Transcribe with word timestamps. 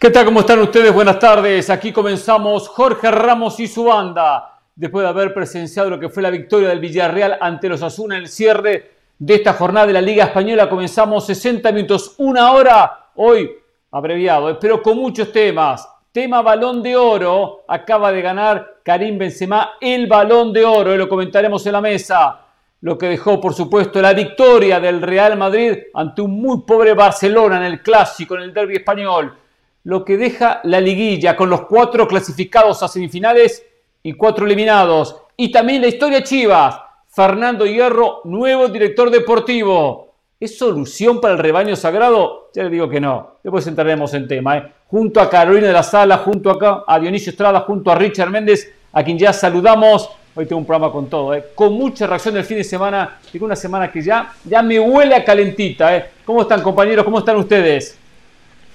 ¿Qué 0.00 0.08
tal? 0.08 0.24
¿Cómo 0.24 0.40
están 0.40 0.58
ustedes? 0.60 0.94
Buenas 0.94 1.18
tardes. 1.18 1.68
Aquí 1.68 1.92
comenzamos 1.92 2.68
Jorge 2.68 3.10
Ramos 3.10 3.60
y 3.60 3.68
su 3.68 3.84
banda. 3.84 4.58
Después 4.74 5.02
de 5.02 5.10
haber 5.10 5.34
presenciado 5.34 5.90
lo 5.90 6.00
que 6.00 6.08
fue 6.08 6.22
la 6.22 6.30
victoria 6.30 6.70
del 6.70 6.80
Villarreal 6.80 7.36
ante 7.38 7.68
los 7.68 7.82
Asuna 7.82 8.16
en 8.16 8.22
el 8.22 8.28
cierre 8.30 8.92
de 9.18 9.34
esta 9.34 9.52
jornada 9.52 9.86
de 9.88 9.92
la 9.92 10.00
Liga 10.00 10.24
Española, 10.24 10.70
comenzamos 10.70 11.26
60 11.26 11.70
minutos, 11.72 12.14
una 12.16 12.52
hora, 12.52 13.10
hoy 13.16 13.50
abreviado, 13.90 14.48
eh, 14.48 14.56
pero 14.58 14.82
con 14.82 14.96
muchos 14.96 15.30
temas. 15.32 15.86
Tema 16.10 16.40
Balón 16.40 16.82
de 16.82 16.96
Oro. 16.96 17.64
Acaba 17.68 18.10
de 18.10 18.22
ganar 18.22 18.76
Karim 18.82 19.18
Benzema 19.18 19.72
el 19.82 20.06
Balón 20.06 20.50
de 20.54 20.64
Oro. 20.64 20.94
Y 20.94 20.96
lo 20.96 21.10
comentaremos 21.10 21.66
en 21.66 21.72
la 21.72 21.82
mesa. 21.82 22.40
Lo 22.80 22.96
que 22.96 23.04
dejó, 23.04 23.38
por 23.38 23.52
supuesto, 23.52 24.00
la 24.00 24.14
victoria 24.14 24.80
del 24.80 25.02
Real 25.02 25.36
Madrid 25.36 25.76
ante 25.92 26.22
un 26.22 26.40
muy 26.40 26.62
pobre 26.62 26.94
Barcelona 26.94 27.58
en 27.58 27.64
el 27.64 27.82
Clásico, 27.82 28.34
en 28.36 28.44
el 28.44 28.54
Derby 28.54 28.76
español 28.76 29.34
lo 29.84 30.04
que 30.04 30.16
deja 30.16 30.60
la 30.64 30.80
liguilla 30.80 31.36
con 31.36 31.50
los 31.50 31.62
cuatro 31.62 32.06
clasificados 32.06 32.82
a 32.82 32.88
semifinales 32.88 33.64
y 34.02 34.12
cuatro 34.14 34.46
eliminados. 34.46 35.16
Y 35.36 35.50
también 35.50 35.82
la 35.82 35.88
historia 35.88 36.22
Chivas. 36.22 36.80
Fernando 37.08 37.66
Hierro, 37.66 38.20
nuevo 38.24 38.68
director 38.68 39.10
deportivo. 39.10 40.14
¿Es 40.38 40.56
solución 40.56 41.20
para 41.20 41.34
el 41.34 41.40
rebaño 41.40 41.74
sagrado? 41.76 42.50
Ya 42.54 42.62
le 42.62 42.70
digo 42.70 42.88
que 42.88 43.00
no. 43.00 43.38
Después 43.42 43.66
entraremos 43.66 44.14
en 44.14 44.28
tema. 44.28 44.58
¿eh? 44.58 44.72
Junto 44.86 45.20
a 45.20 45.28
Carolina 45.28 45.66
de 45.66 45.72
la 45.72 45.82
Sala, 45.82 46.18
junto 46.18 46.50
acá 46.50 46.84
a 46.86 46.98
Dionisio 46.98 47.30
Estrada, 47.30 47.60
junto 47.60 47.90
a 47.90 47.94
Richard 47.94 48.30
Méndez, 48.30 48.72
a 48.92 49.02
quien 49.02 49.18
ya 49.18 49.32
saludamos. 49.32 50.08
Hoy 50.34 50.46
tengo 50.46 50.60
un 50.60 50.64
programa 50.64 50.92
con 50.92 51.10
todo, 51.10 51.34
¿eh? 51.34 51.44
con 51.54 51.72
mucha 51.72 52.06
reacción 52.06 52.34
del 52.34 52.44
fin 52.44 52.56
de 52.58 52.64
semana. 52.64 53.18
Digo 53.32 53.44
una 53.44 53.56
semana 53.56 53.90
que 53.90 54.00
ya, 54.00 54.32
ya 54.44 54.62
me 54.62 54.78
huele 54.78 55.14
a 55.16 55.24
calentita. 55.24 55.96
¿eh? 55.96 56.10
¿Cómo 56.24 56.42
están 56.42 56.62
compañeros? 56.62 57.04
¿Cómo 57.04 57.18
están 57.18 57.36
ustedes? 57.36 57.99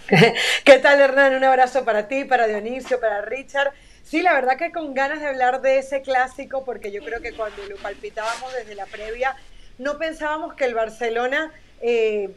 ¿Qué 0.63 0.77
tal, 0.77 0.99
Hernán? 0.99 1.33
Un 1.33 1.43
abrazo 1.43 1.83
para 1.83 2.07
ti, 2.07 2.25
para 2.25 2.45
Dionisio, 2.45 2.99
para 2.99 3.21
Richard. 3.21 3.73
Sí, 4.03 4.21
la 4.21 4.33
verdad 4.33 4.55
que 4.55 4.71
con 4.71 4.93
ganas 4.93 5.19
de 5.19 5.27
hablar 5.27 5.61
de 5.61 5.79
ese 5.79 6.03
clásico, 6.03 6.63
porque 6.63 6.91
yo 6.91 7.03
creo 7.03 7.21
que 7.21 7.33
cuando 7.33 7.65
lo 7.65 7.75
palpitábamos 7.77 8.53
desde 8.53 8.75
la 8.75 8.85
previa, 8.85 9.35
no 9.79 9.97
pensábamos 9.97 10.53
que 10.53 10.65
el 10.65 10.75
Barcelona, 10.75 11.51
eh, 11.81 12.29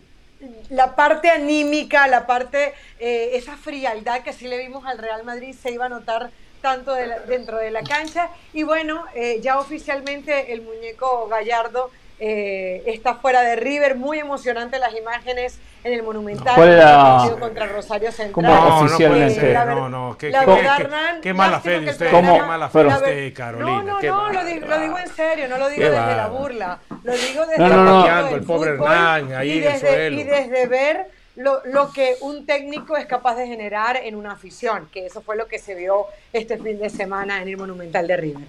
la 0.70 0.97
parte 0.97 1.28
anímica, 1.28 2.08
la 2.08 2.27
parte, 2.27 2.72
eh, 3.00 3.33
esa 3.34 3.58
frialdad 3.58 4.22
que 4.22 4.32
sí 4.32 4.48
le 4.48 4.56
vimos 4.56 4.86
al 4.86 4.97
Real 4.97 5.25
Madrid 5.25 5.55
se 5.55 5.70
iba 5.70 5.86
a 5.86 5.91
notar 5.91 6.30
tanto 6.62 6.94
dentro 6.94 7.58
de 7.58 7.70
la 7.70 7.82
cancha. 7.82 8.30
Y 8.55 8.62
bueno, 8.62 9.05
eh, 9.14 9.41
ya 9.42 9.58
oficialmente 9.58 10.55
el 10.55 10.62
muñeco 10.62 11.28
Gallardo 11.28 11.91
está 12.19 13.14
fuera 13.14 13.42
de 13.42 13.56
River, 13.56 13.97
muy 13.97 14.19
emocionante 14.19 14.78
las 14.78 14.94
imágenes 14.97 15.58
en 15.84 15.92
el 15.92 16.02
Monumental. 16.02 16.55
¿Cuál 16.55 16.72
era? 16.72 17.36
contra 17.38 17.66
Rosario 17.66 18.10
Central. 18.10 18.33
¿Cómo 18.33 18.48
no, 18.48 18.80
oficialmente? 18.80 19.55
No, 19.55 19.64
no, 19.64 19.88
no, 19.88 20.19
qué, 20.19 20.30
la 20.30 20.44
qué, 20.44 20.47
qué, 20.55 21.20
qué, 21.22 21.34
mala 21.34 21.60
fe 21.60 21.80
de 21.80 21.91
usted, 21.91 22.10
¿Cómo? 22.10 22.34
qué 22.34 22.42
mala 22.42 22.69
fe 22.69 22.78
de 22.80 22.88
usted, 22.88 23.34
Carolina. 23.34 23.83
No, 23.83 24.00
no, 24.00 24.00
no, 24.00 24.33
lo 24.33 24.44
digo, 24.44 24.66
lo 24.66 24.80
digo 24.80 24.98
en 24.98 25.08
serio, 25.08 25.48
no 25.48 25.58
lo 25.58 25.69
digo 25.69 25.84
desde 25.84 26.16
la 26.16 26.28
burla, 26.28 26.78
lo 27.05 27.12
digo 27.12 27.47
desde 27.47 27.58
no, 27.58 27.69
no, 27.69 27.84
no, 27.84 28.28
el 28.28 28.42
pobre 28.42 28.70
Hernán 28.72 29.32
ahí 29.34 29.50
y 29.50 29.58
en 29.58 29.72
el 29.72 29.80
suelo. 29.80 30.20
Y 30.20 30.25
desde 30.25 30.66
ver 30.66 31.06
lo, 31.36 31.60
lo, 31.66 31.92
que 31.92 32.16
un 32.20 32.47
técnico 32.47 32.97
es 32.97 33.06
capaz 33.06 33.36
de 33.36 33.47
generar 33.47 33.97
en 33.97 34.16
una 34.16 34.32
afición, 34.32 34.88
que 34.92 35.06
eso 35.06 35.22
fue 35.22 35.36
lo 35.36 35.47
que 35.47 35.60
se 35.60 35.77
vio 35.77 36.06
este 36.32 36.58
fin 36.58 36.80
de 36.80 36.91
semana 36.91 37.41
en 37.41 37.48
el 37.48 37.56
Monumental 37.56 38.06
de 38.08 38.16
River. 38.16 38.44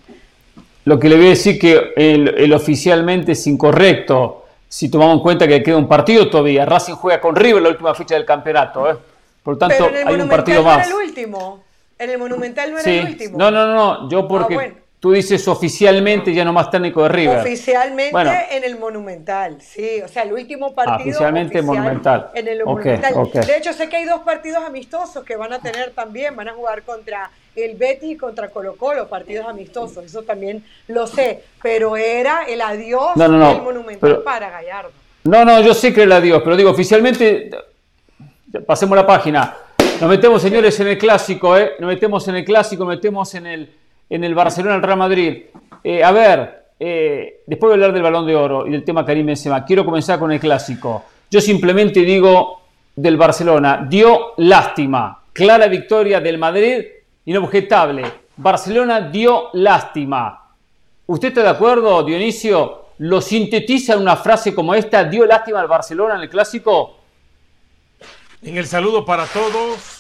Lo 0.90 1.00
que 1.00 1.08
le 1.08 1.18
voy 1.18 1.28
a 1.28 1.30
decir 1.30 1.60
que 1.60 1.94
el, 1.96 2.30
el 2.30 2.52
oficialmente 2.52 3.34
es 3.34 3.46
incorrecto 3.46 4.46
si 4.68 4.90
tomamos 4.90 5.18
en 5.18 5.20
cuenta 5.20 5.48
que 5.48 5.62
queda 5.62 5.78
un 5.78 5.88
partido 5.88 6.28
todavía. 6.32 6.66
Racing 6.66 6.96
juega 6.96 7.22
con 7.22 7.36
River 7.36 7.62
la 7.62 7.70
última 7.70 7.94
fecha 7.94 8.16
del 8.16 8.26
campeonato. 8.26 8.90
¿eh? 8.90 8.98
Por 9.44 9.54
lo 9.54 9.58
tanto, 9.60 9.88
hay 10.04 10.16
un 10.16 10.28
partido 10.28 10.64
más. 10.64 10.90
No 10.90 10.96
era 10.96 11.04
el 11.04 11.10
último. 11.10 11.64
En 12.00 12.10
el 12.10 12.18
Monumental 12.18 12.72
no 12.72 12.80
era 12.80 12.90
el 12.92 13.06
último. 13.06 13.38
No, 13.38 13.52
no, 13.52 13.68
no. 13.68 14.10
Yo 14.10 14.28
porque 14.28 14.56
ah, 14.56 14.74
tú 15.00 15.12
dices 15.12 15.48
oficialmente 15.48 16.34
ya 16.34 16.44
no 16.44 16.54
más 16.54 16.70
técnico 16.70 17.04
de 17.04 17.10
River. 17.10 17.40
Oficialmente 17.40 18.18
en 18.52 18.64
el 18.64 18.78
Monumental, 18.78 19.62
sí. 19.62 20.02
O 20.04 20.08
sea, 20.08 20.24
el 20.24 20.34
último 20.34 20.74
partido. 20.74 21.10
oficialmente 21.10 21.62
Monumental. 21.62 22.32
En 22.34 22.48
el 22.48 22.64
Monumental. 22.66 23.14
De 23.34 23.58
hecho, 23.58 23.74
sé 23.74 23.88
que 23.90 23.98
hay 23.98 24.06
dos 24.06 24.22
partidos 24.22 24.64
amistosos 24.64 25.24
que 25.24 25.36
van 25.36 25.54
a 25.54 25.60
tener 25.60 25.92
también. 25.92 26.36
Van 26.36 26.50
a 26.50 26.54
jugar 26.54 26.84
contra 26.84 27.30
el 27.56 27.76
Betis 27.76 28.18
contra 28.18 28.50
Colo 28.50 28.76
Colo, 28.76 29.08
partidos 29.08 29.48
amistosos, 29.48 30.06
eso 30.06 30.24
también 30.24 30.64
lo 30.88 31.08
sé, 31.08 31.44
pero 31.62 31.98
era 31.98 32.44
el 32.48 32.62
adiós 32.62 33.16
del 33.16 33.32
Monumental 33.32 34.22
para 34.24 34.50
Gallardo. 34.50 34.92
No, 35.24 35.44
no, 35.44 35.62
yo 35.62 35.74
sé 35.74 35.94
que 35.94 36.04
era 36.04 36.16
el 36.16 36.24
adiós, 36.24 36.42
pero 36.44 36.56
digo, 36.56 36.70
oficialmente, 36.70 37.50
pasemos 38.66 38.96
la 38.96 39.06
página, 39.06 39.58
nos 40.00 40.10
metemos, 40.10 40.42
señores, 40.42 40.80
en 40.80 40.88
el 40.88 40.98
clásico, 40.98 41.58
¿eh? 41.58 41.74
Nos 41.80 41.90
metemos 41.90 42.28
en 42.28 42.36
el 42.36 42.46
clásico, 42.46 42.86
nos 42.86 42.96
metemos 42.96 43.36
en 43.36 43.46
el, 43.46 43.76
en 44.10 44.24
el 44.24 44.36
Barcelona, 44.36 44.76
el 44.76 44.82
Real 44.82 44.98
Madrid. 44.98 45.44
Eh, 45.84 46.04
a 46.04 46.12
ver, 46.12 46.66
eh, 46.80 47.42
después 47.46 47.70
de 47.70 47.74
hablar 47.76 47.94
del 47.94 48.02
Balón 48.02 48.26
de 48.26 48.36
Oro 48.36 48.66
y 48.66 48.72
del 48.72 48.84
tema 48.84 49.06
Karim 49.06 49.28
Benzema, 49.28 49.66
quiero 49.66 49.86
comenzar 49.86 50.18
con 50.18 50.32
el 50.32 50.40
clásico. 50.40 51.06
Yo 51.30 51.40
simplemente 51.42 52.02
digo 52.02 52.62
del 52.96 53.18
Barcelona, 53.18 53.86
dio 53.88 54.34
lástima, 54.38 55.22
clara 55.32 55.68
victoria 55.68 56.20
del 56.20 56.38
Madrid 56.38 56.86
inobjetable. 57.26 58.04
Barcelona 58.38 59.02
dio 59.02 59.50
lástima. 59.54 60.48
¿Usted 61.06 61.30
está 61.30 61.44
de 61.44 61.50
acuerdo, 61.50 62.04
Dionisio? 62.04 62.86
¿Lo 63.00 63.22
sintetiza 63.22 63.94
en 63.94 64.00
una 64.02 64.16
frase 64.16 64.54
como 64.54 64.74
esta? 64.74 65.04
¿Dio 65.04 65.26
lástima 65.26 65.60
al 65.60 65.68
Barcelona 65.68 66.16
en 66.16 66.22
el 66.22 66.30
clásico? 66.30 66.98
En 68.42 68.58
el 68.58 68.66
saludo 68.66 69.06
para 69.06 69.26
todos. 69.26 69.99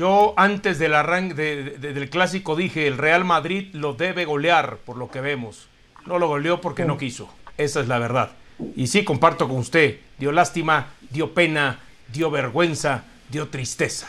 Yo 0.00 0.32
antes 0.38 0.78
del 0.78 0.94
arranque 0.94 1.34
del 1.34 2.08
clásico 2.08 2.56
dije, 2.56 2.86
el 2.86 2.96
Real 2.96 3.22
Madrid 3.22 3.68
lo 3.74 3.92
debe 3.92 4.24
golear 4.24 4.78
por 4.78 4.96
lo 4.96 5.10
que 5.10 5.20
vemos. 5.20 5.68
No 6.06 6.18
lo 6.18 6.26
goleó 6.26 6.58
porque 6.58 6.86
no 6.86 6.96
quiso. 6.96 7.28
Esa 7.58 7.80
es 7.80 7.88
la 7.88 7.98
verdad. 7.98 8.30
Y 8.76 8.86
sí, 8.86 9.04
comparto 9.04 9.46
con 9.46 9.58
usted. 9.58 9.98
Dio 10.16 10.32
lástima, 10.32 10.86
dio 11.10 11.34
pena, 11.34 11.80
dio 12.10 12.30
vergüenza, 12.30 13.04
dio 13.28 13.48
tristeza. 13.48 14.08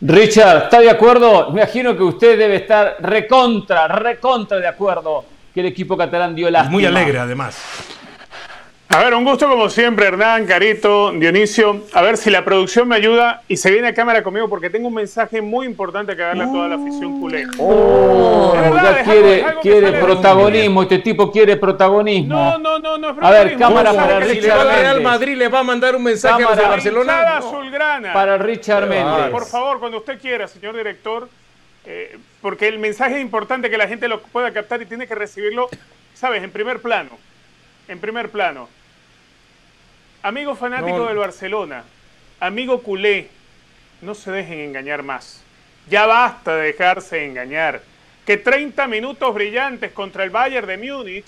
Richard, 0.00 0.64
¿está 0.64 0.80
de 0.80 0.90
acuerdo? 0.90 1.52
Me 1.52 1.62
imagino 1.62 1.96
que 1.96 2.02
usted 2.02 2.36
debe 2.36 2.56
estar 2.56 2.96
recontra, 2.98 3.86
recontra 3.86 4.58
de 4.58 4.66
acuerdo 4.66 5.24
que 5.54 5.60
el 5.60 5.66
equipo 5.66 5.96
catalán 5.96 6.34
dio 6.34 6.50
la. 6.50 6.64
Muy 6.64 6.84
alegre, 6.84 7.20
además. 7.20 7.56
A 8.90 9.04
ver, 9.04 9.12
un 9.12 9.22
gusto 9.22 9.46
como 9.46 9.68
siempre, 9.68 10.06
Hernán, 10.06 10.46
Carito, 10.46 11.12
Dionisio. 11.12 11.84
A 11.92 12.00
ver 12.00 12.16
si 12.16 12.30
la 12.30 12.42
producción 12.42 12.88
me 12.88 12.96
ayuda 12.96 13.42
y 13.46 13.58
se 13.58 13.70
viene 13.70 13.88
a 13.88 13.92
cámara 13.92 14.22
conmigo 14.22 14.48
porque 14.48 14.70
tengo 14.70 14.88
un 14.88 14.94
mensaje 14.94 15.42
muy 15.42 15.66
importante 15.66 16.16
que 16.16 16.22
darle 16.22 16.44
a 16.44 16.46
toda 16.46 16.68
la 16.68 16.76
afición 16.76 17.20
culé. 17.20 17.44
Oh, 17.58 18.54
ya 18.54 19.02
quiere, 19.04 19.44
quiere 19.60 19.92
protagonismo, 19.92 20.82
este 20.84 21.00
tipo 21.00 21.30
quiere 21.30 21.58
protagonismo. 21.58 22.34
No, 22.34 22.58
no, 22.58 22.78
no, 22.78 22.96
no 22.96 23.10
es 23.10 23.16
A 23.20 23.30
ver, 23.30 23.58
cámara 23.58 23.92
para 23.92 24.20
Richard 24.20 24.62
si. 24.62 24.80
Real 24.80 25.02
Madrid 25.02 25.36
le 25.36 25.48
va 25.48 25.58
a 25.58 25.64
mandar 25.64 25.94
un 25.94 26.04
mensaje 26.04 26.42
a 26.42 26.48
Barcelona. 26.48 27.36
Azulgrana. 27.36 28.14
Para 28.14 28.38
Richard 28.38 28.88
Méndez. 28.88 29.28
Por 29.30 29.44
favor, 29.44 29.80
cuando 29.80 29.98
usted 29.98 30.18
quiera, 30.18 30.48
señor 30.48 30.74
director, 30.74 31.28
eh, 31.84 32.16
porque 32.40 32.68
el 32.68 32.78
mensaje 32.78 33.16
es 33.16 33.20
importante 33.20 33.68
que 33.68 33.76
la 33.76 33.86
gente 33.86 34.08
lo 34.08 34.22
pueda 34.22 34.50
captar 34.50 34.80
y 34.80 34.86
tiene 34.86 35.06
que 35.06 35.14
recibirlo, 35.14 35.68
¿sabes? 36.14 36.42
En 36.42 36.50
primer 36.50 36.80
plano. 36.80 37.10
En 37.86 37.98
primer 38.00 38.30
plano. 38.30 38.77
Amigo 40.28 40.54
fanático 40.54 41.06
del 41.06 41.16
Barcelona, 41.16 41.84
amigo 42.38 42.82
culé, 42.82 43.28
no 44.02 44.14
se 44.14 44.30
dejen 44.30 44.60
engañar 44.60 45.02
más. 45.02 45.42
Ya 45.88 46.04
basta 46.04 46.54
de 46.54 46.64
dejarse 46.64 47.24
engañar. 47.24 47.80
Que 48.26 48.36
30 48.36 48.88
minutos 48.88 49.32
brillantes 49.32 49.90
contra 49.90 50.24
el 50.24 50.28
Bayern 50.28 50.66
de 50.66 50.76
Múnich 50.76 51.24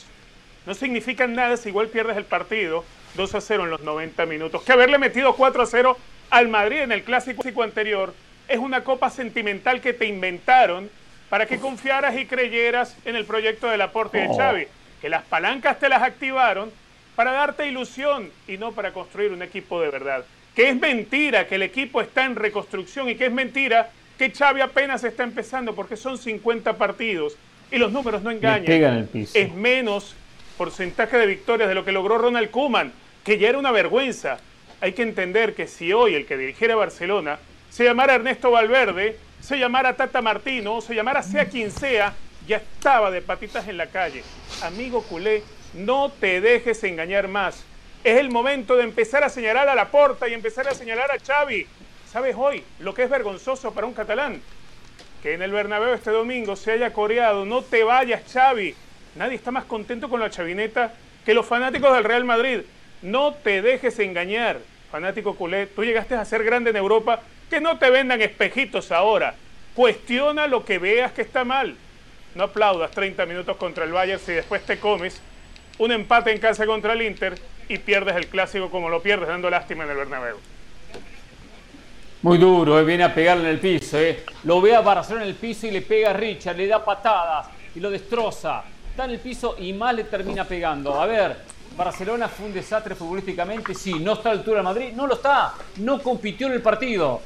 no 0.67 0.75
significan 0.75 1.35
nada 1.35 1.57
si 1.57 1.71
igual 1.71 1.89
pierdes 1.89 2.19
el 2.19 2.27
partido 2.27 2.85
2 3.15 3.37
a 3.37 3.41
0 3.41 3.65
en 3.65 3.71
los 3.71 3.81
90 3.81 4.27
minutos. 4.27 4.63
Que 4.65 4.73
haberle 4.73 4.99
metido 4.99 5.35
4 5.35 5.63
a 5.63 5.67
0 5.67 5.97
al 6.29 6.49
Madrid 6.49 6.81
en 6.81 6.93
el 6.93 7.03
clásico 7.03 7.63
anterior 7.63 8.13
es 8.49 8.59
una 8.59 8.85
copa 8.85 9.09
sentimental 9.09 9.81
que 9.81 9.95
te 9.95 10.05
inventaron 10.05 10.91
para 11.31 11.47
que 11.47 11.59
confiaras 11.59 12.19
y 12.19 12.27
creyeras 12.27 12.99
en 13.07 13.17
el 13.17 13.25
proyecto 13.25 13.67
de 13.67 13.79
Laporte 13.79 14.23
y 14.23 14.29
de. 14.29 14.37
Xavi. 14.37 14.67
Que 15.01 15.09
las 15.09 15.23
palancas 15.23 15.79
te 15.79 15.89
las 15.89 16.03
activaron 16.03 16.71
para 17.17 17.33
darte 17.33 17.67
ilusión 17.67 18.31
y 18.49 18.57
no 18.57 18.73
para 18.73 18.93
construir 18.93 19.33
un 19.33 19.43
equipo 19.43 19.81
de 19.81 19.91
verdad. 19.91 20.25
Que 20.55 20.69
es 20.71 20.77
mentira 20.77 21.47
que 21.47 21.57
el 21.57 21.63
equipo 21.63 22.01
está 22.01 22.25
en 22.25 22.37
reconstrucción 22.37 23.09
y 23.09 23.15
que 23.15 23.27
es 23.27 23.33
mentira 23.33 23.91
que 24.19 24.31
Xavi 24.31 24.61
apenas 24.61 25.03
está 25.05 25.23
empezando 25.23 25.75
porque 25.75 25.97
son 25.97 26.19
50 26.19 26.77
partidos 26.77 27.37
y 27.71 27.79
los 27.79 27.93
números 27.93 28.23
no 28.23 28.31
engañan. 28.31 29.09
Es 29.15 29.55
menos 29.55 30.15
porcentaje 30.59 31.17
de 31.17 31.27
victorias 31.27 31.69
de 31.69 31.75
lo 31.75 31.85
que 31.85 31.93
logró 31.93 32.19
Ronald 32.19 32.51
Koeman, 32.51 32.93
que 33.25 33.39
ya 33.39 33.49
era 33.49 33.59
una 33.59 33.71
vergüenza. 33.71 34.39
Hay 34.81 34.93
que 34.93 35.03
entender 35.03 35.55
que 35.55 35.67
si 35.67 35.93
hoy 35.93 36.15
el 36.15 36.27
que 36.27 36.37
dirigiera 36.37 36.75
Barcelona 36.75 37.39
se 37.71 37.85
llamara 37.85 38.17
Ernesto 38.17 38.51
Valverde, 38.51 39.17
se 39.41 39.59
llamara 39.59 39.97
Tata 39.97 40.21
Martino, 40.21 40.81
se 40.81 40.95
llamara 40.95 41.23
sea 41.23 41.47
quien 41.47 41.71
sea, 41.71 42.13
ya 42.47 42.59
estaba 42.59 43.11
de 43.11 43.23
patitas 43.23 43.69
en 43.69 43.77
la 43.77 43.87
calle. 43.87 44.23
Amigo 44.63 45.03
culé, 45.03 45.43
no 45.75 46.11
te 46.11 46.41
dejes 46.41 46.83
engañar 46.85 47.29
más. 47.29 47.65
Es 48.03 48.19
el 48.19 48.31
momento 48.31 48.77
de 48.77 48.85
empezar 48.85 49.25
a 49.25 49.29
señalar 49.29 49.69
a 49.69 49.75
la 49.75 49.91
porta 49.91 50.29
y 50.29 50.35
empezar 50.35 50.67
a 50.69 50.75
señalar 50.75 51.11
a 51.11 51.19
Xavi. 51.19 51.67
¿Sabes 52.11 52.35
hoy 52.37 52.65
lo 52.79 52.95
que 52.95 53.05
es 53.05 53.11
vergonzoso 53.11 53.73
para 53.73 53.87
un 53.87 53.95
catalán? 53.95 54.41
Que 55.23 55.35
en 55.35 55.43
el 55.43 55.53
Bernabéu 55.53 55.95
este 55.95 56.11
domingo 56.11 56.57
se 56.57 56.73
haya 56.73 56.93
coreado, 56.93 57.45
no 57.45 57.63
te 57.63 57.85
vayas 57.85 58.23
Xavi. 58.33 58.75
Nadie 59.17 59.37
está 59.37 59.51
más 59.51 59.65
contento 59.65 60.09
con 60.09 60.21
la 60.21 60.31
chavineta 60.31 60.95
que 61.25 61.35
los 61.35 61.47
fanáticos 61.47 61.95
del 61.95 62.05
Real 62.05 62.25
Madrid. 62.25 62.61
No 63.03 63.35
te 63.35 63.61
dejes 63.63 63.99
engañar, 63.99 64.59
fanático 64.91 65.37
culé. 65.37 65.67
Tú 65.67 65.85
llegaste 65.85 66.15
a 66.15 66.25
ser 66.25 66.43
grande 66.43 66.71
en 66.71 66.77
Europa, 66.77 67.23
que 67.49 67.61
no 67.61 67.79
te 67.79 67.91
vendan 67.91 68.23
espejitos 68.23 68.93
ahora. 68.93 69.35
Cuestiona 69.75 70.47
lo 70.47 70.65
que 70.65 70.79
veas 70.79 71.13
que 71.13 71.23
está 71.23 71.45
mal. 71.45 71.77
No 72.35 72.45
aplaudas 72.45 72.91
30 72.93 73.27
minutos 73.27 73.57
contra 73.57 73.85
el 73.85 73.93
Bayern 73.93 74.21
si 74.21 74.33
después 74.33 74.63
te 74.63 74.79
comes 74.79 75.21
un 75.81 75.93
empate 75.93 76.31
en 76.31 76.39
casa 76.39 76.67
contra 76.67 76.93
el 76.93 77.01
Inter 77.03 77.39
y 77.69 77.79
pierdes 77.79 78.15
el 78.15 78.27
clásico 78.27 78.71
como 78.71 78.91
lo 78.91 79.03
pierdes 79.03 79.29
dando 79.29 79.49
lástima 79.49 79.85
en 79.85 79.91
el 79.91 79.97
Bernabéu. 79.97 80.37
Muy 82.21 82.37
duro, 82.37 82.79
eh, 82.79 82.85
viene 82.85 83.05
a 83.05 83.15
pegarle 83.15 83.45
en 83.45 83.51
el 83.51 83.61
piso. 83.61 83.99
Eh. 83.99 84.25
Lo 84.45 84.61
ve 84.61 84.75
a 84.75 84.83
Barcelona 84.83 85.25
en 85.25 85.31
el 85.31 85.37
piso 85.37 85.67
y 85.67 85.71
le 85.71 85.81
pega 85.81 86.11
a 86.11 86.13
Richard, 86.13 86.57
le 86.57 86.67
da 86.67 86.85
patadas 86.85 87.49
y 87.75 87.81
lo 87.81 87.91
destroza. 87.91 88.63
Está 88.91 89.07
en 89.07 89.13
el 89.13 89.21
piso 89.21 89.57
y 89.59 89.73
más 89.73 89.95
le 89.95 90.05
termina 90.05 90.45
pegando. 90.45 91.01
A 91.01 91.07
ver, 91.07 91.39
Barcelona 91.79 92.29
fue 92.29 92.47
un 92.47 92.53
desastre 92.53 92.95
futbolísticamente, 92.95 93.75
sí. 93.75 93.95
¿No 93.95 94.13
está 94.13 94.33
a 94.33 94.35
la 94.35 94.41
altura 94.41 94.59
de 94.59 94.65
Madrid? 94.65 94.93
No 94.95 95.07
lo 95.07 95.15
está. 95.15 95.55
No 95.79 96.03
compitió 96.03 96.47
en 96.49 96.53
el 96.53 96.63
partido. 96.63 97.23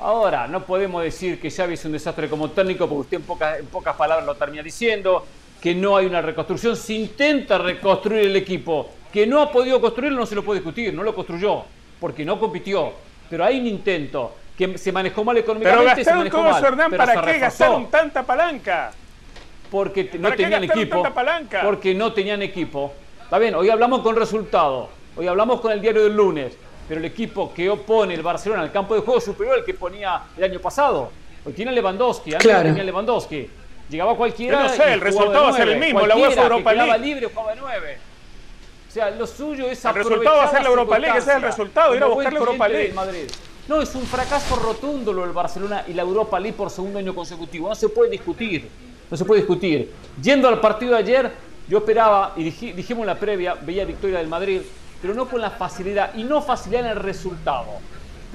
Ahora, 0.00 0.46
no 0.46 0.66
podemos 0.66 1.02
decir 1.02 1.40
que 1.40 1.50
Xavi 1.50 1.72
es 1.72 1.84
un 1.86 1.92
desastre 1.92 2.28
como 2.28 2.50
técnico, 2.50 2.86
porque 2.86 3.00
usted 3.00 3.16
en 3.16 3.22
pocas, 3.22 3.58
en 3.58 3.66
pocas 3.68 3.96
palabras 3.96 4.26
lo 4.26 4.34
termina 4.34 4.62
diciendo, 4.62 5.24
que 5.60 5.74
no 5.74 5.96
hay 5.96 6.06
una 6.06 6.22
reconstrucción. 6.22 6.76
Se 6.76 6.94
intenta 6.94 7.58
reconstruir 7.58 8.24
el 8.24 8.36
equipo. 8.36 8.90
Que 9.12 9.26
no 9.26 9.40
ha 9.40 9.50
podido 9.50 9.80
construirlo 9.80 10.20
no 10.20 10.26
se 10.26 10.34
lo 10.34 10.44
puede 10.44 10.60
discutir, 10.60 10.92
no 10.92 11.02
lo 11.02 11.14
construyó, 11.14 11.64
porque 11.98 12.24
no 12.24 12.38
compitió 12.38 12.92
pero 13.28 13.44
hay 13.44 13.60
un 13.60 13.66
intento 13.66 14.34
que 14.56 14.78
se 14.78 14.92
manejó 14.92 15.24
mal 15.24 15.36
económicamente. 15.36 15.84
Pero 15.84 15.96
gastaron 15.96 16.30
todo 16.30 16.56
eso, 16.56 16.66
Hernán, 16.66 16.90
¿para 16.92 17.22
qué 17.22 17.38
gastaron 17.38 17.90
tanta 17.90 18.22
palanca? 18.24 18.92
Porque 19.70 20.10
no 20.18 20.32
tenían 20.32 20.64
equipo. 20.64 21.02
Porque 21.62 21.94
no 21.94 22.12
tenían 22.12 22.42
equipo. 22.42 22.92
Está 23.22 23.38
bien, 23.38 23.54
hoy 23.54 23.68
hablamos 23.68 24.00
con 24.00 24.16
resultado. 24.16 24.88
Hoy 25.16 25.26
hablamos 25.26 25.60
con 25.60 25.72
el 25.72 25.80
diario 25.80 26.04
del 26.04 26.16
lunes. 26.16 26.56
Pero 26.88 27.00
el 27.00 27.06
equipo 27.06 27.52
que 27.52 27.68
opone 27.68 28.14
el 28.14 28.22
Barcelona 28.22 28.62
al 28.62 28.70
campo 28.70 28.94
de 28.94 29.00
juego 29.00 29.20
superior 29.20 29.58
al 29.58 29.64
que 29.64 29.74
ponía 29.74 30.22
el 30.36 30.44
año 30.44 30.60
pasado. 30.60 31.10
Hoy 31.44 31.52
tiene 31.52 31.72
Lewandowski, 31.72 32.34
antes 32.34 32.46
claro. 32.46 32.68
tenía 32.68 32.84
Lewandowski. 32.84 33.50
Llegaba 33.88 34.16
cualquiera. 34.16 34.62
Yo 34.62 34.68
no 34.68 34.74
sé, 34.74 34.92
el 34.92 35.00
resultado 35.00 35.44
va 35.44 35.50
a 35.50 35.52
ser 35.52 35.68
el 35.68 35.78
mismo. 35.78 36.06
La 36.06 36.16
UEFA 36.16 36.42
Europa 36.42 36.72
League. 36.72 36.98
libre 36.98 37.26
jugaba 37.26 37.54
de 37.54 37.60
nueve. 37.60 37.98
O 38.88 38.92
sea, 38.92 39.10
lo 39.10 39.26
suyo 39.26 39.68
es 39.68 39.84
El 39.84 39.94
resultado 39.94 40.36
va 40.38 40.44
a 40.44 40.50
ser 40.50 40.62
la 40.62 40.68
Europa 40.68 40.98
League, 40.98 41.18
ese 41.18 41.30
es 41.30 41.36
el 41.36 41.42
resultado, 41.42 41.94
ir 41.94 42.02
a 42.02 42.06
buscar 42.06 42.32
la 42.32 42.38
Europa 42.38 42.68
League. 42.68 42.92
Madrid. 42.94 43.30
No, 43.68 43.82
es 43.82 43.94
un 43.94 44.06
fracaso 44.06 44.56
rotundo 44.56 45.12
lo 45.12 45.22
del 45.22 45.32
Barcelona 45.32 45.84
y 45.88 45.92
la 45.92 46.02
Europa 46.02 46.38
League 46.38 46.56
por 46.56 46.70
segundo 46.70 46.98
año 46.98 47.14
consecutivo. 47.14 47.68
No 47.68 47.74
se 47.74 47.88
puede 47.88 48.10
discutir. 48.10 48.68
No 49.10 49.16
se 49.16 49.24
puede 49.24 49.40
discutir. 49.40 49.92
Yendo 50.22 50.48
al 50.48 50.60
partido 50.60 50.92
de 50.92 50.98
ayer, 50.98 51.32
yo 51.68 51.78
esperaba, 51.78 52.32
y 52.36 52.44
dijimos 52.44 53.02
en 53.02 53.06
la 53.06 53.16
previa, 53.16 53.54
veía 53.54 53.84
victoria 53.84 54.18
del 54.18 54.28
Madrid, 54.28 54.62
pero 55.02 55.14
no 55.14 55.28
con 55.28 55.40
la 55.40 55.50
facilidad, 55.50 56.14
y 56.14 56.24
no 56.24 56.40
facilidad 56.40 56.86
en 56.86 56.90
el 56.92 56.96
resultado, 56.96 57.66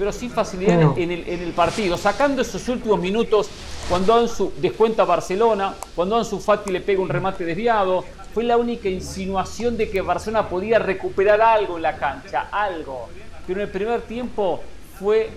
pero 0.02 0.10
sí 0.10 0.28
facilidad 0.28 0.98
en, 0.98 1.12
el, 1.12 1.28
en, 1.28 1.42
el, 1.42 1.52
partido, 1.52 1.96
sacando 1.96 2.42
esos 2.42 2.68
últimos 2.68 2.98
minutos 2.98 3.48
cuando 3.88 4.12
Ansu 4.12 4.52
descuenta 4.56 5.02
a 5.02 5.04
Barcelona, 5.04 5.76
cuando 5.94 6.16
Ansu 6.16 6.40
Fati 6.40 6.72
le 6.72 6.80
pega 6.80 7.00
un 7.00 7.08
remate 7.08 7.44
desviado, 7.44 8.04
fue 8.34 8.42
la 8.42 8.56
única 8.56 8.88
insinuación 8.88 9.76
de 9.76 9.88
que 9.88 10.00
Barcelona 10.00 10.48
podía 10.48 10.80
recuperar 10.80 11.40
algo 11.40 11.76
en 11.76 11.82
la 11.82 11.96
cancha, 11.98 12.48
algo. 12.50 13.10
Pero 13.46 13.60
en 13.60 13.66
el 13.66 13.72
primer 13.72 14.00
tiempo 14.00 14.60
fue 14.98 15.30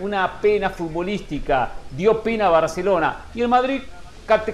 una 0.00 0.40
pena 0.40 0.70
futbolística, 0.70 1.72
dio 1.90 2.22
pena 2.22 2.46
a 2.46 2.48
Barcelona. 2.48 3.26
Y 3.34 3.42
el 3.42 3.48
Madrid 3.48 3.82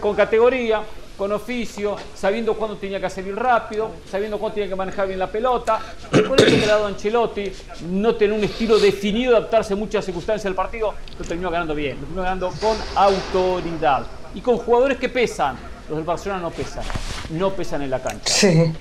con 0.00 0.16
categoría, 0.16 0.82
con 1.16 1.32
oficio, 1.32 1.96
sabiendo 2.14 2.54
cuándo 2.54 2.76
tenía 2.76 3.00
que 3.00 3.08
salir 3.08 3.36
rápido, 3.36 3.90
sabiendo 4.10 4.38
cuándo 4.38 4.54
tenía 4.54 4.68
que 4.68 4.76
manejar 4.76 5.06
bien 5.06 5.18
la 5.18 5.30
pelota. 5.30 5.80
Por 6.10 6.40
eso 6.40 6.46
que 6.46 6.66
lado 6.66 6.86
Ancelotti 6.86 7.52
no 7.90 8.16
tiene 8.16 8.34
un 8.34 8.44
estilo 8.44 8.78
definido 8.78 9.32
de 9.32 9.38
adaptarse 9.38 9.74
a 9.74 9.76
muchas 9.76 10.04
circunstancias 10.04 10.44
del 10.44 10.54
partido, 10.54 10.94
lo 11.18 11.24
terminó 11.24 11.50
ganando 11.50 11.74
bien, 11.74 11.96
lo 11.96 12.00
terminó 12.00 12.22
ganando 12.22 12.50
con 12.60 12.76
autoridad 12.96 14.06
y 14.34 14.40
con 14.40 14.58
jugadores 14.58 14.98
que 14.98 15.08
pesan. 15.08 15.56
Los 15.88 15.98
del 15.98 16.06
Barcelona 16.06 16.40
no 16.40 16.50
pesan, 16.50 16.84
no 17.30 17.52
pesan 17.52 17.82
en 17.82 17.90
la 17.90 18.02
cancha. 18.02 18.32
Sí. 18.32 18.72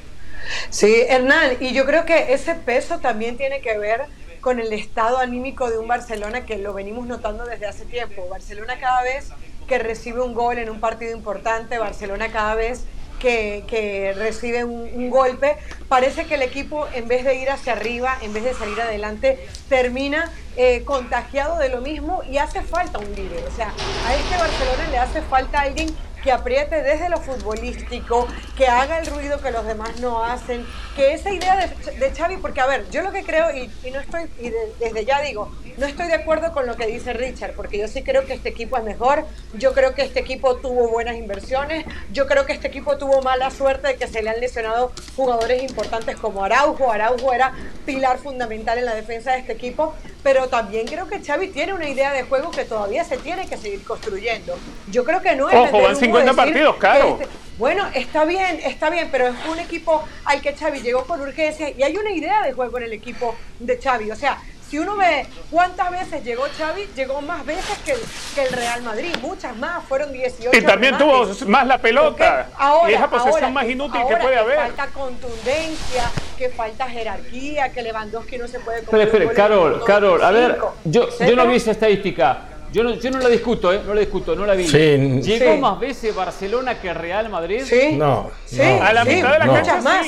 Sí, 0.70 1.04
Hernán, 1.08 1.58
y 1.60 1.74
yo 1.74 1.86
creo 1.86 2.06
que 2.06 2.34
ese 2.34 2.56
peso 2.56 3.00
también 3.00 3.38
tiene 3.38 3.62
que 3.62 3.78
ver 3.78 4.02
con 4.42 4.60
el 4.60 4.74
estado 4.74 5.20
anímico 5.20 5.70
de 5.70 5.78
un 5.78 5.88
Barcelona 5.88 6.46
que 6.46 6.58
lo 6.58 6.74
venimos 6.74 7.08
notando 7.08 7.46
desde 7.46 7.66
hace 7.66 7.86
tiempo. 7.86 8.28
Barcelona 8.30 8.78
cada 8.78 9.02
vez 9.04 9.30
que 9.68 9.80
recibe 9.80 10.22
un 10.22 10.34
gol 10.34 10.58
en 10.58 10.70
un 10.70 10.80
partido 10.80 11.16
importante, 11.16 11.78
Barcelona 11.78 12.32
cada 12.32 12.56
vez 12.56 12.86
que, 13.24 14.14
recibe 14.18 14.64
un, 14.64 15.10
golpe, 15.10 15.58
parece 15.88 16.26
que 16.26 16.36
el 16.36 16.42
equipo 16.42 16.88
en 16.94 17.08
vez 17.08 17.24
de 17.24 17.36
ir 17.36 17.50
hacia 17.50 17.74
arriba, 17.74 18.18
en 18.22 18.34
vez 18.34 18.44
de 18.44 18.54
salir 18.54 18.80
adelante, 18.82 19.48
termina 19.70 20.32
eh, 20.58 20.84
contagiado 20.84 21.58
de 21.58 21.70
lo 21.70 21.82
mismo 21.82 22.22
y 22.30 22.38
hace 22.38 22.62
falta 22.62 23.00
un 23.00 23.16
líder. 23.16 23.46
O 23.48 23.56
sea, 23.56 23.74
a 24.08 24.16
este 24.16 24.38
Barcelona 24.38 24.90
le 24.92 24.98
hace 24.98 25.22
falta 25.22 25.62
alguien 25.62 25.96
que 26.24 26.32
apriete 26.32 26.82
desde 26.82 27.10
lo 27.10 27.20
futbolístico, 27.20 28.28
que 28.58 28.68
haga 28.68 29.00
el 29.00 29.08
ruido 29.08 29.42
que 29.42 29.52
los 29.52 29.66
demás 29.66 30.00
no 30.00 30.24
hacen, 30.24 30.66
que 30.96 31.14
esa 31.14 31.32
idea 31.32 31.68
de, 31.68 31.92
de 31.92 32.16
Xavi, 32.16 32.38
porque 32.38 32.62
a 32.62 32.66
ver, 32.66 32.90
yo 32.92 33.02
lo 33.02 33.12
que 33.12 33.24
creo, 33.24 33.54
y, 33.54 33.70
no 33.92 34.00
estoy, 34.00 34.24
y 34.40 34.52
desde 34.80 35.06
ya 35.06 35.22
digo, 35.22 35.52
no 35.78 35.86
estoy 35.86 36.08
de 36.08 36.16
acuerdo 36.16 36.52
con 36.52 36.66
lo 36.66 36.76
que 36.76 36.88
dice 36.88 37.14
Richard, 37.14 37.54
porque 37.54 37.78
yo 37.78 37.88
sí 37.88 38.04
creo 38.04 38.26
que 38.26 38.34
este 38.34 38.50
equipo 38.50 38.78
es 38.78 38.84
mejor, 38.84 39.26
yo 39.54 39.74
creo 39.74 39.94
que 39.94 40.04
este 40.04 40.20
equipo 40.20 40.56
tuvo 40.58 40.90
buenas 40.90 41.16
inversiones, 41.16 41.86
yo 42.12 42.28
creo 42.28 42.46
que 42.46 42.54
este 42.54 42.68
equipo 42.68 42.98
tuvo 42.98 43.22
mala 43.22 43.52
suerte 43.52 43.90
de 43.90 43.96
que 43.96 44.08
se 44.08 44.22
le 44.22 44.30
han 44.30 44.40
lesionado 44.40 44.92
jugadores 45.16 45.64
importantes 45.64 46.18
como 46.18 46.44
Araujo, 46.44 46.92
Araujo 46.92 47.34
era 47.34 47.54
pilar 47.86 48.18
fundamental 48.18 48.78
en 48.78 48.86
la 48.86 48.96
defensa 48.96 49.34
de 49.34 49.40
este 49.40 49.54
equipo, 49.54 49.94
pero 50.22 50.48
también 50.48 50.88
creo 50.88 51.08
que 51.08 51.24
Xavi 51.24 51.50
tiene 51.50 51.74
una 51.74 51.90
idea 51.90 52.14
de 52.14 52.24
juego 52.24 52.52
que 52.52 52.66
todavía 52.66 53.04
se 53.04 53.18
tiene 53.18 53.48
que 53.48 53.58
seguir 53.58 53.84
construyendo. 53.84 54.56
Yo 54.90 55.04
creo 55.04 55.22
que 55.22 55.36
no 55.36 55.50
es... 55.50 55.56
Ojo, 55.56 55.82
van 55.82 55.96
50 55.96 56.34
partidos, 56.34 56.76
claro. 56.78 57.18
Este, 57.20 57.28
bueno, 57.58 57.86
está 57.94 58.26
bien, 58.26 58.60
está 58.66 58.90
bien, 58.90 59.10
pero 59.12 59.28
es 59.28 59.36
un 59.52 59.60
equipo 59.60 60.04
al 60.26 60.42
que 60.42 60.54
Xavi 60.54 60.82
llegó 60.82 61.06
con 61.06 61.22
urgencia 61.22 61.70
y 61.70 61.84
hay 61.84 61.96
una 61.98 62.12
idea 62.12 62.42
de 62.42 62.54
juego 62.54 62.78
en 62.78 62.86
el 62.86 62.94
equipo 62.94 63.36
de 63.60 63.78
Xavi. 63.78 64.10
O 64.10 64.16
sea, 64.16 64.40
si 64.74 64.80
uno 64.80 64.98
ve 64.98 65.28
cuántas 65.52 65.92
veces 65.92 66.24
llegó 66.24 66.46
Xavi, 66.58 66.88
llegó 66.96 67.22
más 67.22 67.46
veces 67.46 67.78
que 67.86 68.42
el, 68.42 68.52
Real 68.52 68.82
Madrid, 68.82 69.14
muchas 69.22 69.56
más, 69.56 69.84
fueron 69.84 70.12
18. 70.12 70.50
Y 70.52 70.62
también 70.64 70.98
tuvo 70.98 71.28
más 71.46 71.68
la 71.68 71.78
pelota. 71.78 72.50
Ahora, 72.58 72.90
y 72.90 72.96
esa 72.96 73.08
posesión 73.08 73.54
más 73.54 73.70
inútil 73.70 74.02
que 74.08 74.16
puede 74.18 74.36
haber. 74.36 74.58
falta 74.58 74.88
contundencia, 74.88 76.10
que 76.40 76.50
falta 76.50 76.90
jerarquía, 76.90 77.72
que 77.72 77.84
Lewandowski 77.84 78.40
no 78.40 78.48
se 78.48 78.60
puede 78.62 78.82
comer. 78.82 79.06
Espera, 79.06 79.26
espera, 79.26 79.48
Carol, 79.48 79.84
Carol, 79.86 80.24
a 80.24 80.32
ver, 80.32 80.58
yo, 80.86 81.08
yo 81.20 81.36
no 81.36 81.46
vi 81.46 81.58
esa 81.58 81.70
estadística. 81.70 82.46
Yo 82.72 82.84
no, 82.84 82.96
yo 82.96 83.12
no 83.12 83.20
la 83.20 83.30
discuto, 83.30 83.72
¿eh? 83.72 83.80
No 83.86 83.94
la 83.94 84.00
discuto, 84.00 84.36
no 84.36 84.44
la 84.44 84.56
vi. 84.56 84.66
¿Llegó 84.66 85.56
más 85.58 85.80
veces 85.80 86.16
Barcelona 86.16 86.82
que 86.82 86.92
Real 86.96 87.30
Madrid? 87.30 87.62
Sí. 87.64 87.96
No. 87.96 88.32
Sí. 88.46 88.60
A 88.60 88.92
la 88.92 89.06
mitad 89.06 89.34
de 89.34 89.38
la 89.38 89.46
cancha 89.46 89.82
más. 89.82 90.08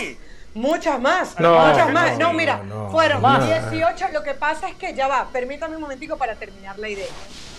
Muchas 0.56 1.02
más, 1.02 1.38
no, 1.38 1.68
muchas 1.68 1.92
más. 1.92 2.18
No, 2.18 2.32
mira, 2.32 2.62
fueron 2.90 3.22
18. 3.22 4.08
Lo 4.14 4.24
que 4.24 4.34
pasa 4.36 4.70
es 4.70 4.76
que 4.76 4.94
ya 4.94 5.06
va, 5.10 5.28
permítame 5.28 5.76
un 5.76 5.82
momentico 5.82 6.16
para 6.16 6.36
terminar 6.36 6.80
la 6.80 6.88
idea. 6.88 7.12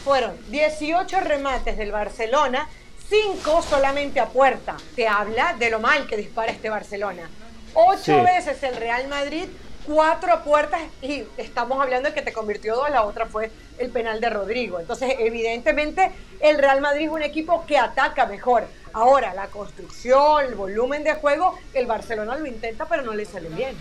Fueron 0.03 0.35
18 0.49 1.21
remates 1.21 1.77
del 1.77 1.93
Barcelona, 1.93 2.67
5 3.11 3.63
solamente 3.63 4.19
a 4.19 4.27
puerta. 4.27 4.79
Te 4.95 5.07
habla 5.07 5.55
de 5.59 5.69
lo 5.69 5.79
mal 5.79 6.07
que 6.07 6.17
dispara 6.17 6.51
este 6.51 6.71
Barcelona. 6.71 7.29
8 7.75 8.23
veces 8.23 8.63
el 8.63 8.77
Real 8.77 9.07
Madrid, 9.09 9.45
4 9.87 10.33
a 10.33 10.43
puertas 10.43 10.81
y 11.03 11.25
estamos 11.37 11.79
hablando 11.83 12.09
de 12.09 12.15
que 12.15 12.23
te 12.23 12.33
convirtió 12.33 12.77
dos, 12.77 12.89
la 12.89 13.03
otra 13.03 13.27
fue 13.27 13.51
el 13.79 13.91
penal 13.91 14.23
de 14.23 14.31
Rodrigo. 14.31 14.81
Entonces, 14.81 15.17
evidentemente, 15.19 16.13
el 16.41 16.57
Real 16.57 16.81
Madrid 16.81 17.09
es 17.09 17.13
un 17.13 17.23
equipo 17.23 17.67
que 17.67 17.77
ataca 17.77 18.25
mejor. 18.25 18.67
Ahora, 18.97 19.35
la 19.35 19.49
construcción, 19.49 20.43
el 20.47 20.55
volumen 20.55 21.05
de 21.05 21.13
juego, 21.17 21.59
el 21.75 21.85
Barcelona 21.85 22.35
lo 22.39 22.47
intenta, 22.47 22.87
pero 22.87 23.03
no 23.03 23.13
le 23.13 23.27
sale 23.27 23.51
bien. 23.51 23.77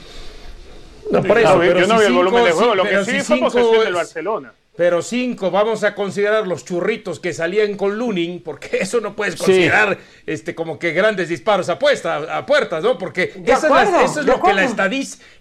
No, 1.09 1.23
por 1.23 1.37
eso, 1.37 1.57
pero 1.57 1.79
yo 1.79 1.87
no 1.87 1.99
vi 1.99 2.05
el 2.05 2.13
volumen 2.13 2.43
de 2.43 2.51
juego, 2.51 2.75
lo 2.75 2.83
que 2.83 3.05
sí 3.05 3.21
fue 3.21 3.39
posesión 3.39 3.85
del 3.85 3.93
Barcelona. 3.93 4.53
Pero 4.77 5.01
cinco, 5.01 5.51
vamos 5.51 5.85
a 5.85 5.95
considerar 5.95 6.45
los 6.45 6.65
churritos 6.65 7.21
que 7.21 7.33
salían 7.33 7.75
con 7.75 7.97
Lunin, 7.97 8.41
porque 8.43 8.77
eso 8.81 8.99
no 8.99 9.15
puedes 9.15 9.37
considerar 9.37 9.97
este, 10.25 10.53
como 10.53 10.77
que 10.77 10.91
grandes 10.91 11.29
disparos 11.29 11.69
a, 11.69 11.73
a 11.73 12.45
puertas, 12.45 12.83
¿no? 12.83 12.97
Porque 12.97 13.33
eso, 13.45 13.67
es, 13.77 14.25
lo 14.25 14.41
que 14.41 14.53
la 14.53 14.65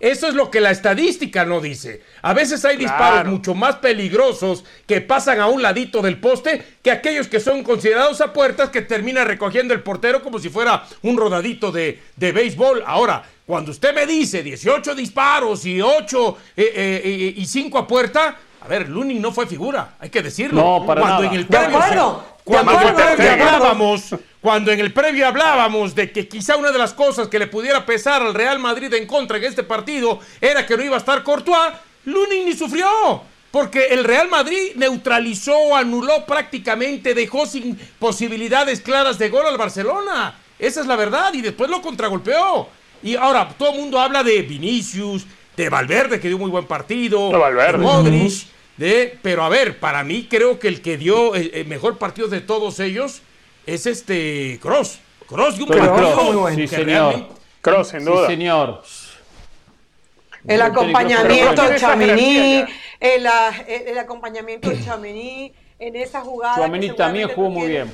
eso 0.00 0.28
es 0.28 0.34
lo 0.34 0.50
que 0.50 0.60
la 0.60 0.70
estadística 0.70 1.44
no 1.44 1.60
dice. 1.60 2.02
A 2.22 2.32
veces 2.32 2.64
hay 2.64 2.76
disparos 2.76 3.30
mucho 3.30 3.54
más 3.54 3.76
peligrosos 3.76 4.64
que 4.86 5.00
pasan 5.00 5.40
a 5.40 5.46
un 5.46 5.62
ladito 5.62 6.00
del 6.00 6.20
poste 6.20 6.62
que 6.82 6.90
aquellos 6.90 7.26
que 7.26 7.40
son 7.40 7.64
considerados 7.64 8.20
a 8.20 8.32
puertas 8.32 8.70
que 8.70 8.82
termina 8.82 9.24
recogiendo 9.24 9.74
el 9.74 9.82
portero 9.82 10.22
como 10.22 10.38
si 10.38 10.48
fuera 10.48 10.84
un 11.02 11.16
rodadito 11.16 11.72
de, 11.72 11.98
de 12.16 12.32
béisbol. 12.32 12.84
Ahora, 12.86 13.24
cuando 13.46 13.72
usted 13.72 13.94
me 13.94 14.06
dice 14.06 14.42
18 14.42 14.94
disparos 14.94 15.66
y 15.66 15.82
8 15.82 16.38
eh, 16.56 16.72
eh, 17.04 17.34
y 17.36 17.44
5 17.44 17.78
a 17.78 17.86
puerta, 17.86 18.38
A 18.64 18.68
ver, 18.68 18.88
Lunin 18.88 19.20
no 19.20 19.30
fue 19.30 19.46
figura, 19.46 19.96
hay 20.00 20.08
que 20.08 20.22
decirlo. 20.22 20.62
No, 20.62 20.86
para 20.86 21.02
cuando 21.02 21.22
nada. 21.22 21.34
en 21.34 21.40
el 21.40 21.46
previo, 21.46 21.76
acuerdo, 21.76 22.24
cuando 22.44 22.72
en 22.72 22.88
el 22.88 22.94
previo 22.94 23.32
hablábamos, 23.32 24.14
cuando 24.40 24.72
en 24.72 24.80
el 24.80 24.92
previo 24.92 25.26
hablábamos 25.26 25.94
de 25.94 26.10
que 26.10 26.26
quizá 26.26 26.56
una 26.56 26.72
de 26.72 26.78
las 26.78 26.94
cosas 26.94 27.28
que 27.28 27.38
le 27.38 27.46
pudiera 27.46 27.84
pesar 27.84 28.22
al 28.22 28.32
Real 28.32 28.58
Madrid 28.58 28.92
en 28.94 29.06
contra 29.06 29.36
en 29.36 29.44
este 29.44 29.64
partido 29.64 30.18
era 30.40 30.64
que 30.64 30.78
no 30.78 30.82
iba 30.82 30.94
a 30.94 30.98
estar 30.98 31.22
Courtois, 31.22 31.74
Lunin 32.06 32.46
ni 32.46 32.54
sufrió. 32.54 32.86
Porque 33.50 33.86
el 33.90 34.02
Real 34.02 34.28
Madrid 34.28 34.72
neutralizó, 34.74 35.76
anuló 35.76 36.26
prácticamente, 36.26 37.14
dejó 37.14 37.46
sin 37.46 37.78
posibilidades 38.00 38.80
claras 38.80 39.16
de 39.16 39.28
gol 39.28 39.46
al 39.46 39.56
Barcelona. 39.56 40.34
Esa 40.58 40.80
es 40.80 40.88
la 40.88 40.96
verdad. 40.96 41.32
Y 41.34 41.40
después 41.40 41.70
lo 41.70 41.80
contragolpeó. 41.80 42.68
Y 43.00 43.14
ahora 43.14 43.48
todo 43.56 43.70
el 43.70 43.78
mundo 43.78 44.00
habla 44.00 44.24
de 44.24 44.42
Vinicius, 44.42 45.24
de 45.56 45.68
Valverde, 45.68 46.18
que 46.18 46.26
dio 46.26 46.36
muy 46.36 46.50
buen 46.50 46.66
partido. 46.66 47.30
De 47.30 47.38
Valverde. 47.38 47.78
de 47.78 47.84
Modric. 47.84 48.53
De, 48.76 49.18
pero 49.22 49.44
a 49.44 49.48
ver, 49.48 49.78
para 49.78 50.02
mí 50.02 50.26
creo 50.28 50.58
que 50.58 50.68
el 50.68 50.82
que 50.82 50.96
dio 50.96 51.34
el, 51.34 51.50
el 51.54 51.66
mejor 51.66 51.98
partido 51.98 52.26
de 52.28 52.40
todos 52.40 52.80
ellos 52.80 53.22
es 53.66 53.86
este 53.86 54.58
Cross. 54.60 54.98
Cross 55.28 55.56
dio 55.56 55.64
un 55.66 55.70
Toni 55.70 55.80
partido 55.86 56.12
Kroos, 56.12 56.24
muy 56.26 56.36
bueno. 56.36 56.56
sí, 56.56 56.68
señor. 56.68 56.86
realmente- 56.86 57.34
Cross, 57.60 57.88
sin 57.88 58.00
Sí, 58.00 58.06
duda. 58.06 58.26
señor. 58.26 58.82
El 60.46 60.60
acompañamiento 60.60 61.62
de 61.68 61.78
el, 63.00 63.26
ah, 63.26 63.52
el- 63.66 63.88
el 63.88 63.98
acompañamiento 63.98 64.68
de 64.68 65.52
en 65.78 65.96
esa 65.96 66.20
jugada. 66.20 66.56
Chouameni 66.56 66.90
también 66.94 67.28
jugó 67.28 67.48
muy 67.50 67.68
bien. 67.68 67.92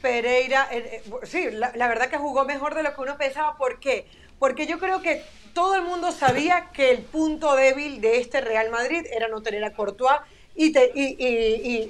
Pereira, 0.00 0.68
eh, 0.72 1.02
eh, 1.06 1.10
sí, 1.24 1.46
la, 1.52 1.72
la 1.76 1.86
verdad 1.86 2.08
que 2.08 2.16
jugó 2.18 2.44
mejor 2.44 2.74
de 2.74 2.82
lo 2.82 2.92
que 2.94 3.00
uno 3.00 3.16
pensaba. 3.16 3.56
¿Por 3.56 3.78
qué? 3.78 4.06
Porque 4.42 4.66
yo 4.66 4.80
creo 4.80 5.02
que 5.02 5.22
todo 5.54 5.76
el 5.76 5.82
mundo 5.82 6.10
sabía 6.10 6.70
que 6.72 6.90
el 6.90 6.98
punto 7.02 7.54
débil 7.54 8.00
de 8.00 8.18
este 8.18 8.40
Real 8.40 8.70
Madrid 8.70 9.06
era 9.12 9.28
no 9.28 9.40
tener 9.40 9.62
a 9.62 9.72
Courtois 9.72 10.18
y, 10.56 10.72
te- 10.72 10.90
y, 10.96 11.14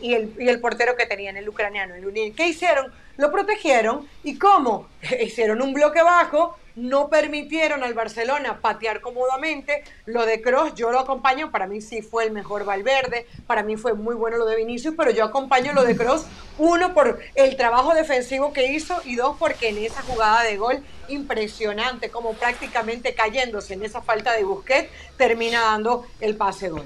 y- 0.03 0.13
el, 0.15 0.35
y 0.39 0.49
el 0.51 0.61
portero 0.61 0.95
que 0.95 1.07
tenían, 1.07 1.39
el 1.39 1.49
ucraniano, 1.49 1.95
el 1.95 2.03
Lunin. 2.03 2.35
¿Qué 2.35 2.47
hicieron? 2.49 2.93
Lo 3.17 3.33
protegieron. 3.33 4.07
¿Y 4.23 4.37
cómo? 4.39 4.87
Hicieron 5.23 5.63
un 5.63 5.73
bloque 5.73 6.03
bajo, 6.03 6.55
no 6.77 7.09
permitieron 7.09 7.83
al 7.83 7.95
Barcelona 7.95 8.59
patear 8.61 9.01
cómodamente. 9.01 9.85
Lo 10.07 10.27
de 10.27 10.41
Cross, 10.41 10.75
yo 10.75 10.91
lo 10.91 11.01
acompaño, 11.01 11.51
para 11.51 11.67
mí 11.67 11.81
sí 11.81 12.03
fue 12.03 12.25
el 12.25 12.33
mejor 12.33 12.65
Valverde, 12.65 13.27
para 13.47 13.63
mí 13.63 13.77
fue 13.77 13.95
muy 13.95 14.15
bueno 14.15 14.37
lo 14.39 14.47
de 14.47 14.57
Vinicius, 14.57 14.95
pero 14.97 15.11
yo 15.11 15.25
acompaño 15.25 15.73
lo 15.73 15.85
de 15.85 15.97
Cross, 15.97 16.27
uno 16.59 16.95
por 16.95 17.21
el 17.35 17.57
trabajo 17.57 17.95
defensivo 17.95 18.53
que 18.53 18.73
hizo 18.73 19.01
y 19.05 19.17
dos 19.17 19.37
porque 19.39 19.69
en 19.69 19.79
esa 19.79 20.03
jugada 20.03 20.43
de 20.43 20.57
gol 20.57 20.83
impresionante, 21.09 22.11
como 22.11 22.35
prácticamente 22.35 23.15
cayéndose 23.15 23.75
en 23.75 23.85
esa 23.85 24.03
falta 24.03 24.33
de 24.33 24.45
Busquets, 24.45 24.89
termina 25.17 25.63
dando 25.63 26.07
el 26.21 26.37
pase 26.37 26.69
gol. 26.69 26.85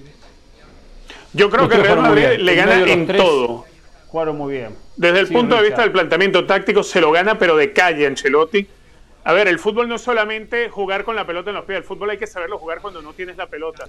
Yo 1.32 1.50
creo 1.50 1.68
que 1.68 1.76
Real 1.76 2.00
Madrid 2.00 2.38
le 2.38 2.52
En 2.52 2.58
gana 2.58 2.92
en 2.92 3.06
todo. 3.06 3.64
Jugaron 4.08 4.38
muy 4.38 4.54
bien. 4.54 4.74
Desde 4.96 5.20
el 5.20 5.26
Sí, 5.26 5.34
punto 5.34 5.56
de 5.56 5.62
vista 5.62 5.82
del 5.82 5.92
planteamiento 5.92 6.46
táctico 6.46 6.82
se 6.82 7.00
lo 7.00 7.12
gana, 7.12 7.38
pero 7.38 7.56
de 7.56 7.72
calle 7.72 8.06
Ancelotti. 8.06 8.66
A 9.26 9.32
ver, 9.32 9.48
el 9.48 9.58
fútbol 9.58 9.88
no 9.88 9.96
es 9.96 10.02
solamente 10.02 10.68
jugar 10.70 11.02
con 11.02 11.16
la 11.16 11.26
pelota 11.26 11.50
en 11.50 11.56
los 11.56 11.64
pies, 11.64 11.78
el 11.78 11.82
fútbol 11.84 12.10
hay 12.10 12.16
que 12.16 12.28
saberlo 12.28 12.58
jugar 12.58 12.80
cuando 12.80 13.02
no 13.02 13.12
tienes 13.12 13.36
la 13.36 13.48
pelota. 13.48 13.86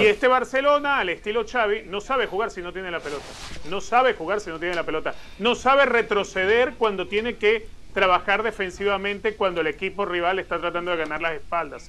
Y 0.00 0.06
este 0.06 0.26
Barcelona, 0.26 0.98
al 0.98 1.10
estilo 1.10 1.44
Xavi, 1.46 1.82
no 1.86 2.00
sabe 2.00 2.26
jugar 2.26 2.50
si 2.50 2.60
no 2.60 2.72
tiene 2.72 2.90
la 2.90 2.98
pelota. 2.98 3.22
No 3.70 3.80
sabe 3.80 4.14
jugar 4.14 4.40
si 4.40 4.50
no 4.50 4.58
tiene 4.58 4.74
la 4.74 4.82
pelota. 4.82 5.14
No 5.38 5.54
sabe 5.54 5.86
retroceder 5.86 6.72
cuando 6.76 7.06
tiene 7.06 7.36
que 7.36 7.68
trabajar 7.92 8.42
defensivamente 8.42 9.36
cuando 9.36 9.60
el 9.60 9.68
equipo 9.68 10.06
rival 10.06 10.40
está 10.40 10.58
tratando 10.58 10.90
de 10.90 10.96
ganar 10.96 11.22
las 11.22 11.34
espaldas. 11.34 11.88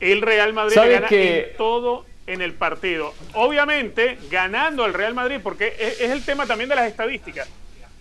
El 0.00 0.20
Real 0.20 0.52
Madrid 0.52 0.74
¿Sabe 0.74 0.88
le 0.88 0.94
gana 0.96 1.08
que- 1.08 1.50
en 1.52 1.56
todo 1.56 2.04
en 2.26 2.42
el 2.42 2.52
partido. 2.52 3.14
Obviamente, 3.32 4.18
ganando 4.30 4.84
al 4.84 4.92
Real 4.92 5.14
Madrid, 5.14 5.38
porque 5.42 5.74
es, 5.78 5.98
es 6.02 6.10
el 6.10 6.22
tema 6.26 6.44
también 6.46 6.68
de 6.68 6.76
las 6.76 6.86
estadísticas. 6.88 7.48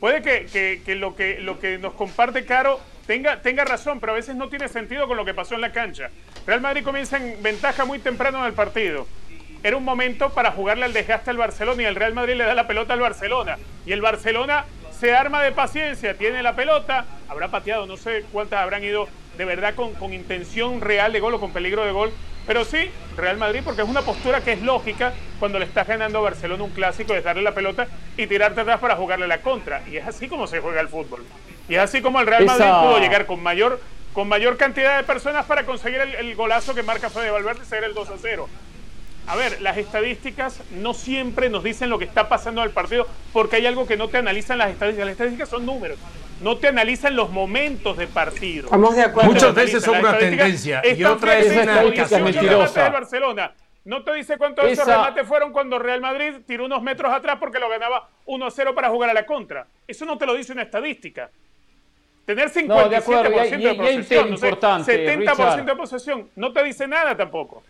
Puede 0.01 0.21
que, 0.21 0.47
que- 0.51 0.81
que 0.85 0.95
lo 0.95 1.15
que 1.15 1.39
lo 1.39 1.61
que 1.61 1.77
nos 1.77 1.93
comparte 1.93 2.43
Caro 2.45 2.81
tenga, 3.09 3.41
tenga 3.41 3.65
razón, 3.65 3.99
pero 3.99 4.11
a 4.11 4.15
veces 4.15 4.35
no 4.35 4.49
tiene 4.49 4.67
sentido 4.67 5.07
con 5.07 5.17
lo 5.17 5.25
que 5.25 5.33
pasó 5.33 5.55
en 5.55 5.61
la 5.61 5.71
cancha. 5.71 6.11
Real 6.45 6.61
Madrid 6.61 6.83
comienza 6.83 7.17
en 7.17 7.41
ventaja 7.41 7.83
muy 7.83 7.97
temprano 7.97 8.37
en 8.37 8.45
el 8.45 8.53
partido. 8.53 9.07
Era 9.63 9.77
un 9.77 9.83
momento 9.83 10.29
para 10.29 10.51
jugarle 10.51 10.85
al 10.85 10.93
desgaste 10.93 11.31
al 11.31 11.37
Barcelona 11.37 11.81
y 11.81 11.85
el 11.85 11.95
Real 11.95 12.13
Madrid 12.13 12.35
le 12.35 12.43
da 12.43 12.53
la 12.53 12.67
pelota 12.67 12.93
al 12.93 12.99
Barcelona. 12.99 13.57
Y 13.87 13.93
el 13.93 14.01
Barcelona 14.01 14.65
se 14.91 15.15
arma 15.15 15.41
de 15.41 15.51
paciencia, 15.51 16.19
tiene 16.19 16.43
la 16.43 16.55
pelota, 16.55 17.05
habrá 17.27 17.47
pateado, 17.47 17.87
no 17.87 17.97
sé 17.97 18.25
cuántas 18.31 18.59
habrán 18.59 18.83
ido 18.83 19.07
de 19.39 19.45
verdad 19.45 19.73
con, 19.73 19.95
con 19.95 20.13
intención 20.13 20.79
real 20.79 21.11
de 21.11 21.19
gol 21.19 21.33
o 21.33 21.39
con 21.39 21.51
peligro 21.51 21.85
de 21.85 21.91
gol. 21.91 22.11
Pero 22.49 22.65
sí, 22.65 22.89
Real 23.15 23.37
Madrid, 23.37 23.61
porque 23.63 23.83
es 23.83 23.87
una 23.87 24.01
postura 24.01 24.41
que 24.41 24.53
es 24.53 24.61
lógica 24.63 25.13
cuando 25.37 25.59
le 25.59 25.65
estás 25.65 25.87
ganando 25.87 26.17
a 26.17 26.21
Barcelona 26.21 26.63
un 26.63 26.71
clásico, 26.71 27.13
es 27.13 27.23
darle 27.23 27.43
la 27.43 27.53
pelota 27.53 27.85
y 28.17 28.25
tirarte 28.25 28.61
atrás 28.61 28.79
para 28.79 28.95
jugarle 28.95 29.27
la 29.27 29.43
contra. 29.43 29.83
Y 29.87 29.97
es 29.97 30.07
así 30.07 30.27
como 30.27 30.47
se 30.47 30.59
juega 30.59 30.81
el 30.81 30.87
fútbol. 30.87 31.23
Y 31.69 31.75
es 31.75 31.79
así 31.79 32.01
como 32.01 32.19
el 32.19 32.25
Real 32.25 32.45
Madrid 32.45 32.63
Esa- 32.65 32.81
pudo 32.81 32.97
llegar 32.97 33.27
con 33.27 33.43
mayor, 33.43 33.79
con 34.13 34.27
mayor 34.27 34.57
cantidad 34.57 34.97
de 34.97 35.03
personas 35.03 35.45
para 35.45 35.63
conseguir 35.63 35.99
el, 35.99 36.15
el 36.15 36.35
golazo 36.35 36.73
que 36.73 36.81
marca 36.81 37.11
Fede 37.11 37.29
Valverde 37.29 37.61
y 37.61 37.67
ser 37.67 37.83
el 37.83 37.93
2 37.93 38.09
a 38.09 38.13
0. 38.19 38.49
A 39.27 39.35
ver, 39.35 39.61
las 39.61 39.77
estadísticas 39.77 40.59
no 40.71 40.93
siempre 40.93 41.49
nos 41.49 41.63
dicen 41.63 41.89
lo 41.89 41.99
que 41.99 42.05
está 42.05 42.27
pasando 42.29 42.61
en 42.61 42.67
el 42.67 42.73
partido 42.73 43.07
porque 43.31 43.57
hay 43.57 43.67
algo 43.67 43.85
que 43.85 43.95
no 43.95 44.07
te 44.07 44.17
analizan 44.17 44.57
las 44.57 44.71
estadísticas. 44.71 45.05
Las 45.05 45.11
estadísticas 45.13 45.49
son 45.49 45.65
números, 45.67 45.99
no 46.41 46.57
te 46.57 46.67
analizan 46.67 47.15
los 47.15 47.29
momentos 47.29 47.97
de 47.97 48.07
partido. 48.07 48.65
Estamos 48.65 48.95
de 48.95 49.03
acuerdo. 49.03 49.31
Muchas 49.31 49.53
veces 49.53 49.83
son 49.83 49.99
una 49.99 50.17
tendencia 50.17 50.81
y 50.83 51.03
otra 51.03 51.37
es 51.37 51.51
una 51.51 51.81
con 51.81 51.93
estadística 51.93 52.17
18 52.17 52.23
mentirosa. 52.23 52.49
remates 52.55 52.75
del 52.83 52.91
Barcelona. 52.93 53.53
No 53.85 54.03
te 54.03 54.13
dice 54.13 54.37
cuántos 54.37 54.65
de 54.65 54.71
esos 54.71 54.85
remates 54.87 55.27
fueron 55.27 55.51
cuando 55.51 55.79
Real 55.79 56.01
Madrid 56.01 56.33
tiró 56.45 56.65
unos 56.65 56.81
metros 56.81 57.11
atrás 57.13 57.37
porque 57.39 57.59
lo 57.59 57.69
ganaba 57.69 58.09
1 58.25 58.45
a 58.45 58.51
0 58.51 58.73
para 58.75 58.89
jugar 58.89 59.09
a 59.09 59.13
la 59.13 59.25
contra. 59.25 59.67
Eso 59.87 60.05
no 60.05 60.17
te 60.17 60.25
lo 60.25 60.33
dice 60.33 60.51
una 60.53 60.63
estadística. 60.63 61.29
Tener 62.25 62.49
57% 62.51 62.67
No, 62.67 62.89
de 62.89 62.95
acuerdo, 62.97 63.31
y 63.31 63.39
hay- 63.39 63.49
de 63.51 63.57
y 63.57 63.59
hay- 63.59 63.63
y 63.63 63.65
hay 63.67 63.71
un 63.71 63.77
posesión, 64.03 64.05
tema 64.07 64.29
no 64.31 64.37
sé, 64.37 64.45
importante, 64.47 65.05
70% 65.07 65.71
de 65.71 65.75
posesión, 65.75 66.29
no 66.35 66.51
te 66.53 66.63
dice 66.63 66.87
nada 66.87 67.15
tampoco. 67.17 67.63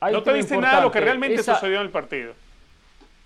Hay 0.00 0.12
no 0.12 0.22
te 0.22 0.32
dice 0.34 0.56
nada 0.56 0.76
de 0.76 0.82
lo 0.82 0.90
que 0.92 1.00
realmente 1.00 1.40
Esa- 1.40 1.54
sucedió 1.54 1.76
en 1.76 1.82
el 1.82 1.90
partido. 1.90 2.32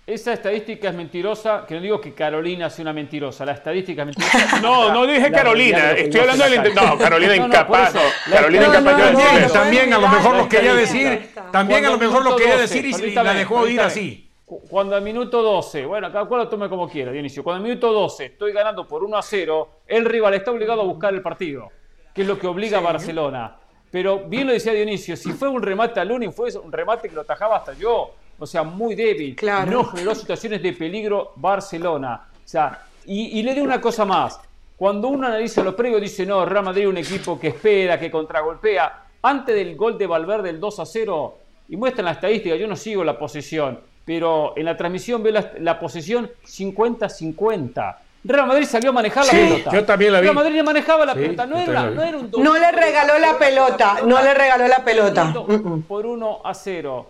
Esa 0.05 0.33
estadística 0.33 0.89
es 0.89 0.95
mentirosa, 0.95 1.63
que 1.65 1.75
no 1.75 1.79
digo 1.81 2.01
que 2.01 2.13
Carolina 2.13 2.69
sea 2.69 2.83
una 2.83 2.91
mentirosa, 2.91 3.45
la 3.45 3.53
estadística 3.53 4.01
es 4.01 4.07
mentirosa. 4.07 4.59
No, 4.61 4.91
no 4.93 5.05
dije 5.07 5.29
La 5.29 5.37
Carolina, 5.37 5.91
estoy 5.93 6.19
hablando 6.19 6.43
del... 6.49 6.73
No, 6.75 6.97
Carolina 6.97 7.35
No, 7.37 7.39
no, 7.39 7.45
incapaz. 7.47 7.93
no. 7.95 8.01
Carolina 8.29 8.67
No, 8.67 8.79
incapaz 8.79 8.97
no, 8.99 9.05
de 9.05 9.13
no, 9.13 9.19
decir 9.37 9.51
También, 9.53 9.93
a 9.93 9.97
lo 9.99 10.07
mejor 10.09 10.35
lo 10.35 10.49
quería 10.49 10.73
decir, 10.75 11.29
también 11.53 11.85
a 11.85 11.89
lo 11.91 11.97
mejor 11.97 12.23
lo 12.25 12.35
quería 12.35 12.57
12, 12.57 12.61
decir 12.81 12.85
y- 13.07 13.13
la 13.15 13.33
dejó 13.33 13.65
ir 13.65 13.79
así. 13.79 14.29
Cu- 14.43 14.61
Cuando 14.69 14.97
al 14.97 15.03
minuto 15.03 15.41
12, 15.41 15.85
bueno, 15.85 16.11
cada 16.11 16.25
cual 16.25 16.41
lo 16.41 16.49
tome 16.49 16.67
como 16.67 16.89
quiera, 16.89 17.09
Dionisio. 17.13 17.41
Cuando 17.41 17.63
al 17.63 17.69
minuto 17.69 17.93
12 17.93 18.25
estoy 18.25 18.51
ganando 18.51 18.85
por 18.85 19.05
1 19.05 19.15
a 19.15 19.21
0, 19.21 19.69
el 19.87 20.03
rival 20.03 20.33
está 20.33 20.51
obligado 20.51 20.81
a 20.81 20.83
buscar 20.83 21.13
el 21.13 21.21
partido, 21.21 21.69
que 22.13 22.23
es 22.23 22.27
lo 22.27 22.37
que 22.37 22.47
obliga 22.47 22.79
a 22.79 22.81
Barcelona. 22.81 23.55
Pero 23.93 24.21
bien 24.21 24.47
lo 24.47 24.53
decía 24.53 24.73
Dionisio, 24.73 25.15
si 25.15 25.33
fue 25.33 25.47
un 25.47 25.61
remate 25.61 25.99
a 25.99 26.03
Lunin, 26.03 26.33
fue 26.33 26.49
un 26.57 26.71
remate 26.71 27.07
que 27.07 27.13
lo 27.13 27.21
atajaba 27.21 27.57
hasta 27.57 27.73
yo. 27.73 28.09
O 28.39 28.47
sea, 28.47 28.63
muy 28.63 28.95
débil. 28.95 29.35
Claro. 29.35 29.69
No 29.69 29.83
generó 29.83 30.15
situaciones 30.15 30.63
de 30.63 30.73
peligro 30.73 31.33
Barcelona. 31.35 32.27
O 32.33 32.47
sea, 32.47 32.87
y, 33.05 33.39
y 33.39 33.43
le 33.43 33.53
digo 33.53 33.63
una 33.63 33.79
cosa 33.79 34.03
más. 34.03 34.41
Cuando 34.75 35.09
uno 35.09 35.27
analiza 35.27 35.63
los 35.63 35.75
previos, 35.75 36.01
dice, 36.01 36.25
no, 36.25 36.43
Real 36.43 36.65
Madrid 36.65 36.85
es 36.85 36.89
un 36.89 36.97
equipo 36.97 37.39
que 37.39 37.49
espera, 37.49 37.99
que 37.99 38.09
contragolpea. 38.09 39.03
Antes 39.21 39.53
del 39.53 39.75
gol 39.75 39.95
de 39.95 40.07
Valverde, 40.07 40.49
el 40.49 40.59
2 40.59 40.79
a 40.79 40.85
0, 40.87 41.37
y 41.69 41.77
muestran 41.77 42.05
la 42.05 42.13
estadística, 42.13 42.55
yo 42.55 42.67
no 42.67 42.75
sigo 42.75 43.03
la 43.03 43.15
posesión, 43.15 43.79
pero 44.03 44.53
en 44.57 44.65
la 44.65 44.75
transmisión 44.75 45.21
veo 45.21 45.33
la, 45.33 45.51
la 45.59 45.79
posesión 45.79 46.31
50-50. 46.43 47.95
Real 48.25 48.47
Madrid 48.47 48.65
salió 48.65 48.91
a 48.91 48.93
manejar 48.93 49.25
Sí, 49.25 49.35
la 49.35 49.41
pelota. 49.49 49.71
yo 49.73 49.85
también 49.85 50.13
la 50.13 50.19
vi. 50.19 50.23
Real 50.25 50.35
Madrid 50.35 50.55
le 50.55 50.63
manejaba 50.63 51.05
la 51.05 51.13
Sí, 51.13 51.19
pelota, 51.19 51.45
no 51.45 51.57
era, 51.59 51.81
no 51.89 52.01
un 52.03 52.11
No 52.21 52.27
dominio. 52.29 52.53
le 52.59 52.71
regaló 52.71 53.19
la 53.19 53.37
pelota, 53.37 53.97
no 54.05 54.21
le 54.23 54.33
regaló 54.33 54.67
la 54.67 54.77
pelota. 54.83 55.25
Mm, 55.25 55.51
mm. 55.53 55.81
Por 55.83 56.05
1 56.05 56.41
a 56.43 56.53
0. 56.53 57.09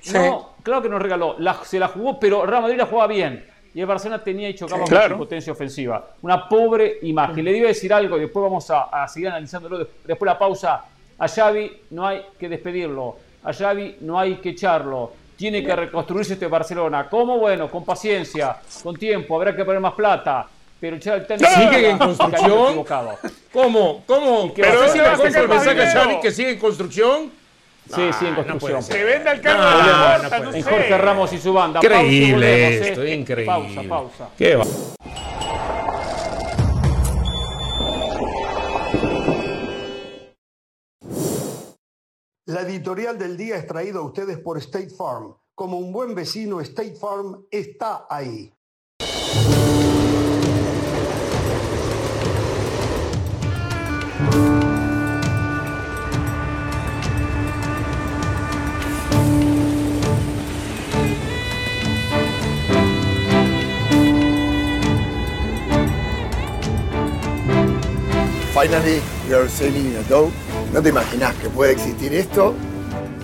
Sí. 0.00 0.12
No, 0.14 0.50
claro 0.62 0.82
que 0.82 0.88
nos 0.88 1.00
regaló. 1.00 1.36
La- 1.38 1.54
se 1.64 1.78
la 1.78 1.88
jugó, 1.88 2.20
pero 2.20 2.44
Real 2.46 2.62
Madrid 2.62 2.76
la 2.78 2.86
jugaba 2.86 3.06
bien. 3.08 3.44
Y 3.74 3.80
el 3.80 3.86
Barcelona 3.86 4.22
tenía 4.22 4.48
y 4.48 4.54
chocaba 4.54 4.80
con 4.80 4.88
Claro. 4.88 5.14
su 5.14 5.18
potencia 5.18 5.52
ofensiva. 5.52 6.04
Una 6.22 6.48
pobre 6.48 6.98
imagen. 7.02 7.44
Le 7.44 7.56
iba 7.56 7.66
a 7.66 7.68
decir 7.68 7.92
algo 7.92 8.16
y 8.16 8.20
después 8.22 8.42
vamos 8.42 8.70
a, 8.70 8.84
a 8.84 9.06
seguir 9.08 9.28
analizándolo. 9.28 9.78
Después 9.78 10.18
de 10.20 10.26
la 10.26 10.38
pausa. 10.38 10.84
A 11.18 11.26
Xavi 11.28 11.82
no 11.90 12.06
hay 12.06 12.24
que 12.38 12.48
despedirlo. 12.48 13.16
A 13.44 13.52
Xavi 13.52 13.96
no 14.00 14.18
hay 14.18 14.36
que 14.36 14.50
echarlo. 14.50 15.12
Tiene 15.38 15.62
que 15.62 15.74
reconstruirse 15.76 16.32
este 16.32 16.48
Barcelona. 16.48 17.08
¿Cómo? 17.08 17.38
Bueno, 17.38 17.70
con 17.70 17.84
paciencia, 17.84 18.56
con 18.82 18.96
tiempo. 18.96 19.36
Habrá 19.36 19.54
que 19.54 19.64
poner 19.64 19.80
más 19.80 19.92
plata. 19.94 20.48
Pero 20.80 20.96
echar 20.96 21.18
el 21.18 21.26
técnico 21.28 21.52
Sigue 21.54 21.90
en 21.90 21.98
construcción. 21.98 22.66
equivocado. 22.66 23.18
¿Cómo? 23.52 24.02
¿Cómo? 24.04 24.52
¿Pero 24.52 24.80
va 24.80 24.84
a 24.84 24.88
si 24.88 24.98
sacar 24.98 25.16
le 25.16 25.22
compra 25.22 25.40
el 25.42 25.48
mensaje? 25.48 25.86
Xavi 25.86 26.20
que 26.20 26.32
sigue 26.32 26.50
en 26.50 26.58
construcción? 26.58 27.30
Sí, 27.94 28.10
sí, 28.18 28.26
en 28.26 28.34
construcción. 28.34 28.82
ser. 28.82 28.96
Se 28.96 29.04
vende 29.04 29.30
al 29.30 29.40
carro 29.40 29.62
de 29.64 29.86
la 29.86 30.18
puerta, 30.18 30.38
no, 30.40 30.52
en. 30.52 30.62
Jorge 30.62 30.98
Ramos 30.98 31.32
y 31.32 31.38
su 31.38 31.52
banda. 31.52 31.80
Pausa 31.80 32.02
Increíble 32.02 32.52
volvemos, 32.52 32.86
esto, 32.88 33.02
¿eh? 33.02 33.14
increíble. 33.14 33.46
Pausa, 33.54 33.82
pausa. 33.88 34.28
¿Qué 34.36 34.56
va? 34.56 34.64
La 42.48 42.62
editorial 42.62 43.18
del 43.18 43.36
día 43.36 43.56
es 43.56 43.66
traída 43.66 43.98
a 43.98 44.02
ustedes 44.02 44.38
por 44.38 44.56
State 44.56 44.88
Farm. 44.88 45.34
como 45.54 45.76
un 45.76 45.92
buen 45.92 46.14
vecino, 46.14 46.62
State 46.62 46.94
Farm 46.94 47.44
está 47.50 48.06
ahí. 48.08 48.54
Finally, 68.54 69.02
we 69.28 69.34
are 69.34 69.48
sailing 69.50 69.86
in 69.86 69.96
a 69.96 70.02
dock. 70.04 70.47
No 70.72 70.82
te 70.82 70.90
imaginas 70.90 71.34
que 71.36 71.48
puede 71.48 71.72
existir 71.72 72.12
esto 72.12 72.54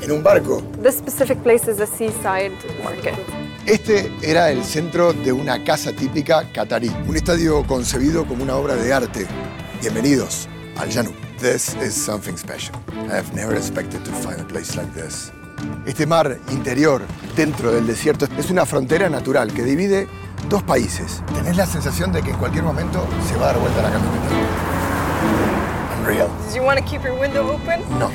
en 0.00 0.12
un 0.12 0.22
barco. 0.22 0.62
This 0.82 0.96
specific 0.96 1.38
place 1.42 1.70
is 1.70 1.78
a 1.78 1.86
seaside 1.86 2.52
market. 2.82 3.14
Este 3.66 4.10
era 4.22 4.50
el 4.50 4.64
centro 4.64 5.12
de 5.12 5.32
una 5.32 5.62
casa 5.62 5.92
típica 5.92 6.50
catarí, 6.52 6.90
un 7.06 7.16
estadio 7.16 7.62
concebido 7.66 8.26
como 8.26 8.42
una 8.42 8.56
obra 8.56 8.76
de 8.76 8.92
arte. 8.92 9.26
Bienvenidos 9.82 10.48
al 10.78 10.90
Janub. 10.90 11.14
This 11.38 11.76
is 11.84 11.92
something 11.92 12.36
special. 12.36 12.74
I 13.10 13.16
have 13.16 13.34
never 13.34 13.54
expected 13.54 14.02
to 14.04 14.10
find 14.12 14.40
a 14.40 14.46
place 14.46 14.74
like 14.74 14.90
this. 14.94 15.30
Este 15.84 16.06
mar 16.06 16.38
interior 16.50 17.02
dentro 17.36 17.72
del 17.72 17.86
desierto 17.86 18.26
es 18.38 18.50
una 18.50 18.64
frontera 18.64 19.10
natural 19.10 19.52
que 19.52 19.64
divide 19.64 20.08
dos 20.48 20.62
países. 20.62 21.22
Tenés 21.34 21.58
la 21.58 21.66
sensación 21.66 22.10
de 22.10 22.22
que 22.22 22.30
en 22.30 22.38
cualquier 22.38 22.64
momento 22.64 23.06
se 23.28 23.36
va 23.36 23.50
a 23.50 23.52
dar 23.52 23.58
vuelta 23.58 23.82
la 23.82 23.90
camioneta. 23.90 24.83
Unreal. 26.04 26.28
Do 26.50 26.54
you 26.54 26.62
want 26.62 26.78
to 26.78 26.84
keep 26.84 27.02
your 27.02 27.18
window 27.18 27.50
open? 27.50 27.80
No. 27.98 28.10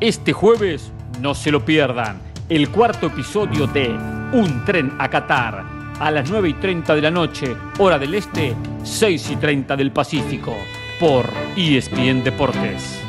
Este 0.00 0.32
jueves 0.32 0.92
no 1.20 1.34
se 1.34 1.50
lo 1.50 1.64
pierdan. 1.64 2.20
El 2.48 2.70
cuarto 2.70 3.08
episodio 3.08 3.66
de 3.66 3.88
Un 3.88 4.64
tren 4.64 4.92
a 4.98 5.08
Qatar. 5.08 5.64
A 5.98 6.10
las 6.10 6.30
9 6.30 6.50
y 6.50 6.54
30 6.54 6.94
de 6.94 7.02
la 7.02 7.10
noche, 7.10 7.56
hora 7.78 7.98
del 7.98 8.14
este, 8.14 8.54
6 8.82 9.30
y 9.30 9.36
30 9.36 9.76
del 9.76 9.90
Pacífico. 9.92 10.54
Por 11.00 11.26
ESPN 11.56 12.22
Deportes. 12.22 13.05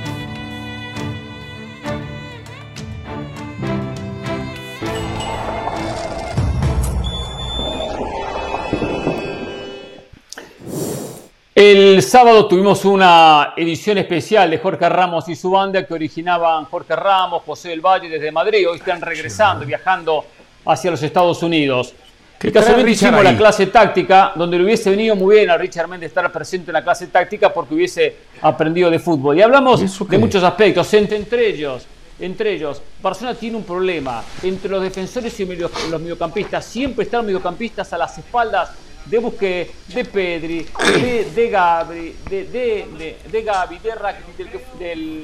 El 11.60 12.04
sábado 12.04 12.46
tuvimos 12.46 12.86
una 12.86 13.56
edición 13.58 13.98
especial 13.98 14.52
de 14.52 14.60
Jorge 14.60 14.88
Ramos 14.88 15.28
y 15.28 15.36
su 15.36 15.50
banda 15.50 15.84
que 15.88 15.94
originaban 15.96 16.66
Jorge 16.66 16.96
Ramos, 16.96 17.42
José 17.44 17.70
del 17.70 17.82
Valle 17.82 18.08
desde 18.08 18.32
Madrid. 18.32 18.70
Hoy 18.70 18.78
están 18.78 19.02
regresando, 19.02 19.66
viajando 19.66 20.24
hacia 20.64 20.92
los 20.92 21.02
Estados 21.02 21.42
Unidos. 21.42 21.96
¿Qué 22.38 22.50
Y 22.50 22.52
casualmente 22.52 22.92
hicimos 22.92 23.24
la 23.24 23.36
clase 23.36 23.66
táctica, 23.66 24.34
donde 24.36 24.60
le 24.60 24.66
hubiese 24.66 24.92
venido 24.92 25.16
muy 25.16 25.38
bien 25.38 25.50
a 25.50 25.58
Richard 25.58 25.88
Méndez 25.88 26.10
estar 26.10 26.32
presente 26.32 26.70
en 26.70 26.74
la 26.74 26.84
clase 26.84 27.08
táctica 27.08 27.52
porque 27.52 27.74
hubiese 27.74 28.16
aprendido 28.40 28.92
de 28.92 29.00
fútbol. 29.00 29.36
Y 29.40 29.42
hablamos 29.42 29.82
¿Y 29.82 29.86
eso 29.86 30.06
de 30.06 30.18
muchos 30.20 30.44
aspectos, 30.44 30.94
entre, 30.94 31.18
entre 31.18 31.48
ellos. 31.48 31.88
Entre 32.20 32.54
ellos, 32.54 32.84
Barcelona 33.02 33.36
tiene 33.36 33.58
un 33.58 33.64
problema. 33.64 34.24
Entre 34.44 34.70
los 34.70 34.84
defensores 34.84 35.40
y 35.40 35.46
los 35.56 36.02
mediocampistas, 36.02 36.64
siempre 36.64 37.06
están 37.06 37.22
los 37.22 37.26
mediocampistas 37.26 37.92
a 37.94 37.98
las 37.98 38.16
espaldas 38.16 38.70
de 39.10 39.20
Busquets, 39.20 39.72
de 39.94 40.06
Pedri, 40.06 40.68
de, 41.02 41.26
de 41.34 41.50
Gabri, 41.50 42.16
de, 42.30 42.44
de, 42.46 42.88
de, 42.98 43.18
de 43.32 43.42
Gavi, 43.44 43.80
de 43.80 43.96
Rakitic, 43.96 44.52
del, 44.52 44.62
del- 44.80 45.24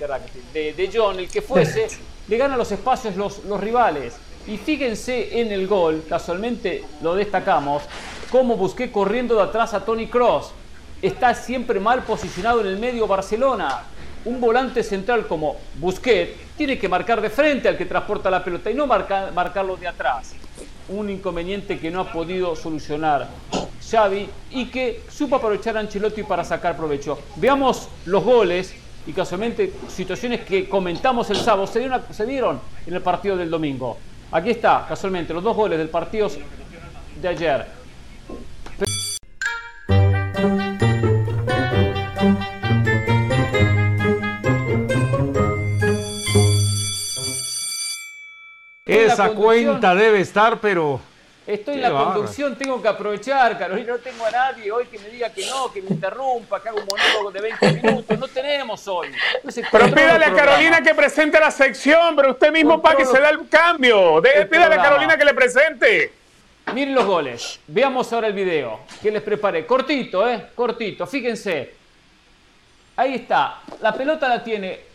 de, 0.00 0.52
de, 0.60 0.72
de 0.72 0.90
John, 0.92 1.18
el 1.18 1.28
que 1.28 1.42
fuese, 1.42 1.86
le 2.26 2.36
gana 2.38 2.56
los 2.56 2.72
espacios 2.72 3.16
los, 3.16 3.44
los 3.44 3.60
rivales. 3.60 4.14
Y 4.46 4.56
fíjense 4.56 5.40
en 5.40 5.52
el 5.52 5.66
gol, 5.66 6.04
casualmente 6.08 6.82
lo 7.02 7.14
destacamos, 7.14 7.82
cómo 8.30 8.56
Busquets 8.56 8.92
corriendo 8.92 9.34
de 9.36 9.42
atrás 9.42 9.74
a 9.74 9.84
Tony 9.84 10.06
Cross. 10.06 10.52
Está 11.02 11.34
siempre 11.34 11.78
mal 11.80 12.02
posicionado 12.04 12.60
en 12.62 12.66
el 12.68 12.78
medio 12.78 13.06
Barcelona. 13.06 13.82
Un 14.24 14.40
volante 14.40 14.82
central 14.82 15.26
como 15.26 15.56
Busquets 15.76 16.32
tiene 16.56 16.78
que 16.78 16.88
marcar 16.88 17.20
de 17.20 17.30
frente 17.30 17.68
al 17.68 17.76
que 17.76 17.86
transporta 17.86 18.30
la 18.30 18.42
pelota 18.44 18.70
y 18.70 18.74
no 18.74 18.86
marca- 18.86 19.30
marcarlo 19.34 19.76
de 19.76 19.88
atrás. 19.88 20.34
Un 20.90 21.08
inconveniente 21.08 21.78
que 21.78 21.88
no 21.88 22.00
ha 22.00 22.12
podido 22.12 22.56
solucionar 22.56 23.28
Xavi 23.80 24.28
y 24.50 24.66
que 24.66 25.02
supo 25.08 25.36
aprovechar 25.36 25.76
Ancelotti 25.76 26.24
para 26.24 26.42
sacar 26.42 26.76
provecho. 26.76 27.16
Veamos 27.36 27.88
los 28.06 28.24
goles 28.24 28.74
y 29.06 29.12
casualmente 29.12 29.72
situaciones 29.88 30.40
que 30.40 30.68
comentamos 30.68 31.30
el 31.30 31.36
sábado 31.36 31.68
se 31.68 31.78
dieron, 31.78 32.02
se 32.10 32.26
dieron 32.26 32.60
en 32.86 32.94
el 32.94 33.02
partido 33.02 33.36
del 33.36 33.50
domingo. 33.50 33.98
Aquí 34.32 34.50
está, 34.50 34.84
casualmente, 34.88 35.32
los 35.32 35.44
dos 35.44 35.56
goles 35.56 35.78
del 35.78 35.88
partido 35.88 36.28
de 37.22 37.28
ayer. 37.28 37.66
Esa 48.90 49.30
cuenta 49.30 49.94
debe 49.94 50.20
estar, 50.20 50.58
pero. 50.60 51.00
Estoy 51.46 51.76
en 51.76 51.82
la 51.82 51.90
conducción, 51.90 52.54
tengo 52.54 52.80
que 52.80 52.86
aprovechar, 52.86 53.58
Carolina, 53.58 53.94
no 53.94 53.98
tengo 53.98 54.24
a 54.24 54.30
nadie 54.30 54.70
hoy 54.70 54.84
que 54.86 54.98
me 55.00 55.08
diga 55.08 55.30
que 55.32 55.46
no, 55.46 55.72
que 55.72 55.82
me 55.82 55.88
interrumpa, 55.90 56.62
que 56.62 56.68
haga 56.68 56.78
un 56.80 56.86
monólogo 56.86 57.32
de 57.32 57.40
20 57.40 57.72
minutos, 57.72 58.18
no 58.18 58.28
tenemos 58.28 58.86
hoy. 58.86 59.08
Entonces, 59.36 59.66
Pero 59.72 59.86
pídale 59.86 60.26
a 60.26 60.32
Carolina 60.32 60.80
que 60.80 60.94
presente 60.94 61.40
la 61.40 61.50
sección, 61.50 62.14
pero 62.14 62.32
usted 62.32 62.52
mismo 62.52 62.80
para 62.80 62.96
que 62.98 63.04
se 63.04 63.18
da 63.18 63.30
el 63.30 63.48
cambio. 63.48 64.20
De- 64.20 64.30
el 64.30 64.48
pídale 64.48 64.76
a. 64.76 64.82
Carolina 64.82 65.16
que 65.16 65.24
le 65.24 65.34
presente. 65.34 66.12
Miren 66.72 66.94
los 66.94 67.04
goles, 67.06 67.58
veamos 67.66 68.12
ahora 68.12 68.28
el 68.28 68.32
video 68.34 68.80
que 69.02 69.10
les 69.10 69.22
preparé, 69.22 69.66
cortito, 69.66 70.28
eh, 70.28 70.50
cortito, 70.54 71.04
fíjense. 71.04 71.74
Ahí 72.94 73.14
está, 73.14 73.60
la 73.80 73.92
pelota 73.92 74.28
la 74.28 74.44
tiene 74.44 74.89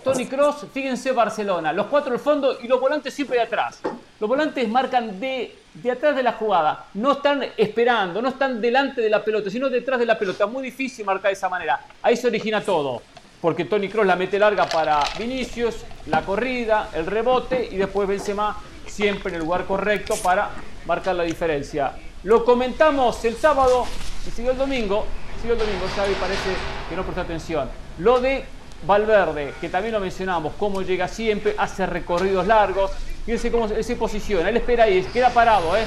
Tony 0.00 0.26
Cross, 0.26 0.66
fíjense 0.72 1.12
Barcelona, 1.12 1.72
los 1.72 1.86
cuatro 1.86 2.12
al 2.12 2.18
fondo 2.18 2.58
y 2.60 2.66
los 2.66 2.80
volantes 2.80 3.14
siempre 3.14 3.36
de 3.36 3.44
atrás. 3.44 3.80
Los 4.18 4.28
volantes 4.28 4.68
marcan 4.68 5.20
de, 5.20 5.56
de 5.74 5.90
atrás 5.90 6.16
de 6.16 6.22
la 6.22 6.32
jugada, 6.32 6.86
no 6.94 7.12
están 7.12 7.44
esperando, 7.56 8.20
no 8.22 8.30
están 8.30 8.60
delante 8.60 9.00
de 9.00 9.10
la 9.10 9.22
pelota, 9.22 9.50
sino 9.50 9.68
detrás 9.68 9.98
de 10.00 10.06
la 10.06 10.18
pelota. 10.18 10.46
Muy 10.46 10.62
difícil 10.62 11.04
marcar 11.04 11.30
de 11.30 11.34
esa 11.34 11.48
manera. 11.48 11.80
Ahí 12.02 12.16
se 12.16 12.26
origina 12.26 12.60
todo, 12.60 13.02
porque 13.40 13.64
Tony 13.64 13.88
Cross 13.88 14.06
la 14.06 14.16
mete 14.16 14.38
larga 14.38 14.66
para 14.66 15.02
Vinicius, 15.18 15.84
la 16.06 16.22
corrida, 16.22 16.88
el 16.94 17.06
rebote 17.06 17.68
y 17.70 17.76
después 17.76 18.08
Benzema 18.08 18.56
siempre 18.86 19.30
en 19.30 19.36
el 19.36 19.42
lugar 19.42 19.66
correcto 19.66 20.14
para 20.22 20.50
marcar 20.86 21.14
la 21.14 21.22
diferencia. 21.22 21.92
Lo 22.24 22.44
comentamos 22.44 23.24
el 23.24 23.36
sábado 23.36 23.86
y 24.26 24.30
siguió 24.30 24.52
el 24.52 24.58
domingo. 24.58 25.04
Siguió 25.40 25.54
el 25.54 25.58
domingo, 25.58 25.86
Xavi 25.96 26.14
parece 26.14 26.50
que 26.88 26.94
no 26.94 27.02
prestó 27.02 27.22
atención. 27.22 27.68
Lo 27.98 28.20
de 28.20 28.44
Valverde, 28.86 29.54
que 29.60 29.68
también 29.68 29.94
lo 29.94 30.00
mencionamos, 30.00 30.54
cómo 30.58 30.82
llega 30.82 31.08
siempre, 31.08 31.54
hace 31.56 31.86
recorridos 31.86 32.46
largos. 32.46 32.90
Fíjense 33.24 33.52
cómo 33.52 33.68
se 33.68 33.96
posiciona. 33.96 34.48
Él 34.48 34.56
espera 34.56 34.84
ahí, 34.84 35.02
queda 35.12 35.30
parado, 35.30 35.76
¿eh? 35.76 35.84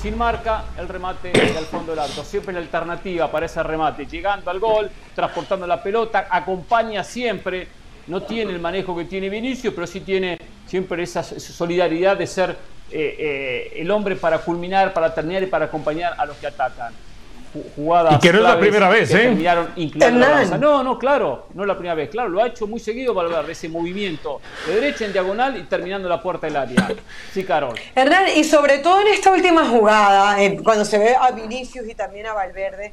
Sin 0.00 0.16
marca, 0.16 0.64
el 0.78 0.88
remate 0.88 1.32
al 1.56 1.64
fondo 1.64 1.92
del 1.92 2.00
arco. 2.00 2.22
Siempre 2.24 2.52
la 2.52 2.60
alternativa 2.60 3.30
para 3.30 3.46
ese 3.46 3.62
remate. 3.62 4.06
Llegando 4.06 4.50
al 4.50 4.60
gol, 4.60 4.90
transportando 5.14 5.66
la 5.66 5.82
pelota, 5.82 6.28
acompaña 6.30 7.02
siempre. 7.02 7.66
No 8.06 8.22
tiene 8.22 8.52
el 8.52 8.60
manejo 8.60 8.96
que 8.96 9.04
tiene 9.04 9.28
Vinicius, 9.28 9.74
pero 9.74 9.86
sí 9.86 10.00
tiene 10.00 10.38
siempre 10.66 11.02
esa 11.02 11.22
solidaridad 11.22 12.16
de 12.16 12.26
ser 12.26 12.50
eh, 12.90 13.16
eh, 13.18 13.72
el 13.76 13.90
hombre 13.90 14.16
para 14.16 14.38
culminar, 14.38 14.92
para 14.92 15.14
terminar 15.14 15.42
y 15.42 15.46
para 15.46 15.66
acompañar 15.66 16.14
a 16.18 16.26
los 16.26 16.36
que 16.36 16.46
atacan. 16.46 16.92
Ju- 17.54 17.64
Jugadas 17.76 18.14
Y 18.14 18.18
que 18.20 18.32
no 18.32 18.38
es 18.38 18.44
la 18.44 18.58
primera 18.58 18.88
vez, 18.88 19.10
¿eh? 19.10 19.18
terminaron 19.18 19.68
inclinando 19.76 20.18
la 20.18 20.24
Hernán. 20.26 20.36
balanza. 20.50 20.58
No, 20.58 20.82
no, 20.82 20.98
claro, 20.98 21.46
no 21.54 21.62
es 21.62 21.68
la 21.68 21.74
primera 21.74 21.94
vez. 21.94 22.08
Claro, 22.10 22.28
lo 22.30 22.42
ha 22.42 22.46
hecho 22.46 22.66
muy 22.66 22.80
seguido 22.80 23.12
Valverde, 23.14 23.52
ese 23.52 23.68
movimiento 23.68 24.40
de 24.66 24.74
derecha 24.74 25.04
en 25.04 25.12
diagonal 25.12 25.56
y 25.56 25.64
terminando 25.64 26.08
la 26.08 26.22
puerta 26.22 26.46
del 26.46 26.56
área. 26.56 26.88
Sí, 27.32 27.44
Carol. 27.44 27.78
Hernán, 27.94 28.24
y 28.34 28.44
sobre 28.44 28.78
todo 28.78 29.00
en 29.02 29.08
esta 29.08 29.30
última 29.32 29.66
jugada, 29.68 30.42
eh, 30.42 30.58
cuando 30.62 30.84
se 30.84 30.98
ve 30.98 31.14
a 31.14 31.30
Vinicius 31.32 31.88
y 31.88 31.94
también 31.94 32.26
a 32.26 32.32
Valverde, 32.32 32.92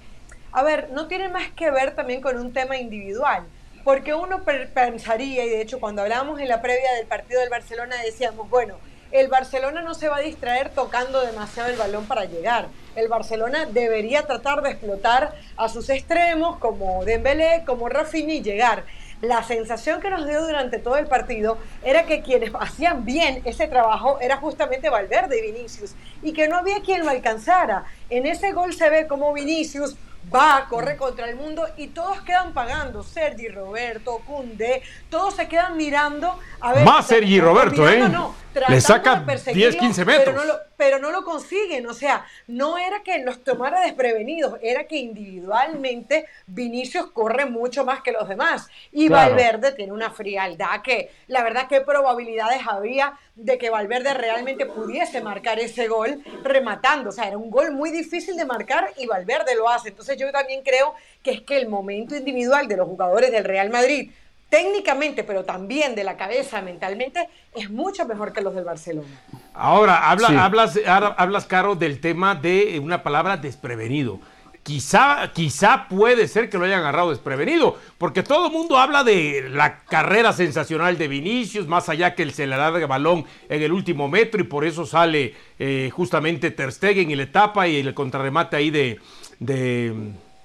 a 0.52 0.64
ver, 0.64 0.90
no 0.94 1.08
tiene 1.08 1.30
más 1.30 1.50
que 1.56 1.70
ver 1.72 1.96
también 1.96 2.22
con 2.22 2.38
un 2.38 2.52
tema 2.52 2.76
individual, 2.78 3.44
porque 3.84 4.14
uno 4.14 4.44
per- 4.44 4.72
pensaría, 4.74 5.46
y 5.46 5.50
de 5.50 5.62
hecho 5.62 5.80
cuando 5.80 6.02
hablábamos 6.02 6.40
en 6.40 6.48
la 6.50 6.62
previa 6.62 6.92
del 6.98 7.06
partido 7.08 7.40
del 7.40 7.50
Barcelona 7.50 7.96
decíamos, 8.04 8.50
bueno, 8.50 8.76
el 9.12 9.28
Barcelona 9.28 9.82
no 9.82 9.94
se 9.94 10.08
va 10.08 10.18
a 10.18 10.22
distraer 10.22 10.70
tocando 10.70 11.22
demasiado 11.22 11.70
el 11.70 11.78
balón 11.78 12.06
para 12.06 12.26
llegar. 12.26 12.68
El 12.96 13.08
Barcelona 13.08 13.66
debería 13.66 14.24
tratar 14.24 14.62
de 14.62 14.72
explotar 14.72 15.34
a 15.58 15.70
sus 15.70 15.90
extremos 15.90 16.58
como 16.58 17.04
Dembélé, 17.06 17.64
como 17.66 17.90
Rafinha 17.90 18.34
y 18.36 18.42
llegar. 18.42 18.84
la 19.22 19.44
sensación 19.44 20.00
que 20.00 20.10
nos 20.10 20.26
dio 20.26 20.42
durante 20.46 20.80
todo 20.80 20.96
el 20.96 21.06
partido 21.06 21.58
era 21.84 22.06
que 22.06 22.22
quienes 22.22 22.52
hacían 22.58 23.04
bien 23.04 23.42
ese 23.44 23.68
trabajo 23.68 24.18
era 24.22 24.38
justamente 24.38 24.90
Valverde 24.90 25.40
y 25.40 25.52
Vinicius 25.52 25.94
y 26.24 26.32
que 26.32 26.48
no 26.48 26.56
había 26.56 26.82
quien 26.82 27.04
lo 27.04 27.10
alcanzara. 27.10 27.84
En 28.10 28.26
ese 28.26 28.54
gol 28.54 28.74
se 28.74 28.90
ve 28.90 29.08
como 29.08 29.34
Vinicius 29.34 29.98
va, 30.34 30.68
corre 30.70 30.96
contra 30.98 31.30
el 31.30 31.36
mundo 31.36 31.68
y 31.78 31.88
todos 31.88 32.22
quedan 32.22 32.54
pagando. 32.54 33.04
Sergi 33.04 33.48
Roberto, 33.48 34.22
Cunde, 34.26 34.82
todos 35.10 35.36
se 35.36 35.48
quedan 35.48 35.78
mirando. 35.78 36.38
A 36.62 36.74
ver, 36.74 36.86
Más 36.86 37.08
Sergi 37.08 37.40
Roberto, 37.40 37.90
¿eh? 37.90 38.08
no, 38.10 38.34
Le 38.68 38.82
saca 38.82 39.16
de 39.16 39.26
perseguirlo, 39.26 39.72
10, 39.72 39.82
15 39.82 40.06
metros. 40.06 40.26
Pero 40.26 40.38
no, 40.38 40.46
lo, 40.46 40.60
pero 40.76 41.00
no 41.00 41.12
lo 41.12 41.24
consiguen. 41.24 41.88
O 41.88 41.94
sea, 41.94 42.26
no 42.48 42.78
era 42.78 43.02
que 43.04 43.20
los 43.20 43.44
tomara 43.44 43.82
desprevenidos, 43.82 44.60
era 44.62 44.86
que 44.86 44.98
individualmente 44.98 46.26
Vinicius 46.48 47.12
corre 47.12 47.46
mucho 47.46 47.86
más 47.86 48.02
que 48.02 48.12
los 48.12 48.28
demás. 48.28 48.68
Y 48.92 49.08
Claro. 49.08 49.36
Valverde 49.36 49.72
tiene 49.72 49.94
una 49.94 50.12
frialdad 50.12 50.82
que, 50.82 51.12
la 51.28 51.44
verdad, 51.44 51.68
qué 51.70 51.82
probabilidades 51.82 52.62
había 52.68 53.14
de 53.36 53.58
que 53.58 53.70
Valverde 53.70 54.14
realmente 54.14 54.66
pudiese 54.66 55.22
marcar 55.22 55.60
ese 55.60 55.88
gol 55.88 56.22
rematando. 56.44 57.10
O 57.10 57.14
sea, 57.14 57.28
era 57.28 57.38
un 57.38 57.50
gol 57.50 57.72
muy 57.72 57.92
difícil 57.92 58.36
de 58.36 58.46
marcar 58.46 58.92
y 58.98 59.06
Valverde 59.08 59.56
lo 59.56 59.70
hace. 59.70 59.90
Entonces 59.90 60.18
yo 60.18 60.32
también 60.32 60.62
creo 60.64 60.94
que 61.24 61.32
es 61.32 61.42
que 61.42 61.58
el 61.58 61.70
momento 61.70 62.16
individual 62.16 62.68
de 62.68 62.78
los 62.78 62.88
jugadores 62.88 63.32
del 63.32 63.44
Real 63.44 63.70
Madrid, 63.70 64.12
técnicamente, 64.50 65.24
pero 65.24 65.44
también 65.46 65.96
de 65.96 66.04
la 66.04 66.18
cabeza, 66.18 66.62
mentalmente, 66.62 67.30
es 67.56 67.70
mucho 67.70 68.06
mejor 68.06 68.34
que 68.34 68.42
los 68.42 68.56
del 68.56 68.66
Barcelona. 68.66 69.08
Ahora, 69.54 70.10
habla, 70.10 70.28
Sí. 70.30 70.36
hablas, 70.36 70.80
hablas, 71.18 71.46
Caro, 71.46 71.76
del 71.76 72.00
tema 72.00 72.36
de 72.36 72.80
una 72.84 73.04
palabra 73.04 73.38
desprevenido. 73.38 74.20
Quizá, 74.64 75.32
quizá 75.34 75.88
puede 75.88 76.28
ser 76.28 76.50
que 76.50 76.58
lo 76.58 76.66
haya 76.66 76.78
agarrado 76.78 77.10
desprevenido, 77.10 77.78
porque 77.98 78.24
todo 78.24 78.48
el 78.48 78.52
mundo 78.54 78.78
habla 78.78 79.04
de 79.04 79.48
la 79.50 79.80
carrera 79.80 80.34
sensacional 80.34 80.98
de 80.98 81.08
Vinicius, 81.08 81.66
más 81.68 81.88
allá 81.90 82.14
que 82.14 82.24
él 82.24 82.34
se 82.34 82.46
le 82.46 82.56
balón 82.86 83.26
en 83.48 83.64
el 83.64 83.72
último 83.72 84.10
metro 84.10 84.42
y 84.42 84.44
por 84.44 84.66
eso 84.66 84.86
sale 84.86 85.34
eh, 85.58 85.90
justamente 85.92 86.52
Ter 86.52 86.72
Stegen 86.72 87.10
y 87.10 87.16
le 87.16 87.28
tapa 87.28 87.68
y 87.68 87.78
el 87.78 87.94
contrarremate 87.94 88.58
ahí 88.58 88.70
de, 88.70 89.00
de, 89.40 89.94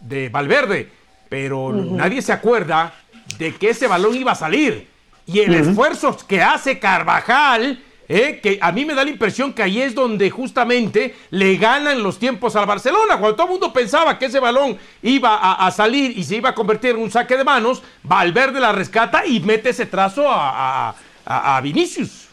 de 0.01 0.29
Valverde. 0.29 0.88
Pero 1.29 1.73
nadie 1.73 2.23
se 2.23 2.33
acuerda 2.33 2.95
de 3.38 3.54
que 3.54 3.70
ese 3.70 3.87
balón 3.87 4.14
iba 4.14 4.32
a 4.32 4.37
salir. 4.37 4.88
Y 5.26 5.40
el 5.40 5.54
esfuerzo 5.54 6.16
que 6.28 6.42
hace 6.42 6.78
Carvajal, 6.78 7.82
eh, 8.06 8.40
que 8.42 8.58
a 8.60 8.70
mí 8.72 8.84
me 8.84 8.94
da 8.94 9.02
la 9.02 9.10
impresión 9.10 9.54
que 9.54 9.62
ahí 9.62 9.80
es 9.80 9.94
donde 9.94 10.28
justamente 10.30 11.16
le 11.30 11.56
ganan 11.56 12.02
los 12.02 12.18
tiempos 12.18 12.54
al 12.56 12.66
Barcelona. 12.66 13.16
Cuando 13.18 13.34
todo 13.34 13.46
el 13.46 13.52
mundo 13.52 13.72
pensaba 13.72 14.18
que 14.18 14.26
ese 14.26 14.38
balón 14.40 14.76
iba 15.02 15.37
a, 15.37 15.66
a 15.66 15.70
salir 15.70 16.16
y 16.16 16.22
se 16.24 16.37
iba 16.37 16.50
a 16.50 16.54
convertir 16.54 16.90
en 16.90 16.98
un 16.98 17.10
saque 17.10 17.37
de 17.37 17.44
manos, 17.44 17.82
Valverde 18.02 18.60
la 18.60 18.72
rescata 18.72 19.24
y 19.26 19.40
mete 19.40 19.70
ese 19.70 19.87
trazo 19.87 20.28
a, 20.30 20.88
a- 20.90 20.94
a- 21.24 21.56
a 21.56 21.60
Vinicius. 21.62 22.28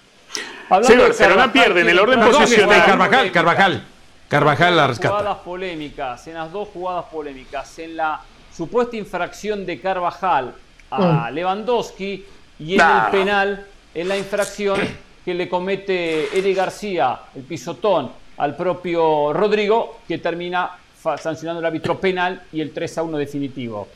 Hablando 0.69 0.95
Sí, 0.95 1.01
Barcelona 1.01 1.51
pierde 1.53 1.81
en 1.81 1.89
el 1.89 1.99
orden 1.99 2.19
Perdón, 2.19 2.41
posicional. 2.41 2.77
este, 2.77 2.89
Carvajal, 2.91 3.31
Carvajal. 3.31 3.87
Carvajal 4.27 4.75
la 4.77 4.87
rescata. 4.87 5.15
Jugadas 5.17 5.37
polémicas, 5.39 6.27
en 6.27 6.33
las 6.35 6.51
dos 6.51 6.67
jugadas 6.73 7.05
polémicas, 7.11 7.79
en 7.79 7.95
la 7.97 8.21
supuesta 8.55 8.95
infracción 8.97 9.65
de 9.65 9.79
Carvajal 9.79 10.55
a 10.91 11.31
Lewandowski 11.31 12.25
y 12.59 12.71
en 12.73 12.77
Nah. 12.77 13.05
el 13.05 13.11
penal, 13.11 13.65
en 13.93 14.07
la 14.07 14.17
infracción 14.17 14.79
que 15.23 15.33
le 15.33 15.47
comete 15.49 16.37
Eri 16.37 16.53
García, 16.53 17.19
el 17.35 17.43
pisotón, 17.43 18.11
al 18.37 18.55
propio 18.55 19.31
Rodrigo, 19.33 19.99
que 20.07 20.17
termina 20.17 20.71
sancionando 21.17 21.59
el 21.59 21.65
árbitro 21.65 21.99
penal 21.99 22.43
y 22.51 22.61
el 22.61 22.71
3 22.73 22.97
a 22.99 23.03
1 23.03 23.17
definitivo. 23.17 23.87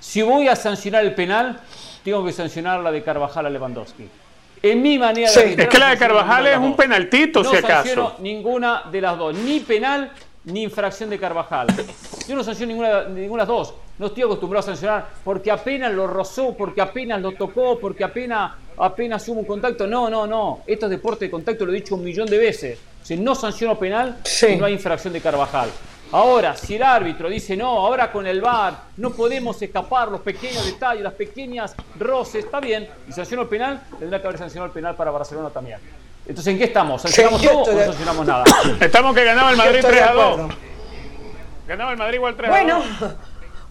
Si 0.00 0.22
voy 0.22 0.48
a 0.48 0.56
sancionar 0.56 1.04
el 1.04 1.14
penal, 1.14 1.58
tengo 2.04 2.24
que 2.24 2.32
sancionar 2.32 2.80
la 2.80 2.90
de 2.92 3.02
Carvajal 3.02 3.46
a 3.46 3.50
Lewandowski. 3.50 4.08
En 4.62 4.82
mi 4.82 4.98
manera 4.98 5.28
Sí. 5.28 5.34
de 5.40 5.44
arbitrar, 5.44 5.66
Es 5.68 5.72
que 5.72 5.78
la 5.78 5.86
de 5.88 5.94
no 5.94 5.98
Carvajal 6.00 6.46
es 6.46 6.58
un 6.58 6.76
penaltito, 6.76 7.42
no 7.42 7.50
si 7.50 7.56
acaso. 7.56 7.72
sanciono 7.84 8.14
ninguna 8.20 8.82
de 8.90 9.00
las 9.00 9.18
dos, 9.18 9.34
ni 9.36 9.60
penal 9.60 10.10
ni 10.44 10.62
infracción 10.62 11.10
de 11.10 11.18
Carvajal. 11.18 11.66
Yo 12.28 12.34
no 12.36 12.44
sanciono 12.44 12.68
ninguna, 12.72 13.04
ninguna 13.04 13.42
de 13.44 13.48
las 13.48 13.48
dos. 13.48 13.74
No 13.98 14.06
estoy 14.06 14.24
acostumbrado 14.24 14.60
a 14.60 14.66
sancionar 14.66 15.06
porque 15.24 15.50
apenas 15.50 15.92
lo 15.92 16.06
rozó, 16.06 16.54
porque 16.54 16.80
apenas 16.82 17.20
lo 17.22 17.32
tocó, 17.32 17.78
porque 17.78 18.04
apenas, 18.04 18.52
apenas 18.78 19.26
hubo 19.28 19.40
un 19.40 19.46
contacto. 19.46 19.86
No, 19.86 20.10
no, 20.10 20.26
no. 20.26 20.60
Esto 20.66 20.86
es 20.86 20.90
deporte 20.90 21.24
de 21.26 21.30
contacto, 21.30 21.64
lo 21.64 21.72
he 21.72 21.76
dicho 21.76 21.94
un 21.94 22.04
millón 22.04 22.26
de 22.28 22.36
veces. 22.38 22.78
Si 23.02 23.16
no 23.16 23.34
sanciono 23.34 23.78
penal, 23.78 24.18
Sí. 24.24 24.56
no 24.56 24.66
hay 24.66 24.74
infracción 24.74 25.12
de 25.12 25.20
Carvajal. 25.20 25.70
Ahora, 26.12 26.54
si 26.56 26.76
el 26.76 26.82
árbitro 26.84 27.28
dice 27.28 27.56
no, 27.56 27.66
ahora 27.66 28.12
con 28.12 28.26
el 28.26 28.40
VAR 28.40 28.74
no 28.98 29.10
podemos 29.10 29.60
escapar 29.60 30.08
los 30.08 30.20
pequeños 30.20 30.64
detalles, 30.64 31.02
las 31.02 31.14
pequeñas 31.14 31.74
roces, 31.98 32.44
está 32.44 32.60
bien, 32.60 32.88
y 33.08 33.12
sancionó 33.12 33.42
el 33.42 33.48
penal, 33.48 33.80
tendrá 33.98 34.20
que 34.20 34.26
haber 34.28 34.38
sancionado 34.38 34.66
el 34.66 34.72
penal 34.72 34.94
para 34.94 35.10
Barcelona 35.10 35.48
también. 35.50 35.78
Entonces, 36.28 36.52
¿en 36.52 36.58
qué 36.58 36.64
estamos? 36.64 37.02
¿Sancionamos 37.02 37.40
Sí, 37.40 37.46
todo 37.48 37.62
o 37.62 37.66
no 37.66 37.72
de- 37.78 37.84
sancionamos 37.86 38.26
nada? 38.26 38.44
Estamos 38.80 39.14
que 39.16 39.24
ganaba 39.24 39.50
el 39.50 39.56
Madrid 39.56 39.76
estoy 39.76 39.90
de 39.94 39.98
3 39.98 40.08
a 40.10 40.12
2. 40.12 40.24
acuerdo. 40.40 40.48
Ganaba 41.66 41.90
el 41.92 41.98
Madrid 41.98 42.14
igual 42.16 42.36
3 42.36 42.48
a 42.48 42.52
Bueno, 42.52 42.76
2. 42.78 42.86
bueno, 43.00 43.14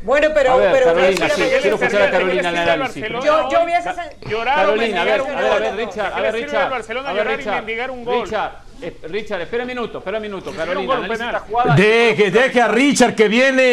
pero, 0.04 0.52
A 0.54 0.56
ver, 0.58 0.72
pero 0.72 0.86
Carolina, 0.94 1.30
sí, 1.30 1.42
quiero 1.62 1.76
escuchar 1.76 2.02
a 2.02 2.12
Carolina 2.12 2.50
en 2.50 2.58
el 2.58 2.70
análisis. 2.70 3.04
Yo- 3.24 3.50
yo 3.50 3.64
hubiese 3.64 3.94
san- 3.94 4.10
Llorar 4.30 4.66
o 4.66 4.70
Carolina, 4.70 5.02
a 5.02 5.06
ver, 5.06 5.20
mendigar 5.20 5.20
a 5.20 5.24
un 5.24 5.36
ver, 5.36 5.52
a 5.52 5.60
ver, 5.72 5.76
Richard, 5.76 6.06
a 6.06 6.16
¿Qué 6.16 6.22
ver, 6.22 6.34
Richard. 6.34 6.64
al 6.64 6.70
Barcelona 6.70 7.10
a 7.10 7.14
ver, 7.14 7.22
llorar 7.24 7.34
y 7.34 7.38
Richard, 7.38 7.56
mendigar 7.56 7.92
un 7.92 8.06
gol? 8.06 8.24
Richard, 8.26 8.52
eh, 8.82 8.98
Richard, 9.04 9.42
espera 9.42 9.64
un 9.64 9.68
minuto, 9.68 9.98
espera 10.00 10.18
un 10.18 10.22
minuto. 10.22 10.50
un 10.52 10.56
Carolina, 10.56 10.94
un. 11.00 11.76
Deje, 11.76 12.32
deje 12.32 12.62
a 12.62 12.68
Richard 12.68 13.16
que 13.16 13.28
viene, 13.28 13.64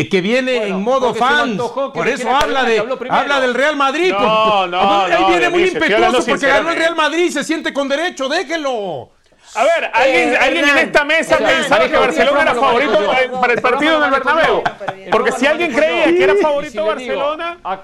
eh, 0.00 0.08
que 0.08 0.20
viene 0.20 0.58
Bueno, 0.58 0.76
en 0.76 0.82
modo 0.82 1.14
fans. 1.14 1.50
antojó 1.52 1.92
Por 1.92 2.08
eso 2.08 2.30
habla 2.34 2.64
de, 2.64 2.82
habla 3.10 3.40
del 3.40 3.54
Real 3.54 3.76
Madrid. 3.76 4.12
No, 4.12 4.18
por- 4.18 4.68
no, 4.68 5.02
Ahí 5.04 5.12
no, 5.20 5.28
viene 5.28 5.48
muy 5.50 5.64
impetuoso 5.64 6.24
porque 6.26 6.46
ganó 6.46 6.70
el. 6.70 6.76
Real 6.76 6.94
Madrid, 6.96 7.30
se 7.30 7.44
siente 7.44 7.72
con 7.72 7.88
derecho, 7.88 8.28
déjelo. 8.28 9.10
A 9.54 9.64
ver, 9.64 9.90
alguien, 9.92 10.32
Eh, 10.32 10.36
alguien 10.40 10.68
en 10.68 10.78
esta 10.78 11.04
mesa 11.04 11.34
Hernán, 11.36 11.54
pensaba 11.56 11.88
que 11.88 11.96
Barcelona 11.96 12.42
era 12.42 12.54
favorito 12.54 13.02
yo. 13.02 13.40
para 13.40 13.52
el 13.52 13.60
partido 13.60 13.96
en 13.98 14.04
el 14.04 14.10
Bernabéu. 14.10 14.62
yo. 14.64 15.10
Porque 15.10 15.32
si 15.32 15.46
alguien 15.46 15.72
creía 15.72 16.04
que 16.06 16.24
era 16.24 16.34
yo. 16.34 16.40
favorito 16.40 16.70
si 16.72 16.78
digo, 16.78 16.86
Barcelona, 16.86 17.58
a- 17.64 17.80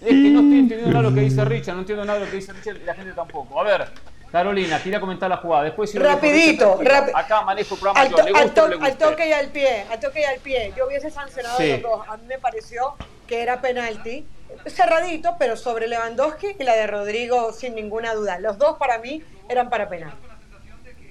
Es 0.00 0.08
que 0.08 0.14
no 0.14 0.40
estoy 0.40 0.58
entendiendo 0.58 0.88
nada 0.88 1.02
de 1.04 1.10
lo 1.10 1.14
que 1.14 1.20
dice 1.20 1.44
Richard, 1.44 1.74
no 1.74 1.80
entiendo 1.82 2.04
nada 2.04 2.18
de 2.18 2.24
lo 2.24 2.30
que 2.30 2.36
dice 2.38 2.52
Richard 2.52 2.76
y 2.76 2.84
la 2.84 2.94
gente 2.94 3.12
tampoco. 3.12 3.60
A 3.60 3.62
ver, 3.62 3.88
Carolina, 4.32 4.82
quería 4.82 4.98
comentar 4.98 5.30
la 5.30 5.36
jugada. 5.36 5.62
Después 5.62 5.92
si 5.92 5.98
Rapidito, 5.98 6.80
rapi- 6.80 7.12
Acá 7.14 7.42
manejo 7.42 7.74
el 7.74 7.80
programa 7.80 8.00
al, 8.00 8.08
yo, 8.10 8.16
to- 8.16 8.22
le 8.24 8.28
al 8.30 8.42
guste 8.44 8.60
to- 8.60 8.68
le 8.68 8.86
al 8.86 8.96
toque 8.98 9.28
y 9.28 9.32
al 9.32 9.46
pie, 9.48 9.84
al 9.88 10.00
toque 10.00 10.20
y 10.22 10.24
al 10.24 10.40
pie. 10.40 10.72
Yo 10.76 10.86
hubiese 10.88 11.08
sancionado 11.10 11.56
Sí. 11.58 11.70
los 11.70 11.82
dos. 11.82 12.08
A 12.08 12.16
mí 12.16 12.24
me 12.26 12.38
pareció 12.38 12.94
que 13.28 13.42
era 13.42 13.60
penalti. 13.60 14.26
Cerradito, 14.66 15.36
pero 15.38 15.56
sobre 15.56 15.86
Lewandowski 15.86 16.56
y 16.58 16.64
la 16.64 16.74
de 16.74 16.86
Rodrigo 16.88 17.52
sin 17.52 17.74
ninguna 17.76 18.12
duda. 18.14 18.38
Los 18.40 18.58
dos 18.58 18.76
para 18.78 18.98
mí 18.98 19.22
eran 19.48 19.70
para 19.70 19.88
penal. 19.88 20.12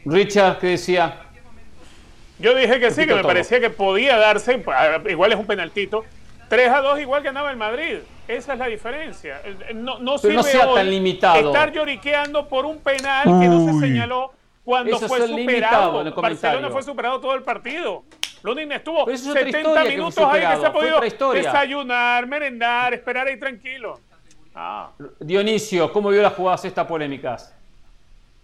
Richard, 0.05 0.59
¿qué 0.59 0.67
decía? 0.67 1.17
yo 2.39 2.55
dije 2.55 2.79
que 2.79 2.89
sí, 2.91 3.01
que 3.01 3.13
me 3.13 3.21
todo. 3.21 3.27
parecía 3.27 3.59
que 3.59 3.69
podía 3.69 4.17
darse, 4.17 4.63
ah, 4.67 4.99
igual 5.07 5.31
es 5.31 5.37
un 5.39 5.45
penaltito. 5.45 6.03
3 6.49 6.69
a 6.69 6.81
2 6.81 6.99
igual 6.99 7.23
ganaba 7.23 7.49
el 7.51 7.57
Madrid. 7.57 7.99
Esa 8.27 8.53
es 8.53 8.59
la 8.59 8.67
diferencia. 8.67 9.41
No, 9.73 9.99
no 9.99 10.15
Pero 10.21 10.33
no 10.33 10.43
sirve 10.43 10.57
sea 10.59 10.67
hoy 10.67 10.75
tan 10.75 10.89
limitado. 10.89 11.47
estar 11.47 11.71
lloriqueando 11.71 12.47
por 12.47 12.65
un 12.65 12.79
penal 12.79 13.23
que 13.23 13.47
no 13.47 13.65
se 13.65 13.79
señaló 13.79 14.31
cuando 14.65 14.97
Eso 14.97 15.07
fue 15.07 15.19
es 15.19 15.29
limitado 15.29 15.85
superado. 15.85 16.01
en 16.01 16.07
el 16.07 16.13
Barcelona 16.13 16.69
fue 16.69 16.83
superado 16.83 17.19
todo 17.19 17.35
el 17.35 17.43
partido. 17.43 18.03
Lunin 18.43 18.71
estuvo 18.71 19.09
es 19.09 19.25
otra 19.27 19.43
70 19.43 19.59
historia 19.59 19.83
que 19.83 19.87
fue 19.87 19.95
minutos 19.97 20.25
ahí 20.25 20.41
que 20.41 20.61
se 20.61 20.65
ha 20.65 20.73
podido 20.73 21.33
desayunar, 21.33 22.27
merendar, 22.27 22.93
esperar 22.93 23.27
ahí 23.27 23.37
tranquilo. 23.39 23.99
Ah. 24.55 24.89
Dionisio, 25.19 25.91
¿cómo 25.93 26.09
vio 26.09 26.21
las 26.21 26.33
jugadas 26.33 26.65
estas 26.65 26.85
polémicas? 26.87 27.53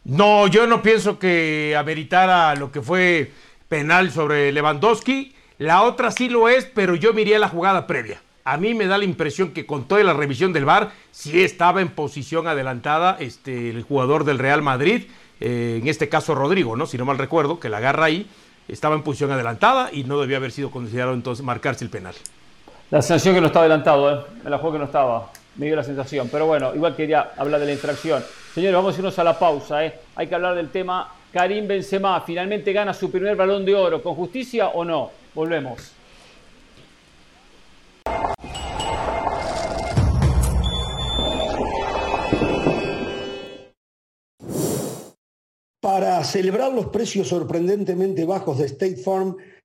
No, 0.08 0.48
yo 0.48 0.68
no 0.68 0.82
pienso 0.82 1.20
que 1.20 1.76
ameritara 1.78 2.56
lo 2.56 2.72
que 2.72 2.82
fue 2.82 3.34
penal 3.68 4.10
sobre 4.10 4.54
Lewandowski. 4.54 5.36
La 5.58 5.82
otra 5.82 6.12
sí 6.12 6.30
lo 6.30 6.48
es, 6.48 6.64
pero 6.64 6.96
yo 6.96 7.14
miré 7.14 7.38
la 7.40 7.50
jugada 7.50 7.88
previa. 7.88 8.22
A 8.46 8.56
mí 8.56 8.74
me 8.74 8.88
da 8.88 8.98
la 8.98 9.04
impresión 9.04 9.52
que 9.52 9.66
con 9.66 9.86
toda 9.86 10.02
la 10.06 10.14
revisión 10.14 10.54
del 10.54 10.64
VAR 10.64 10.92
sí 11.12 11.42
estaba 11.42 11.82
en 11.82 11.90
posición 11.90 12.48
adelantada 12.48 13.18
este, 13.20 13.70
el 13.70 13.84
jugador 13.84 14.24
del 14.24 14.40
Real 14.40 14.62
Madrid, 14.62 15.08
eh, 15.42 15.80
en 15.82 15.90
este 15.90 16.08
caso 16.08 16.34
Rodrigo, 16.34 16.78
¿no? 16.78 16.86
Si 16.86 16.98
no 16.98 17.04
mal 17.04 17.18
recuerdo, 17.18 17.60
que 17.60 17.68
la 17.68 17.78
agarra 17.78 18.06
ahí, 18.06 18.28
estaba 18.70 18.96
en 18.96 19.04
posición 19.04 19.32
adelantada 19.32 19.90
y 19.92 20.06
no 20.06 20.22
debía 20.22 20.38
haber 20.38 20.54
sido 20.54 20.72
considerado 20.72 21.16
entonces 21.16 21.44
marcarse 21.44 21.84
el 21.84 21.90
penal. 21.90 22.16
La 22.92 23.02
sensación 23.02 23.36
que 23.36 23.42
no 23.42 23.48
estaba 23.48 23.66
adelantado, 23.66 24.10
¿eh? 24.10 24.24
La 24.46 24.58
juego 24.58 24.72
que 24.72 24.80
no 24.80 24.86
estaba. 24.86 25.30
Me 25.58 25.66
dio 25.66 25.76
la 25.76 25.84
sensación. 25.84 26.30
Pero 26.32 26.46
bueno, 26.46 26.74
igual 26.74 26.96
quería 26.96 27.32
hablar 27.36 27.60
de 27.60 27.66
la 27.66 27.72
infracción. 27.74 28.24
Señores, 28.54 28.76
vamos 28.76 28.96
a 28.96 28.98
irnos 28.98 29.20
a 29.20 29.24
la 29.24 29.38
pausa, 29.38 29.86
¿eh? 29.86 29.94
Hay 30.16 30.28
que 30.28 30.36
hablar 30.36 30.56
del 30.56 30.70
tema 30.70 31.14
Karim 31.32 31.68
Benzema. 31.68 32.22
Finalmente 32.22 32.72
gana 32.74 32.94
su 32.94 33.12
primer 33.12 33.36
balón 33.36 33.66
de 33.66 33.76
oro. 33.76 34.02
¿Con 34.02 34.16
justicia 34.16 34.70
o 34.70 34.86
no? 34.86 35.12
Volvemos. 35.34 35.94
Para 45.80 46.24
celebrar 46.24 46.74
los 46.74 46.88
precios 46.88 47.30
sorprendentemente 47.30 48.26
bajos 48.26 48.58
de 48.58 48.66
State 48.66 48.98
Farm, 48.98 49.38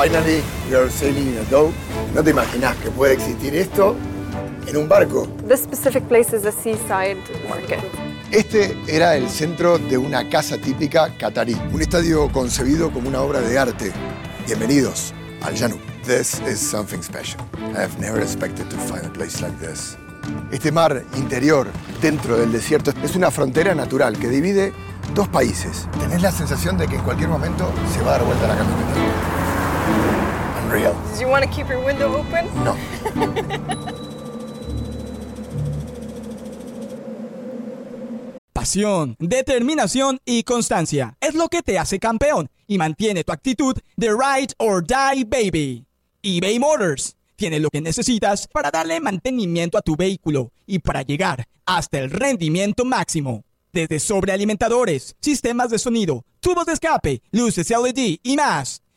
Finally, 0.00 0.42
we 0.70 0.74
are 0.74 0.88
sailing 0.88 1.26
in 1.26 1.36
a 1.36 1.44
dhow. 1.50 1.70
No 2.14 2.24
te 2.24 2.30
imaginas 2.30 2.74
que 2.76 2.90
puede 2.90 3.12
existir 3.12 3.54
esto 3.54 3.94
en 4.66 4.78
un 4.78 4.88
barco. 4.88 5.28
This 5.46 5.60
specific 5.60 6.08
place 6.08 6.34
is 6.34 6.46
a 6.46 6.52
seaside 6.52 7.18
market. 7.46 7.80
Este 8.30 8.74
era 8.88 9.14
el 9.14 9.28
centro 9.28 9.76
de 9.76 9.98
una 9.98 10.26
casa 10.30 10.56
típica 10.56 11.14
catarí, 11.18 11.54
un 11.70 11.82
estadio 11.82 12.32
concebido 12.32 12.90
como 12.90 13.10
una 13.10 13.20
obra 13.20 13.42
de 13.42 13.58
arte. 13.58 13.92
Bienvenidos 14.46 15.12
al 15.42 15.54
Janub. 15.54 15.78
This 16.06 16.40
is 16.50 16.58
something 16.58 17.02
special. 17.02 17.42
I 17.76 17.82
have 17.82 18.00
never 18.00 18.22
expected 18.22 18.70
to 18.70 18.76
find 18.78 19.04
a 19.04 19.12
place 19.12 19.42
like 19.42 19.58
this. 19.58 19.98
Este 20.50 20.72
mar 20.72 21.04
interior 21.14 21.68
dentro 22.00 22.38
del 22.38 22.52
desierto 22.52 22.94
es 23.02 23.16
una 23.16 23.30
frontera 23.30 23.74
natural 23.74 24.18
que 24.18 24.28
divide 24.28 24.72
dos 25.14 25.28
países. 25.28 25.86
Tenés 26.00 26.22
la 26.22 26.32
sensación 26.32 26.78
de 26.78 26.88
que 26.88 26.96
en 26.96 27.02
cualquier 27.02 27.28
momento 27.28 27.70
se 27.92 28.00
va 28.00 28.14
a 28.14 28.18
dar 28.18 28.24
vuelta 28.24 28.48
la 28.48 28.56
camioneta. 28.56 29.39
Unreal. 30.70 30.94
Do 31.14 31.20
you 31.20 31.28
want 31.28 31.44
to 31.44 31.50
keep 31.50 31.68
your 31.68 31.84
window 31.84 32.16
open? 32.16 32.46
No. 32.64 32.76
Pasión, 38.52 39.16
determinación 39.18 40.20
y 40.24 40.42
constancia 40.44 41.16
es 41.20 41.34
lo 41.34 41.48
que 41.48 41.62
te 41.62 41.78
hace 41.78 41.98
campeón 41.98 42.50
y 42.66 42.78
mantiene 42.78 43.24
tu 43.24 43.32
actitud 43.32 43.76
de 43.96 44.10
ride 44.10 44.52
or 44.58 44.84
die 44.86 45.24
baby. 45.24 45.86
eBay 46.22 46.58
Motors 46.58 47.16
tiene 47.36 47.58
lo 47.58 47.70
que 47.70 47.80
necesitas 47.80 48.46
para 48.46 48.70
darle 48.70 49.00
mantenimiento 49.00 49.78
a 49.78 49.82
tu 49.82 49.96
vehículo 49.96 50.52
y 50.66 50.80
para 50.80 51.00
llegar 51.02 51.46
hasta 51.64 51.98
el 51.98 52.10
rendimiento 52.10 52.84
máximo. 52.84 53.44
Desde 53.72 53.98
sobrealimentadores, 53.98 55.16
sistemas 55.20 55.70
de 55.70 55.78
sonido, 55.78 56.24
tubos 56.40 56.66
de 56.66 56.74
escape, 56.74 57.22
luces 57.30 57.70
LED 57.70 58.18
y 58.22 58.36
más. 58.36 58.82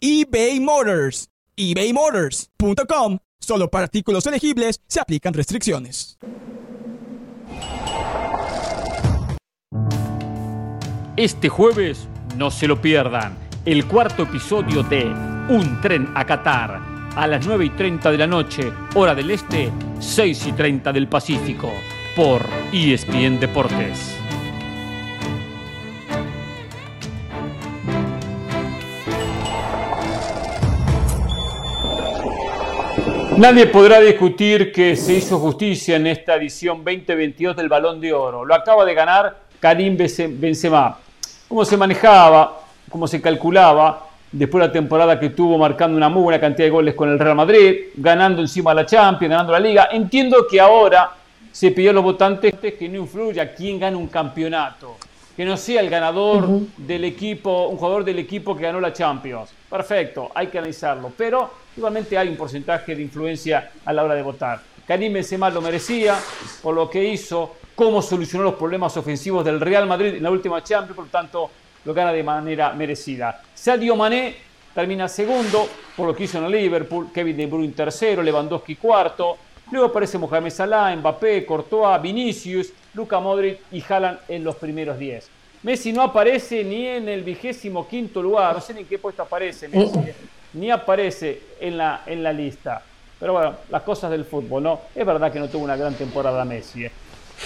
eBay 0.00 0.60
Motors. 0.60 1.28
ebaymotors.com. 1.56 3.18
Solo 3.40 3.70
para 3.70 3.84
artículos 3.84 4.26
elegibles 4.26 4.80
se 4.86 5.00
aplican 5.00 5.32
restricciones. 5.32 6.18
Este 11.16 11.48
jueves 11.48 12.08
no 12.36 12.50
se 12.50 12.68
lo 12.68 12.80
pierdan. 12.80 13.38
El 13.64 13.86
cuarto 13.86 14.24
episodio 14.24 14.82
de 14.82 15.04
Un 15.48 15.80
tren 15.80 16.08
a 16.14 16.26
Qatar. 16.26 16.96
A 17.16 17.26
las 17.26 17.46
9 17.46 17.64
y 17.64 17.70
30 17.70 18.10
de 18.10 18.18
la 18.18 18.26
noche, 18.26 18.70
hora 18.94 19.14
del 19.14 19.30
este, 19.30 19.72
6 19.98 20.46
y 20.48 20.52
30 20.52 20.92
del 20.92 21.08
Pacífico. 21.08 21.72
Por 22.14 22.44
ESPN 22.72 23.40
Deportes. 23.40 24.25
Nadie 33.38 33.66
podrá 33.66 34.00
discutir 34.00 34.72
que 34.72 34.96
se 34.96 35.12
hizo 35.12 35.38
justicia 35.38 35.96
en 35.96 36.06
esta 36.06 36.36
edición 36.36 36.78
2022 36.82 37.54
del 37.54 37.68
Balón 37.68 38.00
de 38.00 38.10
Oro. 38.14 38.46
Lo 38.46 38.54
acaba 38.54 38.82
de 38.86 38.94
ganar 38.94 39.36
Karim 39.60 39.94
Benzema. 39.94 40.96
¿Cómo 41.46 41.62
se 41.66 41.76
manejaba? 41.76 42.62
¿Cómo 42.88 43.06
se 43.06 43.20
calculaba? 43.20 44.06
Después 44.32 44.62
de 44.62 44.68
la 44.68 44.72
temporada 44.72 45.20
que 45.20 45.30
tuvo 45.30 45.58
marcando 45.58 45.98
una 45.98 46.08
muy 46.08 46.22
buena 46.22 46.40
cantidad 46.40 46.64
de 46.64 46.70
goles 46.70 46.94
con 46.94 47.10
el 47.10 47.18
Real 47.18 47.36
Madrid, 47.36 47.88
ganando 47.96 48.40
encima 48.40 48.72
la 48.72 48.86
Champions, 48.86 49.30
ganando 49.30 49.52
la 49.52 49.60
Liga. 49.60 49.88
Entiendo 49.92 50.46
que 50.50 50.58
ahora 50.58 51.10
se 51.52 51.72
pidió 51.72 51.90
a 51.90 51.92
los 51.92 52.04
votantes 52.04 52.54
que 52.54 52.88
no 52.88 53.00
influya 53.00 53.54
quién 53.54 53.78
gana 53.78 53.98
un 53.98 54.08
campeonato. 54.08 54.96
Que 55.36 55.44
no 55.44 55.58
sea 55.58 55.82
el 55.82 55.90
ganador 55.90 56.48
del 56.78 57.04
equipo, 57.04 57.68
un 57.68 57.76
jugador 57.76 58.02
del 58.02 58.18
equipo 58.18 58.56
que 58.56 58.62
ganó 58.62 58.80
la 58.80 58.94
Champions. 58.94 59.50
Perfecto, 59.68 60.30
hay 60.34 60.46
que 60.46 60.56
analizarlo. 60.56 61.12
Pero 61.14 61.65
igualmente 61.76 62.16
hay 62.16 62.28
un 62.28 62.36
porcentaje 62.36 62.94
de 62.94 63.02
influencia 63.02 63.70
a 63.84 63.92
la 63.92 64.04
hora 64.04 64.14
de 64.14 64.22
votar. 64.22 64.60
Karim 64.86 65.12
Benzema 65.12 65.50
lo 65.50 65.60
merecía 65.60 66.16
por 66.62 66.74
lo 66.74 66.88
que 66.88 67.04
hizo, 67.04 67.56
cómo 67.74 68.00
solucionó 68.00 68.44
los 68.44 68.54
problemas 68.54 68.96
ofensivos 68.96 69.44
del 69.44 69.60
Real 69.60 69.86
Madrid 69.86 70.14
en 70.14 70.22
la 70.22 70.30
última 70.30 70.62
Champions, 70.62 70.94
por 70.94 71.04
lo 71.06 71.10
tanto 71.10 71.50
lo 71.84 71.92
gana 71.92 72.12
de 72.12 72.22
manera 72.22 72.72
merecida. 72.72 73.42
Sadio 73.54 73.96
Mané 73.96 74.36
termina 74.74 75.08
segundo 75.08 75.68
por 75.96 76.06
lo 76.06 76.14
que 76.14 76.24
hizo 76.24 76.38
en 76.38 76.44
el 76.44 76.52
Liverpool, 76.52 77.08
Kevin 77.12 77.36
De 77.36 77.46
Bruyne 77.46 77.72
tercero, 77.72 78.22
Lewandowski 78.22 78.76
cuarto, 78.76 79.36
luego 79.70 79.88
aparece 79.88 80.18
Mohamed 80.18 80.50
Salah, 80.50 80.94
Mbappé, 80.94 81.44
Courtois, 81.44 82.00
Vinicius, 82.00 82.72
Luka 82.94 83.18
Modric 83.18 83.60
y 83.72 83.82
Haaland 83.86 84.20
en 84.28 84.44
los 84.44 84.56
primeros 84.56 84.98
10. 84.98 85.30
Messi 85.62 85.92
no 85.92 86.02
aparece 86.02 86.62
ni 86.62 86.86
en 86.86 87.08
el 87.08 87.24
vigésimo 87.24 87.88
quinto 87.88 88.22
lugar, 88.22 88.54
no 88.54 88.60
sé 88.60 88.72
ni 88.72 88.80
en 88.80 88.86
qué 88.86 88.98
puesto 88.98 89.22
aparece 89.22 89.68
Messi 89.68 89.98
ni 90.56 90.70
aparece 90.70 91.40
en 91.60 91.78
la, 91.78 92.02
en 92.06 92.22
la 92.22 92.32
lista. 92.32 92.82
Pero 93.18 93.32
bueno, 93.32 93.54
las 93.70 93.82
cosas 93.82 94.10
del 94.10 94.24
fútbol, 94.24 94.62
¿no? 94.62 94.80
Es 94.94 95.06
verdad 95.06 95.32
que 95.32 95.38
no 95.38 95.48
tuvo 95.48 95.64
una 95.64 95.76
gran 95.76 95.94
temporada 95.94 96.44
Messi, 96.44 96.84
¿eh? 96.84 96.92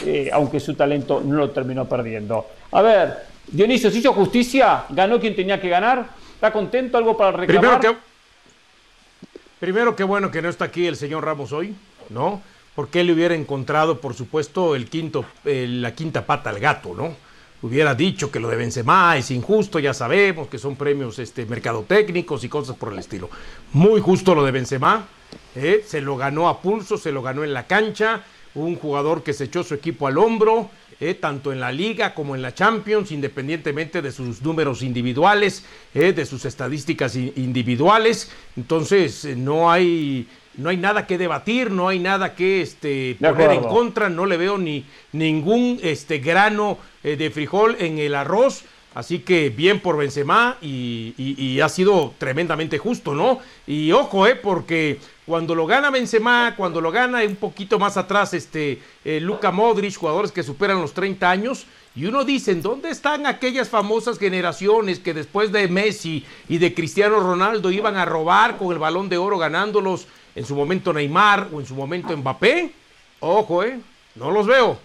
Eh, 0.05 0.31
aunque 0.33 0.61
su 0.61 0.75
talento 0.75 1.21
no 1.25 1.37
lo 1.37 1.51
terminó 1.51 1.85
perdiendo. 1.89 2.47
A 2.73 2.83
ver, 2.83 3.27
Dionisio, 3.47 3.91
¿se 3.91 3.99
hizo 3.99 4.13
justicia? 4.13 4.85
¿Ganó 4.89 5.19
quien 5.19 5.35
tenía 5.35 5.61
que 5.61 5.69
ganar? 5.69 6.07
¿Está 6.35 6.53
contento? 6.53 6.97
¿Algo 6.97 7.17
para 7.17 7.33
reclamar? 7.33 7.81
Primero 7.81 7.99
que, 7.99 9.39
primero 9.59 9.97
que 9.97 10.05
bueno 10.05 10.31
que 10.31 10.43
no 10.43 10.49
está 10.49 10.67
aquí 10.67 10.87
el 10.87 10.97
señor 10.97 11.25
Ramos 11.25 11.53
hoy, 11.53 11.75
¿no? 12.09 12.41
Porque 12.77 13.01
él 13.01 13.11
hubiera 13.11 13.35
encontrado, 13.35 14.01
por 14.01 14.15
supuesto, 14.15 14.77
el 14.77 14.89
quinto, 14.89 15.25
la 15.45 15.93
quinta 15.95 16.25
pata 16.25 16.51
al 16.51 16.61
gato, 16.61 16.95
¿no? 16.95 17.15
Hubiera 17.63 17.95
dicho 17.95 18.31
que 18.31 18.41
lo 18.41 18.49
de 18.49 18.57
Benzema 18.57 19.17
es 19.17 19.31
injusto, 19.31 19.79
ya 19.79 19.95
sabemos 19.95 20.49
que 20.49 20.59
son 20.59 20.77
premios 20.77 21.19
este, 21.19 21.47
mercadotécnicos 21.47 22.45
y 22.45 22.49
cosas 22.49 22.77
por 22.77 22.93
el 22.93 22.99
estilo. 22.99 23.29
Muy 23.73 24.01
justo 24.01 24.35
lo 24.35 24.45
de 24.45 24.53
Benzema, 24.53 25.07
¿eh? 25.55 25.85
se 25.87 26.01
lo 26.01 26.17
ganó 26.17 26.49
a 26.49 26.61
pulso, 26.61 26.97
se 26.97 27.13
lo 27.13 27.23
ganó 27.23 27.45
en 27.45 27.53
la 27.53 27.67
cancha, 27.67 28.25
un 28.55 28.77
jugador 28.77 29.23
que 29.23 29.33
se 29.33 29.45
echó 29.45 29.63
su 29.63 29.75
equipo 29.75 30.07
al 30.07 30.19
hombro, 30.19 30.71
¿eh? 31.01 31.15
tanto 31.15 31.53
en 31.53 31.61
la 31.61 31.73
liga 31.73 32.15
como 32.15 32.35
en 32.35 32.43
la 32.43 32.55
Champions, 32.55 33.11
independientemente 33.13 34.03
de 34.03 34.13
sus 34.13 34.43
números 34.43 34.83
individuales, 34.83 35.65
¿eh? 35.95 36.13
de 36.13 36.27
sus 36.27 36.45
estadísticas 36.45 37.17
individuales. 37.17 38.31
Entonces, 38.57 39.25
no 39.37 39.71
hay 39.71 40.29
no 40.55 40.71
hay 40.71 40.77
nada 40.77 41.07
que 41.07 41.19
debatir, 41.19 41.71
no 41.71 41.89
hay 41.89 41.99
nada 41.99 42.35
que 42.35 42.63
este, 42.63 43.17
poner 43.21 43.53
en 43.53 43.63
contra, 43.63 44.09
no 44.09 44.27
le 44.27 44.37
veo 44.37 44.59
ni 44.59 44.85
ningún 45.13 45.79
este, 45.83 46.19
grano 46.19 46.79
eh, 47.03 47.17
de 47.17 47.31
frijol 47.31 47.77
en 47.79 47.99
el 47.99 48.15
arroz. 48.15 48.65
Así 48.93 49.21
que 49.21 49.51
bien 49.51 49.79
por 49.79 49.97
Benzema 49.97 50.57
y, 50.61 51.61
ha 51.63 51.69
sido 51.69 52.13
tremendamente 52.19 52.77
justo, 52.79 53.15
¿no? 53.15 53.39
Y 53.65 53.93
ojo, 53.93 54.27
¿eh? 54.27 54.35
Porque 54.35 54.99
cuando 55.27 55.55
lo 55.55 55.65
gana 55.65 55.91
Benzema, 55.91 56.55
cuando 56.57 56.81
lo 56.81 56.91
gana 56.91 57.23
un 57.23 57.37
poquito 57.37 57.79
más 57.79 57.97
atrás 57.97 58.35
este 58.35 58.81
eh, 59.05 59.21
Luka 59.21 59.53
Modric, 59.53 59.95
jugadores 59.95 60.33
que 60.33 60.43
superan 60.43 60.81
los 60.81 60.93
30 60.93 61.31
años, 61.31 61.67
y 61.95 62.07
uno 62.07 62.25
dice, 62.25 62.55
¿dónde 62.57 62.91
están 62.91 63.27
aquellas 63.27 63.69
famosas 63.69 64.19
generaciones 64.19 64.99
que 64.99 65.15
después 65.15 65.53
de 65.53 65.69
Messi 65.69 66.25
y 66.49 66.59
de 66.59 66.75
Cristiano 66.75 67.21
Ronaldo 67.21 67.71
iban 67.71 67.97
a 67.97 68.05
robar 68.05 68.59
con 68.59 68.73
el 68.73 68.79
balón 68.79 69.09
de 69.09 69.19
oro 69.19 69.39
ganándolos 69.39 70.07
en 70.35 70.45
su 70.45 70.55
momento 70.55 70.93
Neymar 70.93 71.49
o 71.53 71.61
en 71.61 71.67
su 71.67 71.75
momento 71.75 72.17
Mbappé. 72.17 72.73
Ojo, 73.21 73.63
¿eh? 73.63 73.79
No 74.15 74.31
los 74.31 74.47
veo. 74.47 74.79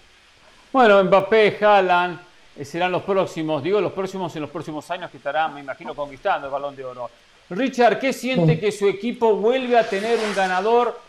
Bueno, 0.71 1.03
Mbappé, 1.03 1.57
Haaland 1.61 2.19
eh, 2.57 2.65
serán 2.65 2.91
los 2.91 3.03
próximos, 3.03 3.63
digo 3.63 3.79
los 3.81 3.93
próximos 3.93 4.35
en 4.35 4.41
los 4.41 4.51
próximos 4.51 4.89
años 4.91 5.09
que 5.09 5.17
estarán, 5.17 5.53
me 5.53 5.61
imagino, 5.61 5.95
conquistando 5.95 6.47
el 6.47 6.53
balón 6.53 6.75
de 6.75 6.85
oro. 6.85 7.09
Richard, 7.49 7.99
¿qué 7.99 8.11
siente 8.11 8.59
que 8.59 8.71
su 8.71 8.87
equipo 8.87 9.35
vuelve 9.35 9.77
a 9.77 9.87
tener 9.87 10.17
un 10.19 10.33
ganador 10.33 10.99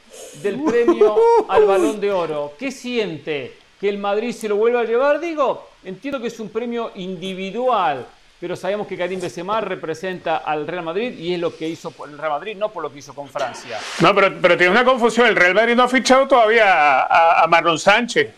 del 0.42 0.62
premio 0.62 1.16
al 1.48 1.64
balón 1.64 1.98
de 1.98 2.12
oro? 2.12 2.52
¿Qué 2.58 2.70
siente? 2.70 3.56
¿Que 3.80 3.88
el 3.88 3.98
Madrid 3.98 4.32
se 4.32 4.48
lo 4.48 4.56
vuelva 4.56 4.80
a 4.80 4.84
llevar? 4.84 5.18
Digo, 5.18 5.66
entiendo 5.82 6.20
que 6.20 6.26
es 6.26 6.38
un 6.38 6.50
premio 6.50 6.92
individual, 6.96 8.06
pero 8.38 8.54
sabemos 8.54 8.86
que 8.86 8.96
Karim 8.98 9.20
Benzema 9.20 9.60
representa 9.60 10.38
al 10.38 10.66
Real 10.66 10.84
Madrid 10.84 11.16
y 11.18 11.34
es 11.34 11.40
lo 11.40 11.56
que 11.56 11.68
hizo 11.68 11.90
por 11.90 12.08
el 12.08 12.18
Real 12.18 12.32
Madrid, 12.32 12.56
no 12.56 12.70
por 12.70 12.82
lo 12.82 12.92
que 12.92 12.98
hizo 12.98 13.14
con 13.14 13.28
Francia. 13.28 13.78
No, 14.00 14.14
pero, 14.14 14.32
pero 14.40 14.56
tiene 14.56 14.72
una 14.72 14.84
confusión. 14.84 15.26
El 15.26 15.36
Real 15.36 15.54
Madrid 15.54 15.74
no 15.74 15.84
ha 15.84 15.88
fichado 15.88 16.28
todavía 16.28 17.00
a, 17.00 17.42
a 17.42 17.46
Marlon 17.46 17.78
Sánchez 17.78 18.34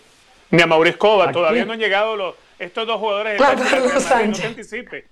ni 0.50 0.62
a 0.62 0.66
Mauricio 0.66 0.92
Escobar. 0.92 1.32
Todavía 1.32 1.64
no 1.64 1.72
han 1.72 1.78
llegado 1.80 2.16
los, 2.16 2.34
estos 2.58 2.86
dos 2.86 2.98
jugadores. 2.98 3.36
Claro, 3.36 3.58
del 3.58 3.70
Real 3.70 3.82
Madrid. 3.84 4.00
Sánchez. 4.00 4.28
No 4.28 4.36
te 4.36 4.46
anticipes. 4.46 5.04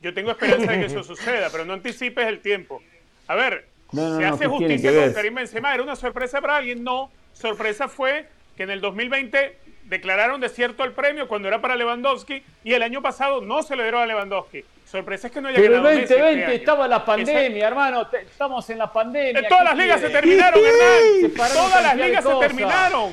Yo 0.00 0.12
tengo 0.12 0.32
esperanza 0.32 0.72
de 0.72 0.80
que 0.80 0.86
eso 0.86 1.04
suceda, 1.04 1.48
pero 1.50 1.64
no 1.64 1.74
anticipes 1.74 2.26
el 2.26 2.40
tiempo. 2.40 2.82
A 3.28 3.36
ver, 3.36 3.66
No, 3.92 4.08
no, 4.08 4.18
¿se 4.18 4.24
hace 4.24 4.38
¿qué 4.38 4.48
tiene 4.48 4.58
justicia 4.58 5.04
con? 5.04 5.12
Karim 5.12 5.34
Benzema? 5.36 5.74
¿Era 5.74 5.82
una 5.84 5.94
sorpresa 5.96 6.40
para 6.40 6.56
alguien? 6.56 6.82
No. 6.82 7.10
Sorpresa 7.32 7.86
fue 7.88 8.26
que 8.56 8.64
en 8.64 8.70
el 8.70 8.80
2020 8.80 9.56
declararon 9.92 10.40
desierto 10.40 10.84
el 10.84 10.92
premio 10.92 11.28
cuando 11.28 11.48
era 11.48 11.60
para 11.60 11.76
Lewandowski 11.76 12.42
y 12.64 12.72
el 12.72 12.82
año 12.82 13.02
pasado 13.02 13.42
no 13.42 13.62
se 13.62 13.76
lo 13.76 13.82
dieron 13.82 14.02
a 14.02 14.06
Lewandowski. 14.06 14.64
Sorpresa 14.90 15.26
es 15.26 15.32
que 15.34 15.40
no 15.42 15.48
haya 15.48 15.56
Pero 15.56 15.68
el 15.76 15.82
ganado 15.82 15.90
Messi 15.94 16.02
este 16.04 16.14
2020 16.18 16.44
año. 16.46 16.54
estaba 16.54 16.88
la 16.88 17.04
pandemia, 17.04 17.66
hermano. 17.68 18.06
te- 18.06 18.22
Estamos 18.22 18.68
en 18.70 18.78
la 18.78 18.90
pandemia. 18.92 19.40
Eh, 19.40 19.46
todas 19.48 19.60
¿qué 19.62 19.68
las 19.68 19.76
ligas 19.76 20.00
se 20.00 20.08
terminaron, 20.10 20.60
Se 20.60 20.68
Hernán. 20.68 21.30
pararon 21.36 21.56
Todas 21.70 21.82
las 21.82 21.96
ligas 21.96 22.24
se 22.24 22.34
terminaron. 22.40 23.12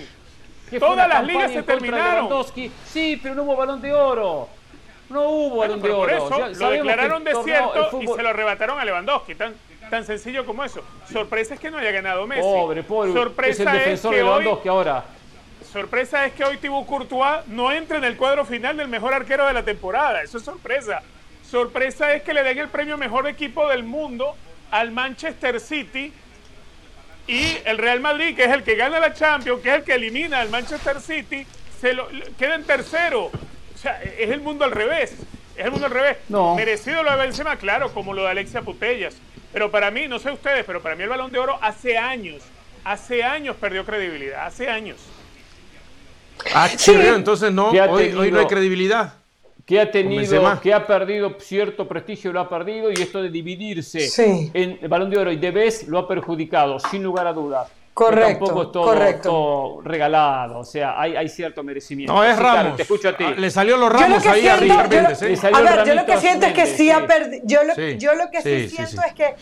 Todas 0.79 1.09
las 1.09 1.23
ligas 1.25 1.51
se 1.51 1.63
terminaron. 1.63 2.45
Sí, 2.85 3.19
pero 3.21 3.35
no 3.35 3.43
hubo 3.43 3.55
balón 3.57 3.81
de 3.81 3.93
oro. 3.93 4.47
No 5.09 5.21
hubo 5.27 5.55
Bueno, 5.57 5.73
balón 5.77 5.81
de 5.81 5.89
por 5.89 5.99
oro. 6.13 6.15
eso 6.27 6.59
Ya 6.59 6.65
lo 6.67 6.71
declararon 6.71 7.23
desierto 7.25 7.99
y 8.01 8.07
se 8.07 8.23
lo 8.23 8.29
arrebataron 8.29 8.79
a 8.79 8.85
Lewandowski. 8.85 9.35
Tan, 9.35 9.53
tan 9.89 10.05
sencillo 10.05 10.45
como 10.45 10.63
eso. 10.63 10.81
Sorpresa 11.11 11.55
es 11.55 11.59
que 11.59 11.71
no 11.71 11.77
haya 11.77 11.91
ganado 11.91 12.25
Messi. 12.27 12.41
Pobre, 12.41 12.83
pobre. 12.83 13.11
Sorpresa 13.13 13.63
es 13.63 13.67
el 13.67 13.73
defensor 13.73 14.11
que 14.11 14.17
de 14.17 14.23
hoy, 14.23 14.59
ahora. 14.67 15.03
Sorpresa 15.69 16.25
es 16.25 16.33
que 16.33 16.43
hoy 16.43 16.57
Thibaut 16.57 16.85
Courtois 16.85 17.45
no 17.47 17.71
entra 17.71 17.97
en 17.97 18.03
el 18.03 18.17
cuadro 18.17 18.45
final 18.45 18.77
del 18.77 18.87
mejor 18.87 19.13
arquero 19.13 19.45
de 19.47 19.53
la 19.53 19.63
temporada. 19.63 20.21
Eso 20.21 20.37
es 20.37 20.43
sorpresa. 20.43 21.01
Sorpresa 21.49 22.13
es 22.13 22.23
que 22.23 22.33
le 22.33 22.43
den 22.43 22.57
el 22.57 22.69
premio 22.69 22.97
mejor 22.97 23.27
equipo 23.27 23.67
del 23.67 23.83
mundo 23.83 24.35
al 24.71 24.91
Manchester 24.91 25.59
City 25.59 26.13
y 27.27 27.57
el 27.65 27.77
Real 27.77 27.99
Madrid, 27.99 28.35
que 28.35 28.43
es 28.45 28.51
el 28.51 28.63
que 28.63 28.75
gana 28.75 28.99
la 28.99 29.13
Champions, 29.13 29.61
que 29.61 29.69
es 29.69 29.75
el 29.75 29.83
que 29.83 29.93
elimina 29.93 30.41
al 30.41 30.49
Manchester 30.49 30.99
City, 30.99 31.45
se 31.79 31.93
lo, 31.93 32.07
queda 32.37 32.55
en 32.55 32.63
tercero. 32.63 33.25
O 33.25 33.77
sea, 33.77 34.01
es 34.01 34.29
el 34.29 34.41
mundo 34.41 34.65
al 34.65 34.71
revés. 34.71 35.13
Es 35.55 35.65
el 35.65 35.71
mundo 35.71 35.85
al 35.85 35.91
revés. 35.91 36.17
No. 36.27 36.55
Merecido 36.55 37.03
lo 37.03 37.11
de 37.11 37.17
Benzema, 37.17 37.55
claro, 37.57 37.93
como 37.93 38.13
lo 38.13 38.23
de 38.23 38.29
Alexia 38.29 38.61
Putellas. 38.61 39.15
Pero 39.53 39.71
para 39.71 39.91
mí, 39.91 40.07
no 40.07 40.19
sé 40.19 40.31
ustedes, 40.31 40.65
pero 40.65 40.81
para 40.81 40.95
mí 40.95 41.03
el 41.03 41.09
Balón 41.09 41.31
de 41.31 41.39
Oro 41.39 41.57
hace 41.61 41.97
años, 41.97 42.41
hace 42.83 43.23
años 43.23 43.55
perdió 43.57 43.85
credibilidad, 43.85 44.45
hace 44.45 44.69
años. 44.69 44.97
Ah, 46.53 46.69
chirrió, 46.75 47.15
entonces 47.15 47.51
no, 47.51 47.69
hoy, 47.69 48.13
hoy 48.13 48.31
no 48.31 48.39
hay 48.39 48.45
credibilidad. 48.45 49.13
que 49.65 49.79
ha 49.79 49.91
tenido, 49.91 50.59
que 50.61 50.73
ha 50.73 50.87
perdido 50.87 51.35
cierto 51.39 51.87
prestigio, 51.87 52.33
lo 52.33 52.39
ha 52.39 52.49
perdido, 52.49 52.89
y 52.91 52.95
esto 53.01 53.21
de 53.21 53.29
dividirse 53.29 53.99
Sí. 54.09 54.49
en 54.53 54.79
el 54.81 54.87
balón 54.87 55.09
de 55.11 55.17
oro 55.19 55.31
y 55.31 55.35
de 55.37 55.51
vez 55.51 55.87
lo 55.87 55.99
ha 55.99 56.07
perjudicado, 56.07 56.79
sin 56.79 57.03
lugar 57.03 57.27
a 57.27 57.33
dudas. 57.33 57.67
Correcto, 58.05 58.45
Tampoco 58.45 58.61
es 58.63 58.71
todo, 58.71 58.83
correcto. 58.85 59.29
todo 59.29 59.81
regalado, 59.81 60.59
o 60.59 60.63
sea, 60.63 60.99
hay, 60.99 61.15
hay 61.17 61.27
cierto 61.27 61.63
merecimiento. 61.63 62.13
No, 62.13 62.23
es 62.23 62.33
Sí, 62.35 62.39
claro, 62.39 62.57
Ramos. 62.59 62.75
te 62.77 62.81
escucho 62.83 63.09
a 63.09 63.17
ti. 63.17 63.23
Ah, 63.27 63.33
Le 63.37 63.49
salió 63.51 63.75
los 63.77 63.91
lo 63.91 63.99
ramos 63.99 64.25
ahí 64.25 64.47
a 64.47 64.57
siento, 64.57 64.61
Richard 64.61 64.89
yo 64.89 64.95
lo- 64.95 65.01
Méndez, 65.01 65.21
¿eh? 65.21 65.29
Le 65.29 65.35
salió 65.35 65.57
a 65.57 65.59
el 65.59 65.65
ver, 65.77 65.85
yo 65.87 65.93
lo 65.95 66.05
que 66.05 66.17
siento 66.17 66.45
es 66.45 66.53
que 66.53 66.65
sí, 66.65 66.91
ha 66.91 67.05
perdido. 67.05 67.43
Yo 67.45 67.63
lo, 67.65 67.75
Sí, 67.75 67.97
yo 67.97 68.13
lo 68.15 68.31
que 68.31 68.41
sí, 68.41 68.69
siento 68.69 69.01
es 69.05 69.13
que 69.13 69.35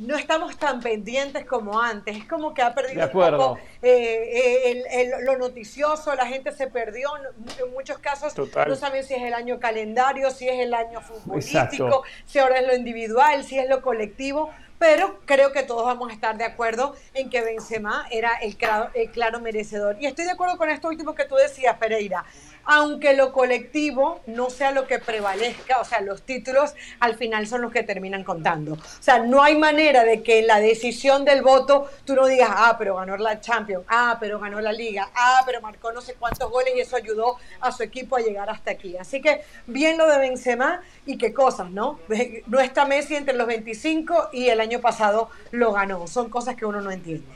no 0.00 0.16
estamos 0.16 0.56
tan 0.56 0.80
pendientes 0.80 1.44
como 1.44 1.80
antes. 1.80 2.16
Es 2.16 2.24
como 2.24 2.54
que 2.54 2.62
ha 2.62 2.74
perdido 2.74 2.96
De 3.00 3.02
acuerdo. 3.02 3.36
un 3.52 3.56
poco 3.56 3.60
eh, 3.82 4.30
eh, 4.32 4.70
el- 4.70 5.00
el- 5.12 5.24
lo 5.26 5.36
noticioso. 5.36 6.14
La 6.14 6.26
gente 6.26 6.52
se 6.52 6.66
perdió. 6.68 7.10
En, 7.18 7.66
en 7.66 7.72
muchos 7.74 7.98
casos 7.98 8.32
Total. 8.34 8.68
no 8.68 8.74
saben 8.74 9.04
si 9.04 9.14
es 9.14 9.22
el 9.22 9.34
año 9.34 9.58
calendario, 9.60 10.30
si 10.30 10.48
es 10.48 10.58
el 10.60 10.72
año 10.74 11.00
futbolístico, 11.02 11.62
Exacto. 11.64 12.02
si 12.26 12.38
ahora 12.38 12.58
es 12.60 12.66
lo 12.66 12.74
individual, 12.74 13.44
si 13.44 13.58
es 13.58 13.68
lo 13.68 13.82
colectivo. 13.82 14.50
Pero 14.78 15.18
creo 15.24 15.52
que 15.52 15.62
todos 15.62 15.84
vamos 15.84 16.10
a 16.10 16.12
estar 16.12 16.36
de 16.38 16.44
acuerdo 16.44 16.94
en 17.14 17.30
que 17.30 17.42
Benzema 17.42 18.06
era 18.10 18.34
el 18.36 18.56
claro, 18.56 19.40
merecedor. 19.40 19.96
Y 20.00 20.06
estoy 20.06 20.24
de 20.24 20.32
acuerdo 20.32 20.56
con 20.56 20.70
esto 20.70 20.88
último 20.88 21.14
que 21.14 21.24
tú 21.24 21.34
decías, 21.34 21.76
Pereira. 21.78 22.24
Aunque 22.70 23.14
lo 23.14 23.32
colectivo 23.32 24.20
no 24.26 24.50
sea 24.50 24.72
lo 24.72 24.86
que 24.86 24.98
prevalezca, 24.98 25.80
o 25.80 25.84
sea, 25.86 26.02
los 26.02 26.22
títulos 26.22 26.74
al 27.00 27.16
final 27.16 27.46
son 27.46 27.62
los 27.62 27.72
que 27.72 27.82
terminan 27.82 28.24
contando. 28.24 28.74
O 28.74 29.02
sea, 29.02 29.20
no 29.20 29.42
hay 29.42 29.56
manera 29.56 30.04
de 30.04 30.22
que 30.22 30.40
en 30.40 30.46
la 30.46 30.60
decisión 30.60 31.24
del 31.24 31.42
voto 31.42 31.90
tú 32.04 32.14
no 32.14 32.26
digas, 32.26 32.50
ah, 32.52 32.76
pero 32.78 32.96
ganó 32.96 33.16
la 33.16 33.40
Champions, 33.40 33.84
ah, 33.88 34.18
pero 34.20 34.38
ganó 34.38 34.60
la 34.60 34.72
Liga, 34.72 35.08
ah, 35.14 35.42
pero 35.46 35.62
marcó 35.62 35.92
no 35.92 36.02
sé 36.02 36.14
cuántos 36.14 36.50
goles 36.50 36.74
y 36.76 36.80
eso 36.80 36.96
ayudó 36.96 37.38
a 37.60 37.72
su 37.72 37.82
equipo 37.82 38.16
a 38.16 38.20
llegar 38.20 38.50
hasta 38.50 38.72
aquí. 38.72 38.98
Así 38.98 39.22
que 39.22 39.42
bien 39.66 39.96
lo 39.96 40.06
de 40.06 40.18
Benzema 40.18 40.82
y 41.06 41.16
qué 41.16 41.32
cosas, 41.32 41.70
¿no? 41.70 41.98
No 42.46 42.60
está 42.60 42.84
Messi 42.84 43.16
entre 43.16 43.34
los 43.34 43.46
25 43.46 44.30
y 44.32 44.48
el 44.48 44.60
año 44.60 44.67
pasado 44.76 45.30
lo 45.50 45.72
ganó. 45.72 46.06
Son 46.06 46.28
cosas 46.28 46.54
que 46.54 46.66
uno 46.66 46.80
no 46.80 46.90
entiende. 46.90 47.26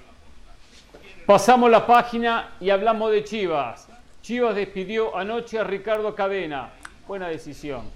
Pasamos 1.26 1.70
la 1.70 1.86
página 1.86 2.52
y 2.60 2.70
hablamos 2.70 3.10
de 3.10 3.24
Chivas. 3.24 3.88
Chivas 4.22 4.54
despidió 4.54 5.16
anoche 5.16 5.58
a 5.58 5.64
Ricardo 5.64 6.14
Cadena. 6.14 6.70
Buena 7.08 7.28
decisión. 7.28 7.90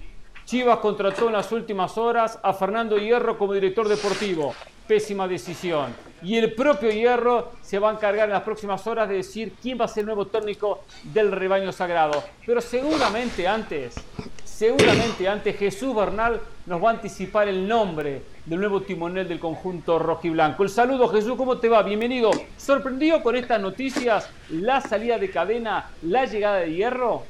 Chivas 0.44 0.78
contrató 0.78 1.26
en 1.26 1.32
las 1.32 1.50
últimas 1.50 1.98
horas 1.98 2.38
a 2.42 2.52
Fernando 2.52 2.96
Hierro 2.96 3.36
como 3.36 3.52
director 3.52 3.88
deportivo. 3.88 4.54
Pésima 4.86 5.26
decisión. 5.26 5.92
Y 6.22 6.36
el 6.36 6.54
propio 6.54 6.90
Hierro 6.90 7.52
se 7.62 7.78
va 7.78 7.90
a 7.90 7.92
encargar 7.92 8.28
en 8.28 8.32
las 8.32 8.42
próximas 8.42 8.86
horas 8.86 9.08
de 9.08 9.16
decir 9.16 9.54
quién 9.60 9.78
va 9.80 9.86
a 9.86 9.88
ser 9.88 10.02
el 10.02 10.06
nuevo 10.06 10.28
técnico 10.28 10.84
del 11.02 11.32
rebaño 11.32 11.72
sagrado. 11.72 12.22
Pero 12.46 12.60
seguramente 12.60 13.46
antes, 13.46 13.96
seguramente 14.56 15.28
antes 15.28 15.56
Jesús 15.56 15.94
Bernal 15.94 16.40
nos 16.64 16.82
va 16.82 16.88
a 16.90 16.92
anticipar 16.94 17.46
el 17.46 17.68
nombre 17.68 18.22
del 18.46 18.58
nuevo 18.58 18.80
timonel 18.80 19.28
del 19.28 19.38
conjunto 19.38 19.98
rojiblanco. 19.98 20.62
El 20.62 20.70
saludo 20.70 21.08
Jesús, 21.08 21.34
¿cómo 21.36 21.58
te 21.58 21.68
va? 21.68 21.82
Bienvenido. 21.82 22.30
¿Sorprendido 22.56 23.22
con 23.22 23.36
estas 23.36 23.60
noticias? 23.60 24.28
¿La 24.48 24.80
salida 24.80 25.18
de 25.18 25.30
cadena? 25.30 25.90
¿La 26.02 26.24
llegada 26.24 26.60
de 26.60 26.72
hierro? 26.72 27.24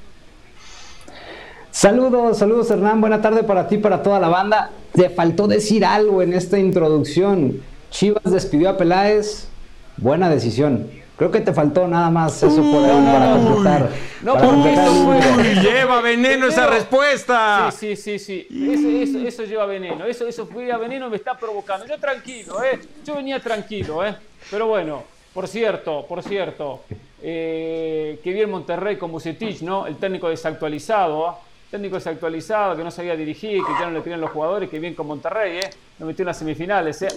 Saludos, 1.72 2.38
saludos 2.38 2.70
Hernán, 2.70 3.00
buena 3.00 3.20
tarde 3.20 3.42
para 3.42 3.66
ti, 3.66 3.78
para 3.78 4.02
toda 4.02 4.20
la 4.20 4.28
banda. 4.28 4.70
Te 4.92 5.10
faltó 5.10 5.48
decir 5.48 5.84
algo 5.84 6.22
en 6.22 6.32
esta 6.32 6.58
introducción. 6.60 7.60
Chivas 7.90 8.22
despidió 8.24 8.70
a 8.70 8.76
Peláez, 8.76 9.48
buena 9.96 10.30
decisión. 10.30 10.88
Creo 11.16 11.30
que 11.30 11.40
te 11.40 11.52
faltó 11.52 11.88
nada 11.88 12.10
más 12.10 12.42
eso 12.42 12.56
por 12.56 12.84
ahí 12.84 13.06
para 13.12 13.32
completar. 13.32 13.88
No, 14.22 14.34
para 14.34 14.46
porque 14.46 14.60
completar 14.74 14.84
eso 14.88 15.12
el 15.14 15.22
fue- 15.22 15.50
hilo. 15.52 15.62
Lleva 15.70 16.00
veneno 16.02 16.46
esa 16.46 16.66
respuesta. 16.66 17.70
Sí, 17.70 17.96
sí, 17.96 18.18
sí, 18.18 18.46
sí. 18.50 18.70
Eso, 18.72 19.18
eso, 19.18 19.26
eso 19.26 19.42
lleva 19.44 19.64
veneno. 19.66 20.04
Eso, 20.04 20.26
eso 20.28 20.46
lleva 20.54 20.76
veneno 20.76 21.08
me 21.08 21.16
está 21.16 21.34
provocando. 21.38 21.86
Yo 21.86 21.98
tranquilo, 21.98 22.62
¿eh? 22.62 22.78
Yo 23.04 23.14
venía 23.14 23.40
tranquilo, 23.40 24.04
¿eh? 24.06 24.14
Pero 24.50 24.66
bueno, 24.66 25.04
por 25.32 25.48
cierto, 25.48 26.04
por 26.06 26.22
cierto, 26.22 26.80
eh, 27.22 28.20
que 28.22 28.32
bien 28.32 28.50
Monterrey 28.50 28.96
con 28.96 29.10
Bucetich, 29.10 29.62
¿no? 29.62 29.86
El 29.86 29.96
técnico 29.96 30.28
desactualizado, 30.28 31.28
¿ah? 31.28 31.38
Técnico 31.70 31.96
desactualizado, 31.96 32.76
que 32.76 32.84
no 32.84 32.90
sabía 32.90 33.16
dirigir, 33.16 33.62
que 33.64 33.72
ya 33.80 33.86
no 33.86 33.92
le 33.92 34.02
querían 34.02 34.20
los 34.20 34.30
jugadores, 34.30 34.68
que 34.68 34.78
bien 34.78 34.94
con 34.94 35.06
Monterrey, 35.06 35.58
¿eh? 35.58 35.70
Lo 35.98 36.04
metió 36.06 36.22
en 36.24 36.26
las 36.26 36.38
semifinales, 36.38 37.00
¿eh? 37.02 37.08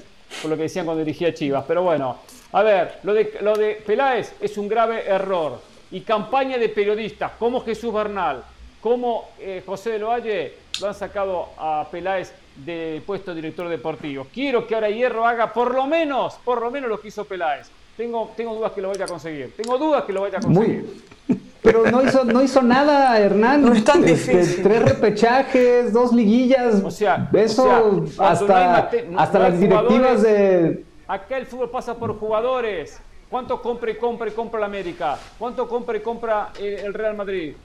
Por 0.41 0.49
lo 0.51 0.55
que 0.55 0.63
decían 0.63 0.85
cuando 0.85 1.03
dirigía 1.03 1.33
Chivas. 1.33 1.65
Pero 1.67 1.83
bueno, 1.83 2.17
a 2.51 2.63
ver, 2.63 2.99
lo 3.03 3.13
de, 3.13 3.37
lo 3.41 3.55
de 3.55 3.81
Peláez 3.85 4.33
es 4.39 4.57
un 4.57 4.67
grave 4.67 5.07
error. 5.07 5.59
Y 5.91 6.01
campaña 6.01 6.57
de 6.57 6.69
periodistas 6.69 7.31
como 7.39 7.61
Jesús 7.61 7.93
Bernal, 7.93 8.43
como 8.81 9.29
eh, 9.39 9.63
José 9.65 9.91
de 9.91 9.99
Loalle, 9.99 10.53
lo 10.81 10.87
han 10.87 10.93
sacado 10.95 11.49
a 11.57 11.87
Peláez 11.91 12.31
del 12.55 13.01
puesto 13.01 13.31
de 13.31 13.35
director 13.41 13.67
deportivo. 13.69 14.27
Quiero 14.33 14.67
que 14.67 14.75
ahora 14.75 14.89
Hierro 14.89 15.25
haga 15.25 15.51
por 15.51 15.73
lo 15.73 15.85
menos, 15.87 16.35
por 16.45 16.61
lo 16.61 16.69
menos 16.71 16.89
lo 16.89 16.99
que 16.99 17.07
hizo 17.07 17.25
Peláez. 17.25 17.67
Tengo, 17.97 18.31
tengo 18.37 18.55
dudas 18.55 18.71
que 18.71 18.81
lo 18.81 18.89
vaya 18.89 19.05
a 19.05 19.07
conseguir. 19.07 19.53
Tengo 19.57 19.77
dudas 19.77 20.03
que 20.05 20.13
lo 20.13 20.21
vaya 20.21 20.37
a 20.37 20.41
conseguir. 20.41 20.83
Muy. 21.27 21.37
Pero 21.61 21.83
no 21.91 22.01
hizo, 22.01 22.23
no 22.23 22.41
hizo 22.41 22.61
nada, 22.61 23.19
Hernán. 23.19 23.61
No 23.65 23.73
es 23.73 23.83
tan 23.83 24.03
Este, 24.05 24.37
difícil. 24.37 24.63
tres 24.63 24.81
repechajes, 24.83 25.91
dos 25.91 26.13
liguillas. 26.13 26.75
O 26.83 26.91
sea, 26.91 27.29
eso 27.33 27.63
o 27.63 28.07
sea, 28.07 28.15
cuando 28.15 28.47
no 28.47 28.55
hay 28.55 28.63
hasta, 28.63 28.71
mate- 28.81 29.05
no- 29.09 29.19
hasta 29.19 29.39
las 29.39 29.59
directivas 29.59 30.21
de. 30.21 30.85
Acá 31.09 31.37
el 31.37 31.47
fútbol 31.47 31.71
pasa 31.71 31.95
por 31.95 32.17
jugadores. 32.19 32.99
¿Cuánto 33.31 33.59
compra 33.63 33.89
y 33.89 33.95
compra 33.95 34.27
y 34.27 34.31
compra 34.31 34.59
la 34.59 34.67
América? 34.67 35.17
¿Cuánto 35.39 35.67
compra 35.67 35.97
y 35.97 36.01
compra 36.01 36.49
eh, 36.59 36.83
el 36.85 36.93
Real 36.93 37.15
Madrid? 37.15 37.55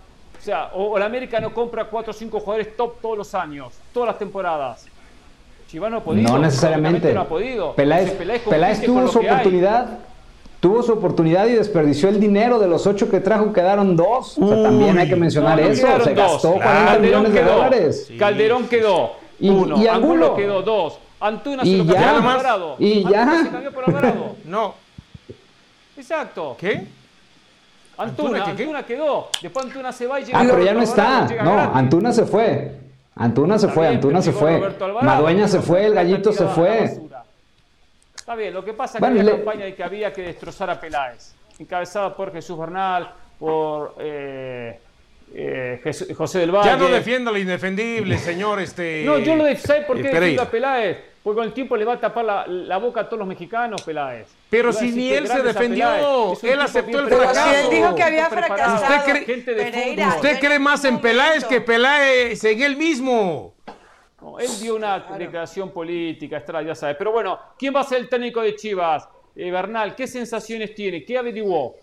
O 0.40 0.42
sea, 0.42 0.70
o, 0.72 0.92
o 0.92 0.99
la 0.99 1.05
América 1.05 1.40
no 1.40 1.53
compra 1.53 1.84
cuatro 1.84 2.11
o 2.11 2.14
cinco 2.14 2.40
jugadores 2.40 2.74
top 2.74 2.95
todos 3.03 3.18
los 3.18 3.34
años, 3.34 3.74
todas 3.92 4.07
las 4.09 4.18
temporadas. 4.18 4.86
Chivas 5.68 5.90
no 5.90 5.99
ha 5.99 6.01
podido. 6.03 6.26
No 6.32 6.38
necesariamente. 6.38 7.12
No 7.12 7.20
ha 7.20 7.28
podido. 7.28 7.74
Peláez, 7.74 8.12
Peláez 8.12 8.78
con 8.78 8.86
tuvo 8.86 9.09
su 9.09 9.20
que 9.20 9.28
hay. 9.28 9.32
oportunidad. 9.34 9.99
tuvo 10.61 10.82
su 10.82 10.92
oportunidad 10.95 11.47
y 11.47 11.53
desperdició 11.53 12.09
el 12.09 12.18
dinero 12.18 12.59
de 12.59 12.66
los 12.66 12.86
ocho 12.86 13.11
que 13.11 13.20
trajo, 13.20 13.53
quedaron 13.53 13.95
dos. 13.95 14.38
O 14.38 14.49
sea, 14.49 14.62
también 14.62 14.97
hay 14.99 15.07
que 15.09 15.16
mencionar 15.16 15.59
No, 15.61 15.66
no 15.66 15.70
eso. 15.70 15.86
Se 16.03 16.14
dos. 16.14 16.32
gastó 16.32 16.53
40 16.53 16.64
Calderón 16.86 17.03
millones 17.03 17.32
de 17.34 17.40
quedó. 17.40 17.55
dólares. 17.55 18.12
Calderón 18.18 18.68
quedó. 18.68 19.12
Y- 19.38 19.51
uno. 19.51 19.76
y 19.82 19.86
Angulo 19.86 20.26
Angulo. 20.26 20.36
quedó 20.36 20.62
dos. 20.62 20.99
Antuna 21.27 21.64
se 21.64 21.70
lo 21.77 21.79
cambió 21.79 21.95
por 21.95 22.05
Nada 22.05 22.20
más. 22.20 22.35
Alvarado. 22.37 22.77
Y 22.79 22.99
Antuna 23.05 23.11
ya. 23.35 23.43
se 23.45 23.51
cambió 23.51 23.72
por 23.72 23.85
Alvarado. 23.89 24.37
No. 24.45 24.75
Exacto. 25.97 26.57
¿Qué? 26.59 26.87
Antuna, 27.97 28.39
¿Antuna? 28.39 28.45
Antuna 28.51 28.83
quedó. 28.83 29.29
Después 29.41 29.66
Antuna 29.66 29.93
se 29.93 30.07
va 30.07 30.20
y 30.20 30.25
llega 30.25 30.41
Ah, 30.41 30.45
pero 30.49 30.64
ya 30.64 30.75
no 30.75 30.83
está. 30.83 31.20
No, 31.22 31.55
gratis. 31.55 31.70
Antuna 31.77 32.12
se 32.12 32.25
fue. 32.27 32.79
Antuna 33.16 33.59
se 33.59 33.66
Está 33.66 33.75
fue, 33.75 33.85
bien, 33.87 33.95
Antuna 33.97 34.22
se 34.22 34.33
fue. 34.33 34.75
Madueña 35.03 35.47
se 35.47 35.61
fue, 35.61 35.87
el 35.87 35.95
gallito 35.95 36.33
se 36.33 36.47
fue. 36.47 37.01
Está 38.16 38.35
bien, 38.35 38.53
lo 38.53 38.64
que 38.64 38.72
pasa 38.72 38.99
es 38.99 39.01
que 39.05 39.09
Bueno, 39.09 39.20
había 39.20 39.33
le- 39.33 39.37
campaña 39.45 39.64
de 39.66 39.75
que 39.75 39.85
había 39.85 40.12
que 40.12 40.22
destrozar 40.22 40.68
a 40.70 40.81
Peláez, 40.81 41.35
encabezada 41.59 42.16
por 42.16 42.33
Jesús 42.33 42.59
Bernal, 42.59 43.12
por 43.39 43.95
eh, 44.01 44.81
eh, 45.33 46.12
José 46.16 46.41
del 46.41 46.51
Valle. 46.51 46.70
Ya 46.70 46.77
no 46.77 46.89
defienda 46.89 47.31
lo 47.31 47.39
indefendible, 47.39 48.18
señor. 48.18 48.59
Este, 48.61 49.05
No, 49.05 49.18
yo 49.18 49.37
lo 49.37 49.45
defiendo. 49.45 49.66
¿Sabe 49.68 49.83
por 49.83 49.97
qué 50.03 50.09
defiendo 50.09 50.43
a 50.43 50.51
Peláez? 50.51 50.99
Porque 51.25 51.39
con 51.39 51.47
el 51.47 51.55
tiempo 51.55 51.75
le 51.75 51.87
va 51.87 51.95
a 51.95 52.01
tapar 52.01 52.22
la, 52.25 52.47
la 52.47 52.77
boca 52.77 53.01
a 53.01 53.05
todos 53.09 53.18
los 53.20 53.27
mexicanos, 53.27 53.81
Peláez. 53.83 54.29
Pero 54.51 54.75
si 54.75 54.93
ni 54.93 55.11
él 55.11 55.27
se 55.27 55.43
defendió, 55.43 55.89
él 56.43 56.61
aceptó 56.61 57.01
el 57.01 57.07
preparado, 57.07 57.51
si 57.51 57.55
él 57.64 57.70
dijo 57.70 57.95
que 57.95 58.03
había 58.03 58.29
fracasado, 58.29 58.75
¿Usted 58.75 59.11
cree- 59.12 59.25
gente 59.25 59.55
de 59.55 59.64
Pereira, 59.64 60.05
fútbol. 60.11 60.16
Usted 60.31 60.39
cree 60.41 60.59
más 60.59 60.85
en 60.85 61.01
Peláez 61.01 61.45
que 61.47 61.62
Peláez 61.62 62.45
en 62.45 62.62
él 62.62 62.77
mismo. 62.77 63.55
No, 64.20 64.39
él 64.39 64.51
dio 64.61 64.77
una 64.77 64.99
declaración 65.16 65.70
política, 65.70 66.37
extra, 66.37 66.62
ya 66.62 66.75
sabes. 66.75 66.97
Pero 66.99 67.11
bueno, 67.12 67.39
¿quién 67.59 67.75
va 67.75 67.81
a 67.81 67.85
ser 67.85 68.01
el 68.01 68.09
técnico 68.11 68.43
de 68.43 68.55
Chivas? 68.55 69.09
Eh, 69.35 69.51
Bernal, 69.51 69.95
¿qué 69.95 70.07
sensaciones 70.07 70.75
tiene? 70.75 71.05
¿Qué 71.05 71.16
averiguó? 71.16 71.75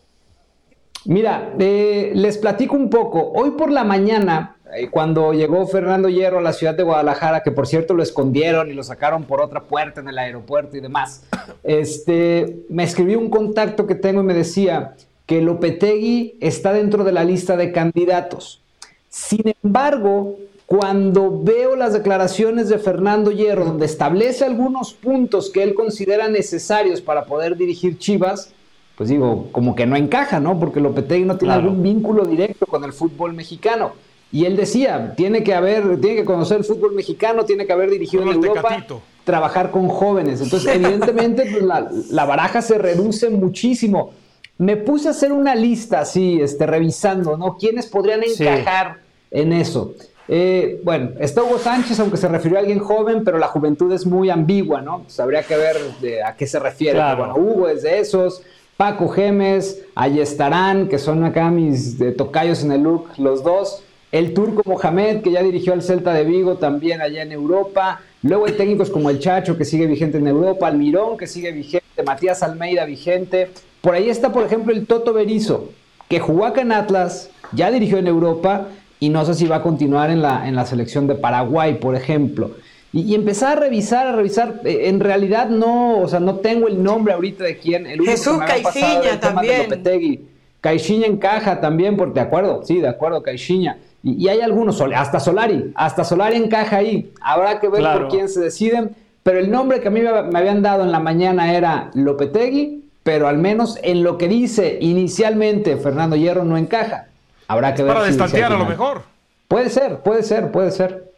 Mira, 1.06 1.54
eh, 1.58 2.12
les 2.14 2.38
platico 2.38 2.76
un 2.76 2.90
poco. 2.92 3.32
Hoy 3.32 3.52
por 3.52 3.72
la 3.72 3.84
mañana, 3.84 4.56
cuando 4.90 5.34
llegó 5.34 5.68
Fernando 5.68 6.08
Hierro 6.10 6.40
a 6.40 6.42
la 6.42 6.54
ciudad 6.54 6.74
de 6.76 6.84
Guadalajara, 6.84 7.44
que 7.44 7.52
por 7.52 7.68
cierto 7.68 7.94
lo 7.94 8.04
escondieron 8.04 8.70
y 8.70 8.74
lo 8.74 8.84
sacaron 8.84 9.24
por 9.24 9.42
otra 9.42 9.64
puerta 9.64 10.00
en 10.02 10.08
el 10.08 10.18
aeropuerto 10.18 10.78
y 10.78 10.80
demás, 10.82 11.24
este, 11.64 12.64
me 12.70 12.84
escribió 12.84 13.20
un 13.20 13.30
contacto 13.30 13.88
que 13.88 13.96
tengo 13.96 14.22
y 14.22 14.26
me 14.26 14.34
decía 14.34 14.96
que 15.26 15.42
Lopetegui 15.42 16.38
está 16.42 16.74
dentro 16.74 17.04
de 17.04 17.12
la 17.12 17.24
lista 17.24 17.56
de 17.58 17.72
candidatos. 17.72 18.62
Sin 19.10 19.54
embargo, 19.64 20.38
cuando 20.66 21.42
veo 21.44 21.76
las 21.76 21.94
declaraciones 21.94 22.70
de 22.70 22.80
Fernando 22.80 23.32
Hierro, 23.32 23.66
donde 23.66 23.86
establece 23.86 24.46
algunos 24.46 24.94
puntos 24.94 25.50
que 25.50 25.64
él 25.64 25.74
considera 25.74 26.30
necesarios 26.30 27.02
para 27.02 27.26
poder 27.26 27.58
dirigir 27.58 27.98
Chivas, 27.98 28.54
pues 28.96 29.10
digo, 29.10 29.48
como 29.52 29.76
que 29.76 29.86
no 29.86 29.96
encaja, 29.96 30.40
¿no? 30.40 30.60
Porque 30.60 30.80
Lopetegui 30.80 31.26
no 31.26 31.38
tiene 31.38 31.56
Claro. 31.56 31.70
algún 31.70 31.84
vínculo 31.84 32.24
directo 32.26 32.66
con 32.68 32.84
el 32.84 32.94
fútbol 32.94 33.34
mexicano. 33.34 33.94
Y 34.32 34.46
él 34.46 34.56
decía, 34.56 35.14
tiene 35.16 35.44
que 35.44 35.54
haber, 35.54 36.00
tiene 36.00 36.16
que 36.18 36.26
conocer 36.26 36.58
el 36.60 36.64
fútbol 36.64 36.94
mexicano, 36.94 37.44
tiene 37.46 37.66
que 37.66 37.74
haber 37.74 37.90
dirigido 37.90 38.24
Como 38.24 38.34
en 38.34 38.44
Europa, 38.44 38.70
Tecatito. 38.70 39.02
trabajar 39.26 39.72
con 39.72 39.88
jóvenes. 39.90 40.42
Entonces, 40.42 40.72
evidentemente, 40.76 41.48
pues, 41.52 41.64
la, 41.64 41.90
la 42.10 42.26
baraja 42.26 42.62
se 42.62 42.78
reduce 42.78 43.30
muchísimo. 43.30 44.12
Me 44.58 44.78
puse 44.78 45.08
a 45.08 45.12
hacer 45.12 45.32
una 45.34 45.56
lista 45.56 46.00
así, 46.02 46.40
este, 46.42 46.66
revisando, 46.66 47.36
¿no? 47.36 47.58
¿Quiénes 47.58 47.88
podrían 47.88 48.22
Sí. 48.24 48.46
encajar 48.48 49.00
en 49.32 49.52
eso? 49.54 49.96
Eh, 50.28 50.80
bueno, 50.86 51.10
está 51.20 51.44
Hugo 51.44 51.58
Sánchez, 51.58 52.00
aunque 52.00 52.16
se 52.16 52.28
refirió 52.30 52.58
a 52.58 52.62
alguien 52.62 52.80
joven, 52.80 53.24
pero 53.26 53.38
la 53.38 53.48
juventud 53.48 53.92
es 53.92 54.06
muy 54.06 54.30
ambigua, 54.30 54.80
¿no? 54.82 55.00
Pues 55.04 55.20
habría 55.20 55.44
que 55.44 55.58
ver 55.58 55.76
de 56.00 56.24
a 56.24 56.36
qué 56.38 56.48
se 56.48 56.58
refiere. 56.60 56.94
Claro. 56.94 57.18
Bueno, 57.26 57.36
Hugo 57.36 57.68
es 57.68 57.82
de 57.82 58.00
esos, 58.00 58.44
Paco 58.78 59.10
Gemes, 59.10 59.82
Ayestarán, 59.96 60.88
que 60.88 61.00
son 61.00 61.26
acá 61.26 61.50
mis 61.50 61.98
de 61.98 62.12
tocayos 62.14 62.64
en 62.64 62.72
el 62.72 62.84
look, 62.84 63.10
los 63.18 63.44
dos. 63.44 63.84
El 64.12 64.34
turco 64.34 64.62
Mohamed, 64.66 65.22
que 65.22 65.32
ya 65.32 65.42
dirigió 65.42 65.74
al 65.74 65.82
Celta 65.82 66.14
de 66.14 66.26
Vigo 66.26 66.58
también 66.58 67.02
allá 67.02 67.22
en 67.22 67.32
Europa. 67.32 68.02
Luego 68.24 68.46
hay 68.46 68.54
técnicos 68.54 68.90
como 68.90 69.10
el 69.10 69.20
Chacho, 69.20 69.58
que 69.58 69.64
sigue 69.66 69.88
vigente 69.88 70.18
en 70.18 70.28
Europa. 70.28 70.68
Almirón, 70.68 71.18
que 71.18 71.28
sigue 71.28 71.52
vigente. 71.52 71.82
Matías 72.06 72.44
Almeida, 72.44 72.86
vigente. 72.86 73.50
Por 73.80 73.96
ahí 73.96 74.10
está, 74.10 74.32
por 74.32 74.44
ejemplo, 74.44 74.74
el 74.74 74.86
Toto 74.86 75.14
Berizo, 75.14 75.70
que 76.10 76.20
jugó 76.20 76.46
acá 76.46 76.62
en 76.62 76.72
Atlas, 76.72 77.30
ya 77.54 77.72
dirigió 77.72 77.98
en 77.98 78.08
Europa 78.08 78.68
y 79.00 79.10
no 79.10 79.26
sé 79.26 79.34
si 79.34 79.48
va 79.48 79.58
a 79.58 79.62
continuar 79.64 80.10
en 80.10 80.22
la, 80.22 80.48
en 80.48 80.56
la 80.56 80.66
selección 80.66 81.08
de 81.08 81.16
Paraguay, 81.16 81.76
por 81.76 81.96
ejemplo. 81.96 82.52
Y, 82.94 83.04
y 83.04 83.16
empezar 83.16 83.58
a 83.58 83.62
revisar, 83.62 84.08
a 84.08 84.12
revisar. 84.12 84.62
eh, 84.66 84.90
en 84.90 85.00
realidad 85.00 85.50
no, 85.50 86.00
o 86.00 86.08
sea, 86.08 86.20
no 86.20 86.36
tengo 86.36 86.68
el 86.68 86.84
nombre 86.84 87.14
ahorita 87.14 87.44
de 87.46 87.58
quién. 87.58 87.88
El 87.88 88.02
Jesús 88.02 88.38
Caixinha 88.40 89.20
también. 89.20 90.28
Caixinha 90.60 91.08
encaja 91.08 91.60
también, 91.62 91.98
porque 91.98 92.16
de 92.16 92.26
acuerdo, 92.26 92.62
sí, 92.64 92.80
de 92.82 92.90
acuerdo, 92.90 93.24
Caixinha. 93.24 93.80
Y, 94.04 94.26
y 94.26 94.30
hay 94.30 94.42
algunos, 94.42 94.82
hasta 94.82 95.20
Solari, 95.20 95.72
hasta 95.76 96.04
Solari 96.04 96.38
encaja 96.38 96.78
ahí. 96.78 97.12
Habrá 97.22 97.60
que 97.60 97.68
ver 97.70 97.82
Claro. 97.82 98.02
por 98.02 98.10
quién 98.10 98.30
se 98.30 98.40
deciden. 98.42 98.96
Pero 99.24 99.38
el 99.38 99.52
nombre 99.52 99.80
que 99.82 99.88
a 99.90 99.92
mí 99.92 100.02
me, 100.02 100.10
habían 100.10 100.62
dado 100.64 100.84
en 100.84 100.92
la 100.92 101.00
mañana 101.00 101.54
era 101.54 101.92
Lopetegui, 101.94 102.86
pero 103.04 103.28
al 103.28 103.38
menos 103.38 103.78
en 103.84 104.02
lo 104.04 104.18
que 104.18 104.28
dice 104.28 104.80
inicialmente 104.82 105.78
Fernando 105.78 106.16
Hierro 106.16 106.44
no 106.44 106.58
encaja. 106.58 107.06
Habrá 107.48 107.76
que 107.76 107.84
ver. 107.84 107.94
Para 107.94 108.06
si- 108.06 108.12
destantear 108.14 108.52
a 108.54 108.58
lo 108.58 108.66
mejor. 108.66 109.04
Puede 109.48 109.70
ser, 109.70 110.00
puede 110.00 110.24
ser, 110.24 110.52
puede 110.52 110.72
ser. 110.72 111.12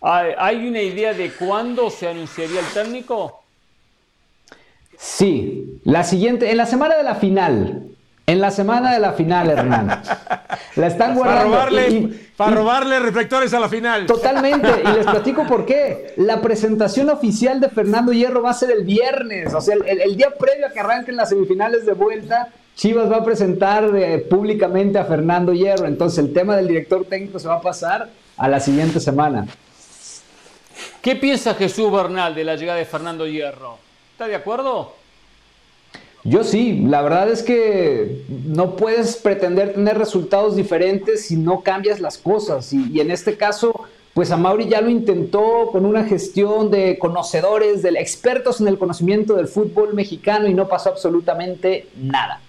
¿Hay, 0.00 0.32
hay 0.36 0.66
una 0.66 0.82
idea 0.82 1.12
de 1.14 1.30
cuándo 1.32 1.90
se 1.90 2.08
anunciaría 2.08 2.58
el 2.60 2.66
técnico? 2.66 3.42
Sí, 4.96 5.80
la 5.84 6.02
siguiente, 6.04 6.50
en 6.50 6.56
la 6.56 6.66
semana 6.66 6.96
de 6.96 7.02
la 7.02 7.14
final. 7.14 7.88
En 8.26 8.40
la 8.40 8.50
semana 8.50 8.92
de 8.94 9.00
la 9.00 9.12
final, 9.12 9.50
Hernán. 9.50 10.02
La 10.76 10.86
están 10.86 11.10
Para 11.18 11.44
guardando. 11.44 11.54
robarle, 11.56 11.88
y- 11.90 11.94
y- 11.96 12.30
para 12.36 12.56
robarle 12.56 12.98
reflectores 12.98 13.52
a 13.52 13.60
la 13.60 13.68
final. 13.68 14.06
Totalmente, 14.06 14.68
y 14.82 14.88
les 14.96 15.04
platico 15.06 15.46
por 15.46 15.66
qué. 15.66 16.14
La 16.16 16.40
presentación 16.40 17.10
oficial 17.10 17.60
de 17.60 17.68
Fernando 17.68 18.12
Hierro 18.12 18.40
va 18.42 18.50
a 18.50 18.54
ser 18.54 18.70
el 18.70 18.84
viernes, 18.84 19.52
o 19.52 19.60
sea, 19.60 19.76
el 19.86 20.16
día 20.16 20.30
previo 20.38 20.66
a 20.66 20.70
que 20.70 20.80
arranquen 20.80 21.16
las 21.16 21.28
semifinales 21.28 21.84
de 21.84 21.92
vuelta, 21.92 22.48
Chivas 22.76 23.08
va 23.12 23.18
a 23.18 23.24
presentar 23.24 23.88
eh, 23.94 24.18
públicamente 24.18 24.98
a 24.98 25.04
Fernando 25.04 25.52
Hierro, 25.52 25.86
entonces 25.86 26.18
el 26.18 26.32
tema 26.32 26.56
del 26.56 26.66
director 26.66 27.04
técnico 27.04 27.38
se 27.38 27.46
va 27.46 27.54
a 27.56 27.60
pasar 27.60 28.08
a 28.36 28.48
la 28.48 28.58
siguiente 28.58 28.98
semana. 29.00 29.46
¿Qué 31.00 31.14
piensa 31.14 31.54
Jesús 31.54 31.92
Bernal 31.92 32.34
de 32.34 32.42
la 32.42 32.56
llegada 32.56 32.78
de 32.78 32.84
Fernando 32.86 33.26
Hierro? 33.28 33.78
¿Está 34.12 34.26
de 34.26 34.34
acuerdo? 34.34 34.94
Yo 36.26 36.42
sí, 36.42 36.80
la 36.86 37.02
verdad 37.02 37.30
es 37.30 37.42
que 37.42 38.24
no 38.46 38.76
puedes 38.76 39.16
pretender 39.16 39.74
tener 39.74 39.98
resultados 39.98 40.56
diferentes 40.56 41.26
si 41.26 41.36
no 41.36 41.60
cambias 41.60 42.00
las 42.00 42.16
cosas. 42.16 42.72
Y, 42.72 42.98
en 42.98 43.10
este 43.10 43.36
caso, 43.36 43.84
pues 44.14 44.30
a 44.30 44.38
Mauri 44.38 44.66
ya 44.66 44.80
lo 44.80 44.88
intentó 44.88 45.68
con 45.70 45.84
una 45.84 46.04
gestión 46.04 46.70
de 46.70 46.98
conocedores, 46.98 47.82
de 47.82 47.90
expertos 47.90 48.62
en 48.62 48.68
el 48.68 48.78
conocimiento 48.78 49.34
del 49.34 49.48
fútbol 49.48 49.92
mexicano 49.92 50.48
y 50.48 50.54
no 50.54 50.66
pasó 50.66 50.88
absolutamente 50.88 51.88
nada. 51.94 52.40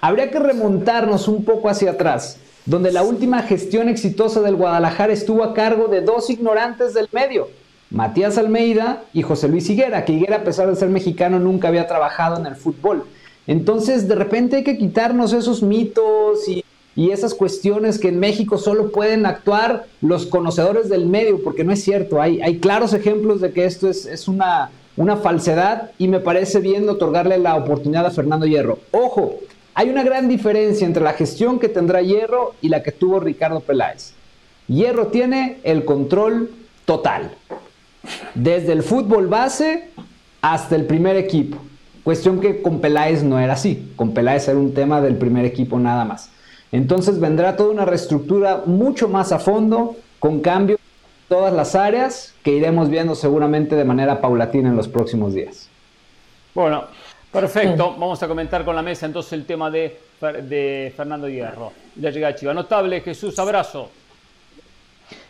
Habría 0.00 0.30
que 0.30 0.38
remontarnos 0.38 1.26
un 1.26 1.44
poco 1.44 1.68
hacia 1.68 1.92
atrás, 1.92 2.38
donde 2.64 2.92
la 2.92 3.02
última 3.02 3.42
gestión 3.42 3.88
exitosa 3.88 4.40
del 4.40 4.54
Guadalajara 4.54 5.12
estuvo 5.12 5.42
a 5.42 5.52
cargo 5.52 5.88
de 5.88 6.00
dos 6.00 6.30
ignorantes 6.30 6.94
del 6.94 7.08
medio, 7.10 7.48
Matías 7.90 8.36
Almeida 8.36 9.04
y 9.12 9.22
José 9.22 9.48
Luis 9.48 9.68
Higuera, 9.70 10.04
que 10.04 10.12
Higuera 10.12 10.36
a 10.36 10.44
pesar 10.44 10.68
de 10.68 10.76
ser 10.76 10.88
mexicano 10.88 11.38
nunca 11.38 11.68
había 11.68 11.86
trabajado 11.86 12.38
en 12.38 12.46
el 12.46 12.56
fútbol. 12.56 13.04
Entonces 13.46 14.08
de 14.08 14.16
repente 14.16 14.56
hay 14.56 14.64
que 14.64 14.76
quitarnos 14.78 15.32
esos 15.32 15.62
mitos 15.62 16.48
y, 16.48 16.64
esas 16.96 17.34
cuestiones 17.34 17.98
que 17.98 18.08
en 18.08 18.18
México 18.18 18.56
solo 18.56 18.90
pueden 18.90 19.26
actuar 19.26 19.84
los 20.00 20.24
conocedores 20.24 20.88
del 20.88 21.06
medio, 21.06 21.42
porque 21.42 21.62
no 21.62 21.72
es 21.72 21.84
cierto, 21.84 22.22
hay, 22.22 22.58
claros 22.58 22.94
ejemplos 22.94 23.42
de 23.42 23.52
que 23.52 23.66
esto 23.66 23.88
es, 23.90 24.06
es 24.06 24.28
una, 24.28 24.70
una 24.96 25.16
falsedad 25.16 25.90
y 25.98 26.08
me 26.08 26.20
parece 26.20 26.58
bien 26.58 26.88
otorgarle 26.88 27.36
la 27.36 27.54
oportunidad 27.54 28.06
a 28.06 28.10
Fernando 28.10 28.46
Hierro. 28.46 28.78
Ojo, 28.92 29.40
hay 29.74 29.90
una 29.90 30.04
gran 30.04 30.26
diferencia 30.26 30.86
entre 30.86 31.04
la 31.04 31.12
gestión 31.12 31.58
que 31.58 31.68
tendrá 31.68 32.00
Hierro 32.00 32.54
y 32.62 32.70
la 32.70 32.82
que 32.82 32.92
tuvo 32.92 33.20
Ricardo 33.20 33.60
Peláez. 33.60 34.14
Hierro 34.66 35.08
tiene 35.08 35.58
el 35.64 35.84
control 35.84 36.50
total, 36.86 37.32
desde 38.34 38.72
el 38.72 38.82
fútbol 38.82 39.26
base 39.26 39.90
hasta 40.40 40.76
el 40.76 40.84
primer 40.84 41.16
equipo. 41.16 41.58
Cuestión 42.04 42.40
que 42.40 42.62
con 42.62 42.80
Peláez 42.80 43.22
no 43.22 43.38
era 43.40 43.54
así, 43.54 43.92
con 43.96 44.14
Peláez 44.14 44.46
era 44.48 44.58
un 44.58 44.74
tema 44.74 45.00
del 45.00 45.16
primer 45.16 45.44
equipo 45.44 45.78
nada 45.78 46.04
más. 46.04 46.30
Entonces 46.72 47.18
vendrá 47.18 47.56
toda 47.56 47.70
una 47.70 47.84
reestructura 47.84 48.62
mucho 48.66 49.08
más 49.08 49.32
a 49.32 49.38
fondo, 49.38 49.96
con 50.18 50.40
cambios 50.40 50.78
en 50.78 51.36
todas 51.36 51.52
las 51.52 51.74
áreas 51.74 52.34
que 52.42 52.52
iremos 52.52 52.88
viendo 52.90 53.14
seguramente 53.14 53.74
de 53.76 53.84
manera 53.84 54.20
paulatina 54.20 54.68
en 54.68 54.76
los 54.76 54.88
próximos 54.88 55.34
días. 55.34 55.68
Bueno, 56.54 56.84
perfecto. 57.32 57.96
Vamos 57.98 58.22
a 58.22 58.28
comentar 58.28 58.64
con 58.64 58.76
la 58.76 58.82
mesa 58.82 59.06
entonces 59.06 59.32
el 59.32 59.44
tema 59.44 59.70
de, 59.70 59.98
Fer- 60.20 60.42
de 60.42 60.92
Fernando 60.96 61.28
Hierro. 61.28 61.72
La 62.00 62.10
llegada 62.10 62.32
de 62.32 62.38
Chivas. 62.38 62.54
Notable, 62.54 63.00
Jesús, 63.00 63.38
abrazo. 63.38 63.90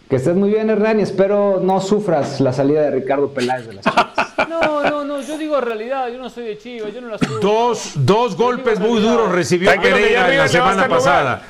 Que 0.09 0.17
estés 0.17 0.37
muy 0.37 0.51
bien, 0.51 0.71
Hernán, 0.71 1.01
y 1.01 1.03
espero 1.03 1.59
no 1.61 1.81
sufras 1.81 2.41
la 2.41 2.53
salida 2.53 2.83
de 2.83 2.93
Ricardo 2.93 3.29
Peláez 3.31 3.67
de 3.67 3.75
las 3.75 3.85
Chivas. 3.85 4.07
No, 4.49 4.83
no, 4.83 5.05
no, 5.05 5.21
yo 5.21 5.37
digo 5.37 5.61
realidad, 5.61 6.09
yo 6.09 6.19
no 6.19 6.31
soy 6.31 6.45
de 6.45 6.59
Chivas, 6.59 6.95
yo 6.95 7.01
no 7.01 7.09
la 7.09 7.19
subo. 7.19 7.39
Dos, 7.41 7.93
dos 7.97 8.37
golpes 8.37 8.79
muy 8.79 9.01
duros 9.01 9.33
recibió 9.33 9.71
Pereira 9.81 10.31
en 10.31 10.39
la 10.39 10.49
semana 10.49 10.89
pasada. 10.89 11.43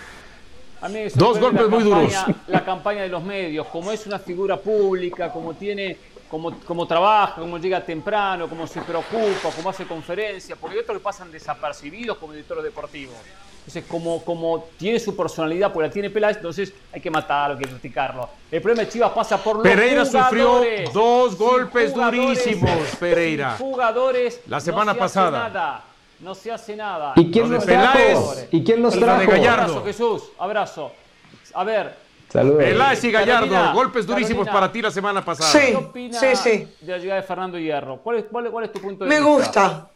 A 0.81 0.89
mí 0.89 1.01
Dos 1.15 1.39
golpes 1.39 1.69
muy 1.69 1.85
duros. 1.85 2.13
La 2.49 2.65
campaña 2.65 3.03
de 3.03 3.09
los 3.09 3.23
medios, 3.23 3.67
como 3.67 3.93
es 3.93 4.07
una 4.07 4.19
figura 4.19 4.57
pública, 4.57 5.31
como 5.33 5.55
tiene, 5.55 5.97
como, 6.31 6.59
como 6.61 6.87
trabaja, 6.87 7.41
como 7.41 7.59
llega 7.59 7.85
temprano, 7.85 8.49
como 8.49 8.67
se 8.67 8.81
preocupa, 8.83 9.51
como 9.55 9.71
hace 9.71 9.87
conferencias, 9.87 10.59
porque 10.59 10.77
hay 10.77 10.83
otros 10.83 10.99
que 10.99 11.05
pasan 11.05 11.31
desapercibidos 11.31 12.19
como 12.19 12.33
directores 12.33 12.65
deportivos. 12.65 13.15
Entonces, 13.67 13.85
como, 13.91 14.23
como 14.23 14.65
tiene 14.79 15.01
su 15.01 15.17
personalidad, 15.17 15.73
porque 15.73 15.89
la 15.89 15.93
tiene 15.93 16.09
Peláez, 16.09 16.37
entonces 16.37 16.73
hay 16.93 17.01
que 17.01 17.11
matarlo, 17.11 17.57
hay 17.57 17.65
que 17.65 17.69
criticarlo. 17.69 18.29
El 18.49 18.63
problema 18.63 18.85
de 18.85 18.89
Chivas 18.89 19.11
pasa 19.11 19.43
por 19.43 19.57
los 19.57 19.65
Pereira 19.65 20.05
sufrió 20.05 20.63
dos 20.93 21.37
golpes 21.37 21.93
durísimos, 21.93 22.95
Pereira. 23.01 23.57
sin 23.57 23.67
jugadores. 23.67 24.41
La 24.47 24.61
semana 24.61 24.93
no 24.93 24.95
se 24.95 24.99
pasada. 25.01 25.47
Hace 25.47 25.55
nada. 25.55 25.85
No 26.21 26.35
se 26.35 26.53
hace 26.53 26.77
nada. 26.77 27.13
¿Y 27.17 27.31
quién 27.31 27.51
Lo 27.51 27.57
los 27.57 27.67
de 27.67 27.73
trajo? 27.73 27.99
Peláez. 27.99 28.49
¿Y 28.53 28.65
quién 28.65 28.83
los 28.83 28.99
trajo? 28.99 29.33
Abrazo, 29.33 29.85
Jesús. 29.85 30.23
Abrazo. 30.39 30.93
A 31.53 31.65
ver, 31.65 32.06
Saludos. 32.37 32.65
Peláez 32.65 33.05
y 33.05 33.11
Gallardo, 33.11 33.49
Carolina, 33.51 33.73
golpes 33.73 34.07
durísimos 34.07 34.45
Carolina. 34.47 34.53
para 34.61 34.73
ti 34.73 34.83
la 34.83 34.91
semana 34.91 35.25
pasada. 35.25 35.51
Sí. 35.51 35.67
¿qué 35.71 35.77
opinas 35.77 36.21
sí, 36.21 36.37
sí. 36.37 36.69
de 36.81 36.93
la 36.93 36.99
llegada 36.99 37.21
de 37.21 37.27
Fernando 37.27 37.59
Hierro? 37.59 38.01
¿Cuál 38.03 38.19
es, 38.19 38.25
cuál, 38.31 38.47
es- 38.47 38.53
cuál 38.53 38.65
es 38.65 38.73
tu 38.73 38.81
punto 38.81 39.05
de 39.05 39.09
Me 39.11 39.17
vista? 39.21 39.31
gusta. 39.33 39.91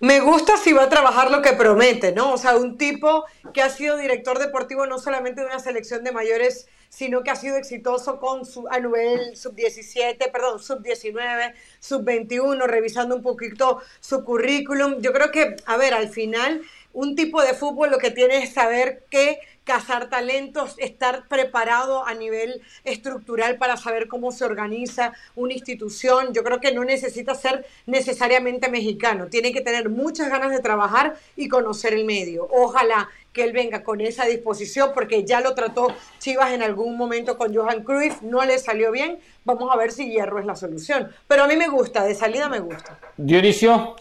Me 0.00 0.20
gusta 0.20 0.56
si 0.56 0.72
va 0.72 0.84
a 0.84 0.88
trabajar 0.88 1.30
lo 1.30 1.40
que 1.42 1.52
promete, 1.54 2.12
¿no? 2.12 2.32
O 2.32 2.38
sea, 2.38 2.56
un 2.56 2.76
tipo 2.78 3.24
que 3.52 3.62
ha 3.62 3.70
sido 3.70 3.96
director 3.96 4.38
deportivo 4.38 4.86
no 4.86 4.98
solamente 4.98 5.40
de 5.40 5.46
una 5.48 5.58
selección 5.58 6.04
de 6.04 6.12
mayores, 6.12 6.68
sino 6.88 7.22
que 7.22 7.30
ha 7.30 7.36
sido 7.36 7.56
exitoso 7.56 8.18
con 8.18 8.44
su, 8.44 8.66
a 8.68 8.78
nivel 8.80 9.36
sub-17, 9.36 10.30
perdón, 10.32 10.58
sub-19, 10.60 11.52
sub-21, 11.80 12.64
revisando 12.66 13.14
un 13.16 13.22
poquito 13.22 13.80
su 14.00 14.24
currículum. 14.24 15.00
Yo 15.00 15.12
creo 15.12 15.30
que, 15.30 15.56
a 15.66 15.76
ver, 15.76 15.94
al 15.94 16.08
final, 16.08 16.62
un 16.98 17.14
tipo 17.14 17.40
de 17.42 17.54
fútbol 17.54 17.92
lo 17.92 17.98
que 17.98 18.10
tiene 18.10 18.42
es 18.42 18.54
saber 18.54 19.04
qué 19.08 19.38
cazar 19.62 20.10
talentos, 20.10 20.74
estar 20.78 21.28
preparado 21.28 22.04
a 22.04 22.12
nivel 22.12 22.60
estructural 22.82 23.56
para 23.56 23.76
saber 23.76 24.08
cómo 24.08 24.32
se 24.32 24.44
organiza 24.44 25.12
una 25.36 25.52
institución. 25.52 26.34
Yo 26.34 26.42
creo 26.42 26.58
que 26.58 26.72
no 26.72 26.84
necesita 26.84 27.36
ser 27.36 27.64
necesariamente 27.86 28.68
mexicano, 28.68 29.28
tiene 29.28 29.52
que 29.52 29.60
tener 29.60 29.90
muchas 29.90 30.28
ganas 30.28 30.50
de 30.50 30.58
trabajar 30.58 31.14
y 31.36 31.46
conocer 31.46 31.94
el 31.94 32.04
medio. 32.04 32.48
Ojalá 32.50 33.08
que 33.32 33.44
él 33.44 33.52
venga 33.52 33.84
con 33.84 34.00
esa 34.00 34.24
disposición 34.24 34.90
porque 34.92 35.22
ya 35.22 35.40
lo 35.40 35.54
trató 35.54 35.94
Chivas 36.18 36.50
en 36.52 36.62
algún 36.62 36.96
momento 36.96 37.38
con 37.38 37.54
Johan 37.54 37.84
Cruyff, 37.84 38.22
no 38.22 38.44
le 38.44 38.58
salió 38.58 38.90
bien. 38.90 39.20
Vamos 39.44 39.70
a 39.72 39.76
ver 39.76 39.92
si 39.92 40.10
Hierro 40.10 40.40
es 40.40 40.46
la 40.46 40.56
solución. 40.56 41.12
Pero 41.28 41.44
a 41.44 41.46
mí 41.46 41.56
me 41.56 41.68
gusta, 41.68 42.02
de 42.02 42.16
salida 42.16 42.48
me 42.48 42.58
gusta. 42.58 42.98
Dionisio, 43.16 43.94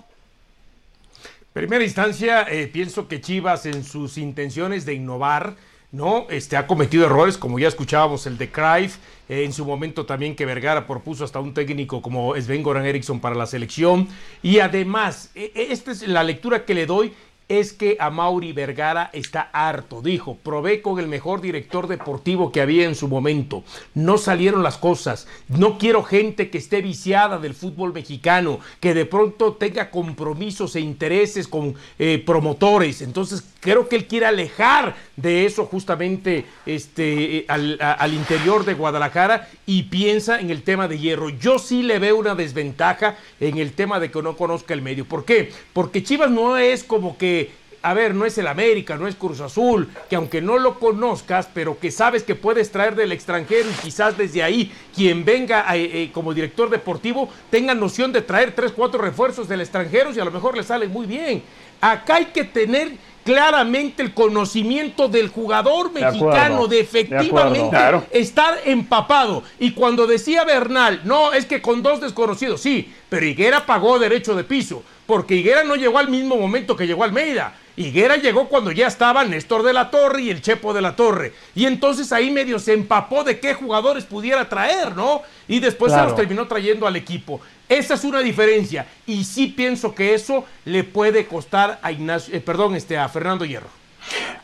Primera 1.58 1.84
instancia, 1.84 2.44
eh, 2.44 2.68
pienso 2.68 3.08
que 3.08 3.20
Chivas 3.20 3.66
en 3.66 3.84
sus 3.84 4.20
intenciones 4.20 4.86
de 4.86 4.94
innovar, 4.94 5.56
¿no? 5.92 6.28
Este, 6.30 6.56
ha 6.56 6.68
cometido 6.68 7.08
errores, 7.08 7.36
como 7.36 7.58
ya 7.58 7.68
escuchábamos 7.68 8.28
el 8.28 8.38
de 8.38 8.52
Cruyff, 8.52 8.98
eh, 9.28 9.44
en 9.44 9.52
su 9.52 9.66
momento 9.66 10.06
también 10.06 10.36
que 10.36 10.46
Vergara 10.46 10.86
propuso 10.86 11.24
hasta 11.24 11.40
un 11.40 11.56
técnico 11.56 12.04
como 12.04 12.36
Sven 12.40 12.62
Goran 12.62 12.86
Eriksson 12.86 13.20
para 13.20 13.34
la 13.34 13.48
selección. 13.48 14.08
Y 14.44 14.60
además, 14.60 15.32
e- 15.34 15.52
e- 15.56 15.72
esta 15.72 15.92
es 15.92 16.08
la 16.08 16.24
lectura 16.24 16.64
que 16.64 16.76
le 16.76 16.86
doy, 16.86 17.12
es 17.50 17.72
que 17.72 17.96
a 18.00 18.10
Mauri 18.10 18.52
Vergara 18.52 19.10
está 19.14 19.50
harto. 19.54 20.02
Dijo, 20.02 20.38
probé 20.44 20.82
con 20.82 21.00
el 21.00 21.08
mejor 21.08 21.40
director 21.42 21.88
deportivo 21.88 22.52
que 22.52 22.62
había 22.62 22.86
en 22.86 22.96
su 22.96 23.08
momento. 23.08 23.64
No 23.94 24.18
salieron 24.18 24.64
las 24.64 24.78
cosas. 24.78 25.28
No 25.48 25.78
quiero 25.78 26.04
gente 26.04 26.50
que 26.50 26.58
esté 26.58 26.82
viciada 26.82 27.38
del 27.38 27.54
fútbol 27.54 27.94
mexicano, 27.94 28.60
que 28.80 28.94
de 28.94 29.06
pronto 29.06 29.54
tenga 29.54 29.90
compromisos 29.90 30.76
e 30.76 30.82
intereses 30.82 31.48
con 31.48 31.76
eh, 32.00 32.22
promotores. 32.26 33.02
Entonces 33.02 33.44
creo 33.62 33.88
que 33.88 33.96
él 33.96 34.08
quiere 34.08 34.26
alejar 34.26 34.96
de 35.16 35.46
eso 35.46 35.66
justamente 35.66 36.46
este, 36.66 37.38
eh, 37.38 37.46
al, 37.48 37.78
al 37.80 38.14
interior 38.14 38.66
de 38.66 38.74
Guadalajara 38.74 39.48
y 39.66 39.84
piensa 39.84 40.40
en 40.40 40.50
el 40.50 40.64
tema 40.64 40.88
de 40.88 41.00
hierro. 41.00 41.30
Yo 41.30 41.60
sí 41.60 41.82
le 41.82 42.00
veo 42.00 42.18
una 42.18 42.36
desventaja 42.36 43.18
en 43.40 43.58
el 43.58 43.72
tema 43.72 44.00
de 44.02 44.12
que 44.12 44.22
no 44.22 44.36
conozca 44.36 44.74
el 44.74 44.82
medio. 44.82 45.06
¿Por 45.06 45.24
qué? 45.24 45.52
Porque 45.72 46.04
Chivas 46.04 46.30
no 46.30 46.58
es 46.58 46.84
como 46.84 47.18
que 47.18 47.37
a 47.82 47.94
ver, 47.94 48.16
no 48.16 48.26
es 48.26 48.38
el 48.38 48.48
América, 48.48 48.98
no 48.98 49.08
es 49.08 49.16
Cruz 49.16 49.40
Azul, 49.40 49.90
que 50.10 50.16
aunque 50.16 50.42
no 50.42 50.58
lo 50.58 50.80
conozcas, 50.80 51.48
pero 51.54 51.80
que 51.80 51.92
sabes 51.92 52.24
que 52.24 52.36
puedes 52.36 52.72
traer 52.72 52.96
del 52.96 53.12
extranjero 53.12 53.70
y 53.70 53.82
quizás 53.82 54.18
desde 54.18 54.44
ahí 54.44 54.72
quien 54.96 55.24
venga 55.24 55.66
eh, 55.76 56.04
eh, 56.04 56.12
como 56.12 56.34
director 56.34 56.70
deportivo 56.70 57.30
tenga 57.50 57.74
noción 57.76 58.12
de 58.12 58.22
traer 58.22 58.54
tres, 58.54 58.72
cuatro 58.72 59.00
refuerzos 59.02 59.48
del 59.48 59.62
extranjero 59.62 60.12
y 60.14 60.20
a 60.20 60.26
lo 60.26 60.32
mejor 60.32 60.58
le 60.58 60.64
sale 60.64 60.88
muy 60.88 61.06
bien. 61.06 61.44
Acá 61.80 62.16
hay 62.16 62.26
que 62.26 62.44
tener 62.44 62.98
claramente 63.28 64.02
el 64.02 64.14
conocimiento 64.14 65.10
del 65.10 65.28
jugador 65.28 65.92
mexicano, 65.92 66.68
de 66.68 66.78
de 66.78 66.82
efectivamente. 66.82 67.70
Claro. 67.70 68.06
estar 68.12 68.58
empapado. 68.64 69.44
Y 69.60 69.72
cuando 69.72 70.08
decía 70.08 70.46
Bernal, 70.46 71.02
no, 71.04 71.34
es 71.34 71.46
que 71.46 71.62
con 71.62 71.84
dos 71.84 72.00
desconocidos, 72.00 72.62
sí, 72.62 72.94
pero 73.10 73.26
Higuera 73.26 73.66
pagó 73.66 74.00
derecho 74.00 74.34
de 74.34 74.46
piso, 74.46 74.82
porque 75.08 75.36
Higuera 75.36 75.64
no 75.64 75.76
llegó 75.76 75.98
al 75.98 76.10
mismo 76.10 76.36
momento 76.38 76.76
que 76.76 76.86
llegó 76.86 77.04
Almeida. 77.04 77.56
Higuera 77.78 78.18
llegó 78.18 78.48
cuando 78.50 78.72
ya 78.72 78.88
estaban 78.88 79.30
Néstor 79.30 79.64
de 79.64 79.72
la 79.72 79.90
Torre 79.92 80.24
y 80.24 80.30
el 80.32 80.42
Chepo 80.42 80.74
de 80.74 80.82
la 80.82 80.96
Torre. 80.96 81.34
Y 81.56 81.66
entonces 81.66 82.12
ahí 82.12 82.30
medio 82.32 82.60
se 82.60 82.74
empapó 82.74 83.24
de 83.24 83.40
qué 83.40 83.54
jugadores 83.54 84.04
pudiera 84.04 84.50
traer, 84.50 84.96
¿no? 84.96 85.22
Y 85.48 85.60
después 85.60 85.92
Claro. 85.94 86.06
se 86.06 86.10
los 86.12 86.20
terminó 86.20 86.48
trayendo 86.48 86.88
al 86.88 86.96
equipo. 86.96 87.40
Esa 87.70 87.94
es 87.94 88.04
una 88.04 88.20
diferencia. 88.22 88.88
Y 89.06 89.24
sí 89.24 89.48
pienso 89.48 89.94
que 89.94 90.14
eso 90.16 90.46
le 90.66 90.84
puede 90.84 91.26
costar 91.28 91.80
a 91.82 91.92
Ignacio, 91.92 92.36
eh, 92.36 92.40
perdón, 92.42 92.76
este, 92.76 92.98
a 92.98 93.08
Fernando 93.10 93.46
Hierro. 93.46 93.70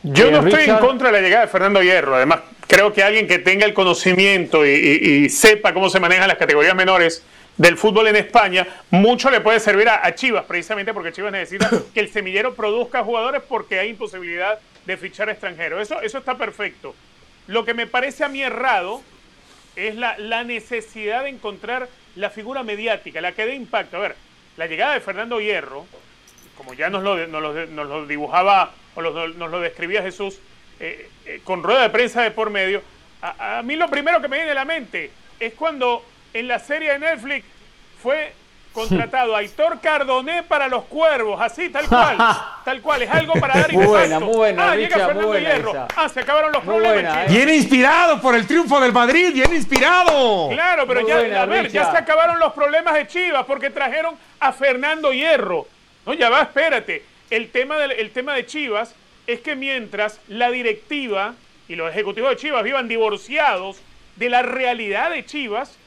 Yo 0.03 0.27
Eh, 0.27 0.31
no 0.31 0.37
estoy 0.39 0.59
Richard. 0.61 0.79
en 0.81 0.85
contra 0.85 1.07
de 1.07 1.13
la 1.13 1.21
llegada 1.21 1.45
de 1.45 1.51
Fernando 1.51 1.81
Hierro. 1.81 2.15
Además, 2.15 2.41
creo 2.67 2.93
que 2.93 3.01
alguien 3.01 3.27
que 3.27 3.39
tenga 3.39 3.65
el 3.65 3.73
conocimiento 3.73 4.65
y, 4.65 4.69
y- 4.69 5.15
y 5.25 5.29
sepa 5.29 5.73
cómo 5.73 5.89
se 5.89 5.99
manejan 5.99 6.27
las 6.27 6.37
categorías 6.37 6.75
menores 6.75 7.23
del 7.57 7.77
fútbol 7.77 8.07
en 8.07 8.15
España, 8.15 8.65
mucho 8.89 9.29
le 9.29 9.39
puede 9.41 9.59
servir 9.59 9.87
a, 9.89 10.05
a 10.05 10.15
Chivas, 10.15 10.45
precisamente 10.45 10.93
porque 10.93 11.11
Chivas 11.11 11.31
necesita 11.31 11.69
que 11.93 11.99
el 11.99 12.09
semillero 12.11 12.55
produzca 12.55 13.03
jugadores 13.03 13.41
porque 13.47 13.79
hay 13.79 13.89
imposibilidad 13.89 14.59
de 14.85 14.97
fichar 14.97 15.29
extranjeros. 15.29 15.81
Eso, 15.81 16.01
eso 16.01 16.17
está 16.17 16.35
perfecto. 16.37 16.95
Lo 17.47 17.63
que 17.65 17.73
me 17.73 17.87
parece 17.87 18.23
a 18.23 18.29
mí 18.29 18.41
errado 18.41 19.01
es 19.75 19.95
la, 19.95 20.17
la 20.17 20.43
necesidad 20.43 21.23
de 21.23 21.29
encontrar 21.29 21.87
la 22.15 22.29
figura 22.29 22.63
mediática, 22.63 23.21
la 23.21 23.31
que 23.33 23.45
dé 23.45 23.55
impacto. 23.55 23.97
A 23.97 24.01
ver, 24.01 24.15
la 24.57 24.67
llegada 24.67 24.93
de 24.93 25.01
Fernando 25.01 25.39
Hierro, 25.41 25.85
como 26.57 26.73
ya 26.73 26.89
nos 26.89 27.03
lo, 27.03 27.15
nos 27.27 27.41
lo- 27.41 27.65
nos 27.67 27.87
lo 27.87 28.05
dibujaba 28.05 28.71
o 28.95 29.01
nos 29.01 29.51
lo 29.51 29.59
describía 29.59 30.01
Jesús, 30.03 30.39
eh, 30.79 31.09
eh, 31.25 31.41
con 31.43 31.63
rueda 31.63 31.81
de 31.83 31.89
prensa 31.89 32.21
de 32.21 32.31
por 32.31 32.49
medio, 32.49 32.81
a, 33.21 33.57
a 33.59 33.63
mí 33.63 33.75
lo 33.75 33.89
primero 33.89 34.21
que 34.21 34.27
me 34.27 34.37
viene 34.37 34.51
a 34.51 34.55
la 34.55 34.65
mente 34.65 35.11
es 35.39 35.53
cuando 35.53 36.05
en 36.33 36.47
la 36.47 36.59
serie 36.59 36.93
de 36.93 36.99
Netflix 36.99 37.45
fue 38.01 38.33
contratado 38.73 39.35
Aitor 39.35 39.79
Cardoné 39.79 40.41
para 40.41 40.67
los 40.67 40.85
cuervos, 40.85 41.39
así, 41.39 41.69
tal 41.69 41.87
cual, 41.87 42.17
tal 42.65 42.81
cual, 42.81 43.01
es 43.03 43.11
algo 43.11 43.33
para 43.33 43.53
dar 43.59 43.71
Muy 43.71 43.85
buena, 43.85 44.05
impacto. 44.15 44.25
muy 44.25 44.35
buena, 44.35 44.71
Ah, 44.71 44.75
llega 44.75 44.95
Fernando 44.97 45.27
buena 45.27 45.49
Hierro, 45.53 45.69
esa. 45.71 45.87
ah, 45.95 46.09
se 46.09 46.19
acabaron 46.21 46.51
los 46.51 46.63
Muy 46.63 46.73
problemas. 46.73 46.93
buena, 47.03 47.11
chicos. 47.25 47.35
eh. 47.35 47.45
Bien 47.45 47.55
inspirado 47.55 48.19
por 48.21 48.33
el 48.35 48.47
triunfo 48.47 48.79
del 48.79 48.91
Madrid, 48.91 49.31
bien 49.31 49.53
inspirado. 49.53 50.49
Claro, 50.49 50.87
pero 50.87 51.01
Muy 51.01 51.09
ya, 51.09 51.17
buena, 51.19 51.41
a 51.43 51.45
ver, 51.45 51.69
ya 51.69 51.91
se 51.91 51.97
acabaron 51.97 52.39
los 52.39 52.51
problemas 52.53 52.95
de 52.95 53.05
Chivas 53.07 53.45
porque 53.45 53.69
trajeron 53.69 54.15
a 54.39 54.51
Fernando 54.51 55.13
Hierro. 55.13 55.67
No, 56.07 56.15
ya 56.15 56.29
va, 56.31 56.41
espérate. 56.41 57.03
El 57.29 57.49
tema, 57.51 57.77
del, 57.77 57.91
el 57.91 58.09
tema 58.09 58.33
de 58.33 58.45
Chivas 58.47 58.95
es 59.27 59.39
que 59.41 59.55
mientras 59.55 60.19
la 60.27 60.49
directiva 60.49 61.35
y 61.67 61.75
los 61.75 61.91
ejecutivos 61.91 62.31
de 62.31 62.35
Chivas 62.37 62.63
vivan 62.63 62.87
divorciados 62.87 63.77
de 64.15 64.29
la 64.31 64.41
realidad 64.41 65.11
de 65.11 65.23
Chivas, 65.25 65.77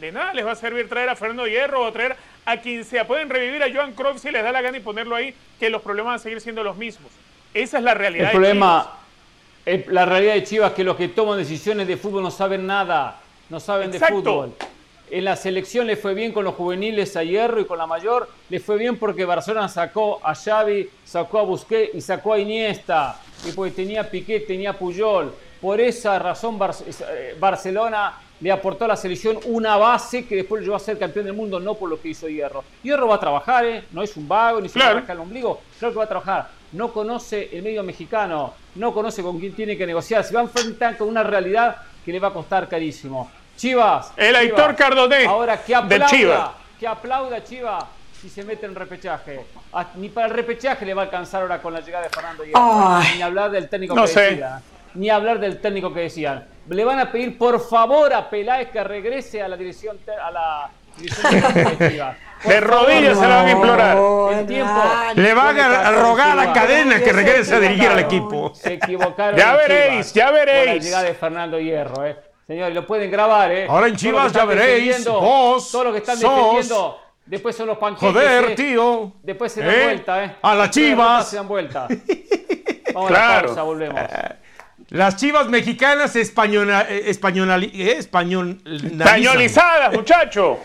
de 0.00 0.12
nada 0.12 0.32
les 0.34 0.46
va 0.46 0.52
a 0.52 0.56
servir 0.56 0.88
traer 0.88 1.08
a 1.08 1.16
Fernando 1.16 1.46
Hierro 1.46 1.82
o 1.84 1.92
traer 1.92 2.16
a 2.44 2.56
quien 2.58 2.84
sea. 2.84 3.06
Pueden 3.06 3.28
revivir 3.28 3.62
a 3.62 3.72
Joan 3.72 3.92
Cruyff 3.92 4.20
si 4.20 4.30
les 4.30 4.42
da 4.42 4.52
la 4.52 4.62
gana 4.62 4.76
y 4.78 4.80
ponerlo 4.80 5.14
ahí, 5.14 5.34
que 5.58 5.70
los 5.70 5.82
problemas 5.82 6.10
van 6.12 6.16
a 6.16 6.18
seguir 6.22 6.40
siendo 6.40 6.62
los 6.64 6.76
mismos. 6.76 7.10
Esa 7.54 7.78
es 7.78 7.84
la 7.84 7.94
realidad. 7.94 8.26
El 8.26 8.28
de 8.28 8.32
problema, 8.32 8.92
el- 9.66 9.84
la 9.88 10.06
realidad 10.06 10.34
de 10.34 10.44
Chivas 10.44 10.70
es 10.70 10.76
que 10.76 10.84
los 10.84 10.96
que 10.96 11.08
toman 11.08 11.38
decisiones 11.38 11.86
de 11.86 11.96
fútbol 11.96 12.22
no 12.22 12.30
saben 12.30 12.66
nada, 12.66 13.18
no 13.50 13.58
saben 13.60 13.92
Exacto. 13.92 14.14
de 14.16 14.22
fútbol. 14.22 14.52
En 15.10 15.24
la 15.24 15.36
selección 15.36 15.86
le 15.86 15.96
fue 15.96 16.12
bien 16.12 16.32
con 16.32 16.44
los 16.44 16.54
juveniles 16.54 17.16
a 17.16 17.22
Hierro 17.24 17.60
y 17.60 17.64
con 17.64 17.78
la 17.78 17.86
mayor 17.86 18.28
le 18.50 18.60
fue 18.60 18.76
bien 18.76 18.98
porque 18.98 19.24
Barcelona 19.24 19.66
sacó 19.68 20.20
a 20.22 20.34
Xavi, 20.34 20.88
sacó 21.04 21.38
a 21.38 21.42
Busquets 21.42 21.94
y 21.94 22.00
sacó 22.02 22.34
a 22.34 22.38
Iniesta. 22.38 23.18
Y 23.48 23.52
porque 23.52 23.72
tenía 23.72 24.08
Piqué, 24.10 24.40
tenía 24.40 24.74
Puyol. 24.74 25.34
Por 25.62 25.80
esa 25.80 26.18
razón 26.18 26.58
Bar- 26.58 26.74
eh, 27.10 27.34
Barcelona 27.40 28.18
le 28.40 28.52
aportó 28.52 28.84
a 28.84 28.88
la 28.88 28.96
selección 28.96 29.38
una 29.46 29.76
base 29.76 30.26
que 30.26 30.36
después 30.36 30.60
lo 30.60 30.64
llevó 30.66 30.76
a 30.76 30.80
ser 30.80 30.98
campeón 30.98 31.24
del 31.26 31.34
mundo, 31.34 31.58
no 31.58 31.74
por 31.74 31.88
lo 31.90 32.00
que 32.00 32.08
hizo 32.08 32.28
Hierro. 32.28 32.62
Hierro 32.82 33.08
va 33.08 33.16
a 33.16 33.20
trabajar, 33.20 33.64
¿eh? 33.64 33.84
no 33.92 34.02
es 34.02 34.16
un 34.16 34.28
vago, 34.28 34.60
ni 34.60 34.68
se 34.68 34.78
va 34.78 34.84
Claro. 34.84 34.96
a 34.96 35.00
rascar 35.00 35.16
el 35.16 35.22
ombligo, 35.22 35.60
claro 35.78 35.92
que 35.92 35.98
va 35.98 36.04
a 36.04 36.08
trabajar. 36.08 36.48
No 36.72 36.92
conoce 36.92 37.48
el 37.52 37.62
medio 37.62 37.82
mexicano, 37.82 38.54
no 38.76 38.92
conoce 38.92 39.22
con 39.22 39.38
quién 39.40 39.54
tiene 39.54 39.76
que 39.76 39.86
negociar, 39.86 40.22
se 40.22 40.34
va 40.34 40.40
a 40.40 40.44
enfrentar 40.44 40.96
con 40.96 41.08
una 41.08 41.22
realidad 41.22 41.76
que 42.04 42.12
le 42.12 42.20
va 42.20 42.28
a 42.28 42.32
costar 42.32 42.68
carísimo. 42.68 43.30
Chivas. 43.56 44.12
El 44.16 44.36
Aitor 44.36 44.76
Cardoné 44.76 45.24
Ahora 45.26 45.56
que 45.60 45.72
del 45.72 45.82
aplauda, 45.82 46.06
Chivas. 46.06 46.50
que 46.78 46.86
aplauda 46.86 47.42
Chivas 47.42 47.84
si 48.20 48.28
se 48.28 48.44
mete 48.44 48.66
en 48.66 48.74
repechaje. 48.74 49.40
Ni 49.96 50.08
para 50.10 50.26
el 50.28 50.32
repechaje 50.34 50.84
le 50.86 50.94
va 50.94 51.02
a 51.02 51.04
alcanzar 51.06 51.42
ahora 51.42 51.60
con 51.60 51.72
la 51.72 51.80
llegada 51.80 52.04
de 52.04 52.10
Fernando 52.10 52.44
Hierro. 52.44 52.60
Ay. 52.62 53.14
Ni 53.16 53.22
hablar 53.22 53.50
del 53.50 53.68
técnico 53.68 53.94
No 53.96 54.02
que 54.02 54.08
sé. 54.08 54.20
decía. 54.20 54.62
Ni 54.94 55.10
hablar 55.10 55.40
del 55.40 55.60
técnico 55.60 55.92
que 55.92 56.00
decían. 56.00 56.46
Le 56.68 56.84
van 56.84 57.00
a 57.00 57.10
pedir 57.10 57.36
por 57.38 57.60
favor 57.60 58.12
a 58.12 58.28
Peláez 58.28 58.70
que 58.70 58.82
regrese 58.84 59.42
a 59.42 59.48
la 59.48 59.56
dirección 59.56 59.98
a 60.22 60.30
la 60.30 60.70
de 60.98 61.90
Chivas. 61.90 62.16
Por 62.42 62.52
De 62.52 62.60
favor, 62.60 62.86
rodillas 62.86 63.18
se 63.18 63.26
la 63.28 63.36
van 63.36 63.46
a 63.46 63.50
implorar. 63.50 63.98
El 64.38 64.46
tiempo. 64.46 64.82
Le 65.14 65.34
van 65.34 65.58
a, 65.60 65.90
rogar 65.92 66.38
a 66.38 66.52
cadena 66.52 67.00
que 67.00 67.12
regrese 67.12 67.54
a 67.54 67.60
dirigir 67.60 67.88
al 67.88 67.98
equipo. 68.00 68.52
Se 68.54 68.74
equivocaron. 68.74 69.38
Ya 69.38 69.54
veréis, 69.56 70.12
ya 70.12 70.26
la 70.26 70.30
veréis. 70.32 70.84
llegada 70.84 71.04
de 71.04 71.14
Fernando 71.14 71.58
Hierro, 71.58 72.04
eh. 72.06 72.16
Señores, 72.46 72.74
lo 72.74 72.86
pueden 72.86 73.10
grabar, 73.10 73.50
eh. 73.52 73.66
Ahora 73.68 73.88
en 73.88 73.96
Chivas 73.96 74.32
ya 74.32 74.44
veréis, 74.44 75.04
vos 75.06 75.70
Todo 75.70 75.84
lo 75.84 75.92
que 75.92 75.98
están 75.98 76.16
sos- 76.16 76.34
defendiendo. 76.34 76.98
Después 77.26 77.54
son 77.56 77.66
los 77.66 77.76
panqueques. 77.78 78.08
Joder, 78.14 78.44
eh. 78.52 78.54
tío. 78.54 79.12
Después 79.22 79.52
se 79.52 79.60
dan 79.62 79.74
¿Eh? 79.74 79.84
vuelta, 79.84 80.24
eh. 80.24 80.36
A 80.40 80.54
la 80.54 80.70
Chivas. 80.70 81.28
Se 81.28 81.36
dan 81.36 81.46
vuelta. 81.48 81.86
Vamos 82.94 83.10
a 83.10 83.12
la 83.12 83.18
Claro. 83.18 83.46
pausa, 83.48 83.62
volvemos. 83.62 84.00
Las 84.90 85.16
chivas 85.16 85.48
mexicanas 85.48 86.16
española, 86.16 86.86
eh, 86.88 87.10
españolali- 87.10 87.70
eh, 87.74 87.98
español- 87.98 88.58
Españolizadas, 88.64 89.92
muchacho. 89.92 90.58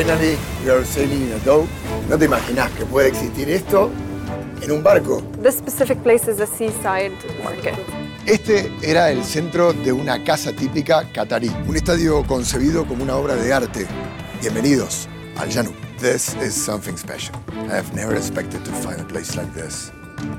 Finally, 0.00 0.38
are 0.66 0.82
sailing 0.82 1.26
in 1.26 1.32
a 1.34 1.38
boat. 1.44 1.68
No 2.08 2.16
te 2.16 2.24
imaginas 2.24 2.70
que 2.70 2.86
puede 2.86 3.08
existir 3.08 3.50
esto 3.50 3.90
en 4.62 4.72
un 4.72 4.82
barco. 4.82 5.22
This 5.42 5.56
specific 5.56 6.02
place 6.02 6.26
is 6.26 6.40
a 6.40 6.46
seaside 6.46 7.12
market. 7.44 7.74
Este 8.24 8.72
era 8.80 9.10
el 9.10 9.22
centro 9.22 9.74
de 9.74 9.92
una 9.92 10.24
casa 10.24 10.54
típica 10.54 11.04
catarí, 11.12 11.54
un 11.68 11.76
estadio 11.76 12.26
concebido 12.26 12.86
como 12.86 13.02
una 13.02 13.14
obra 13.14 13.34
de 13.34 13.52
arte. 13.52 13.86
Bienvenidos 14.40 15.06
al 15.36 15.52
Janú. 15.52 15.70
This 16.00 16.34
is 16.42 16.54
something 16.54 16.96
special. 16.96 17.34
I 17.68 17.74
have 17.74 17.94
never 17.94 18.16
expected 18.16 18.64
to 18.64 18.70
find 18.70 19.02
a 19.02 19.06
place 19.06 19.36
like 19.36 19.52
this. 19.52 19.92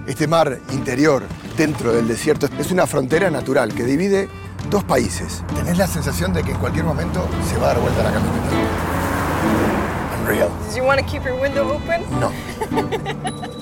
Este 0.08 0.26
mar 0.26 0.60
interior 0.72 1.22
dentro 1.56 1.94
del 1.94 2.08
desierto 2.08 2.48
es 2.60 2.72
una 2.72 2.88
frontera 2.88 3.30
natural 3.30 3.76
que 3.76 3.84
divide 3.84 4.28
dos 4.72 4.84
países. 4.86 5.44
Tenés 5.54 5.78
la 5.78 5.86
sensación 5.86 6.34
de 6.34 6.42
que 6.42 6.50
en 6.50 6.58
cualquier 6.58 6.86
momento 6.86 7.28
se 7.48 7.60
va 7.60 7.66
a 7.66 7.74
dar 7.74 7.80
vuelta 7.80 8.02
la 8.02 8.12
camioneta. 8.12 8.91
Unreal. 10.22 10.50
Did 10.68 10.78
you 10.78 10.84
want 10.84 11.00
to 11.00 11.06
keep 11.06 11.24
your 11.24 11.40
window 11.40 11.72
open? 11.72 12.02
No. 12.20 12.32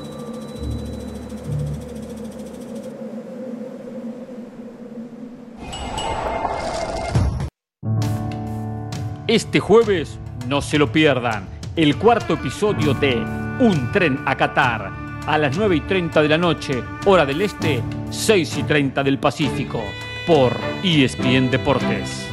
Este 9.30 9.60
jueves 9.60 10.18
no 10.47 10.60
se 10.60 10.80
lo 10.80 10.91
pierdan. 10.91 11.47
El 11.76 11.97
cuarto 11.97 12.34
episodio 12.34 12.95
de 12.95 13.16
Un 13.60 13.91
tren 13.91 14.20
a 14.26 14.36
Qatar. 14.36 14.91
A 15.28 15.38
las 15.38 15.55
9 15.55 15.76
y 15.76 15.82
30 15.82 16.24
de 16.24 16.30
la 16.30 16.38
noche, 16.39 16.84
hora 17.05 17.28
del 17.28 17.43
este, 17.43 17.84
6 18.10 18.57
y 18.57 18.64
30 18.64 19.03
del 19.03 19.20
Pacífico. 19.20 19.84
Por 20.26 20.53
ESPN 20.84 21.51
Deportes. 21.51 22.29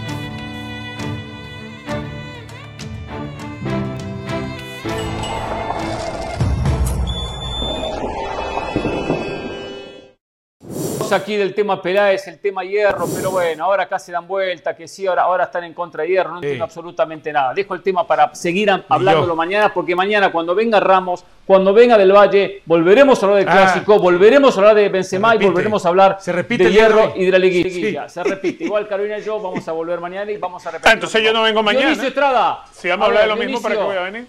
Aquí 11.13 11.37
del 11.37 11.55
tema 11.55 11.81
Peláez, 11.83 12.27
el 12.29 12.39
tema 12.39 12.65
Hierro, 12.65 13.07
pero 13.15 13.31
bueno, 13.31 13.65
ahora 13.65 13.85
acá 13.85 13.99
se 13.99 14.13
dan 14.13 14.27
vuelta, 14.27 14.75
que 14.77 14.87
sí, 14.89 15.07
ahora, 15.07 15.23
ahora 15.23 15.45
están 15.45 15.65
en 15.65 15.75
contra 15.75 16.03
de 16.03 16.09
Hierro, 16.11 16.31
no 16.31 16.37
entiendo 16.39 16.65
absolutamente 16.65 17.33
nada. 17.33 17.53
Dejo 17.55 17.75
el 17.75 17.83
tema 17.83 18.07
para 18.07 18.35
seguir 18.35 18.71
hablándolo 18.89 19.35
mañana, 19.37 19.73
porque 19.73 19.95
mañana 19.95 20.31
cuando 20.33 20.55
venga 20.55 20.81
Ramos, 20.81 21.25
cuando 21.47 21.73
venga 21.73 21.97
Del 21.97 22.13
Valle, 22.13 22.63
volveremos 22.67 23.23
a 23.23 23.27
hablar 23.27 23.39
del 23.41 23.49
Ah. 23.49 23.53
clásico, 23.53 23.99
volveremos 23.99 24.57
a 24.57 24.61
hablar 24.61 24.75
de 24.75 24.89
Benzema 24.89 25.35
y 25.35 25.39
volveremos 25.39 25.85
a 25.87 25.89
hablar 25.91 26.17
Se 26.21 26.33
repite 26.33 26.65
de 26.65 26.73
Hierro 26.73 27.13
y 27.17 27.25
de 27.25 27.31
la 27.31 27.39
liguilla. 27.39 28.09
Sí. 28.09 28.15
Se 28.15 28.25
repite. 28.25 28.65
Igual 28.65 28.89
Carolina 28.89 29.19
y 29.19 29.23
yo 29.23 29.41
vamos 29.41 29.67
a 29.69 29.73
volver 29.73 30.01
mañana 30.01 30.31
y 30.33 30.37
vamos 30.39 30.67
a 30.67 30.71
repetir. 30.73 30.89
Ah, 30.91 30.95
entonces 30.95 31.23
yo 31.23 31.33
no 31.33 31.43
vengo 31.43 31.63
mañana. 31.63 31.87
Dionisio 31.87 32.09
Estrada. 32.09 32.65
Si 32.73 32.89
vamos 32.89 33.05
a 33.05 33.07
hablar 33.09 33.23
de 33.23 33.29
lo 33.29 33.37
mismo, 33.37 33.63
¿para 33.63 33.77
qué 33.77 33.83
voy 33.83 33.97
a 33.97 34.01
venir? 34.03 34.27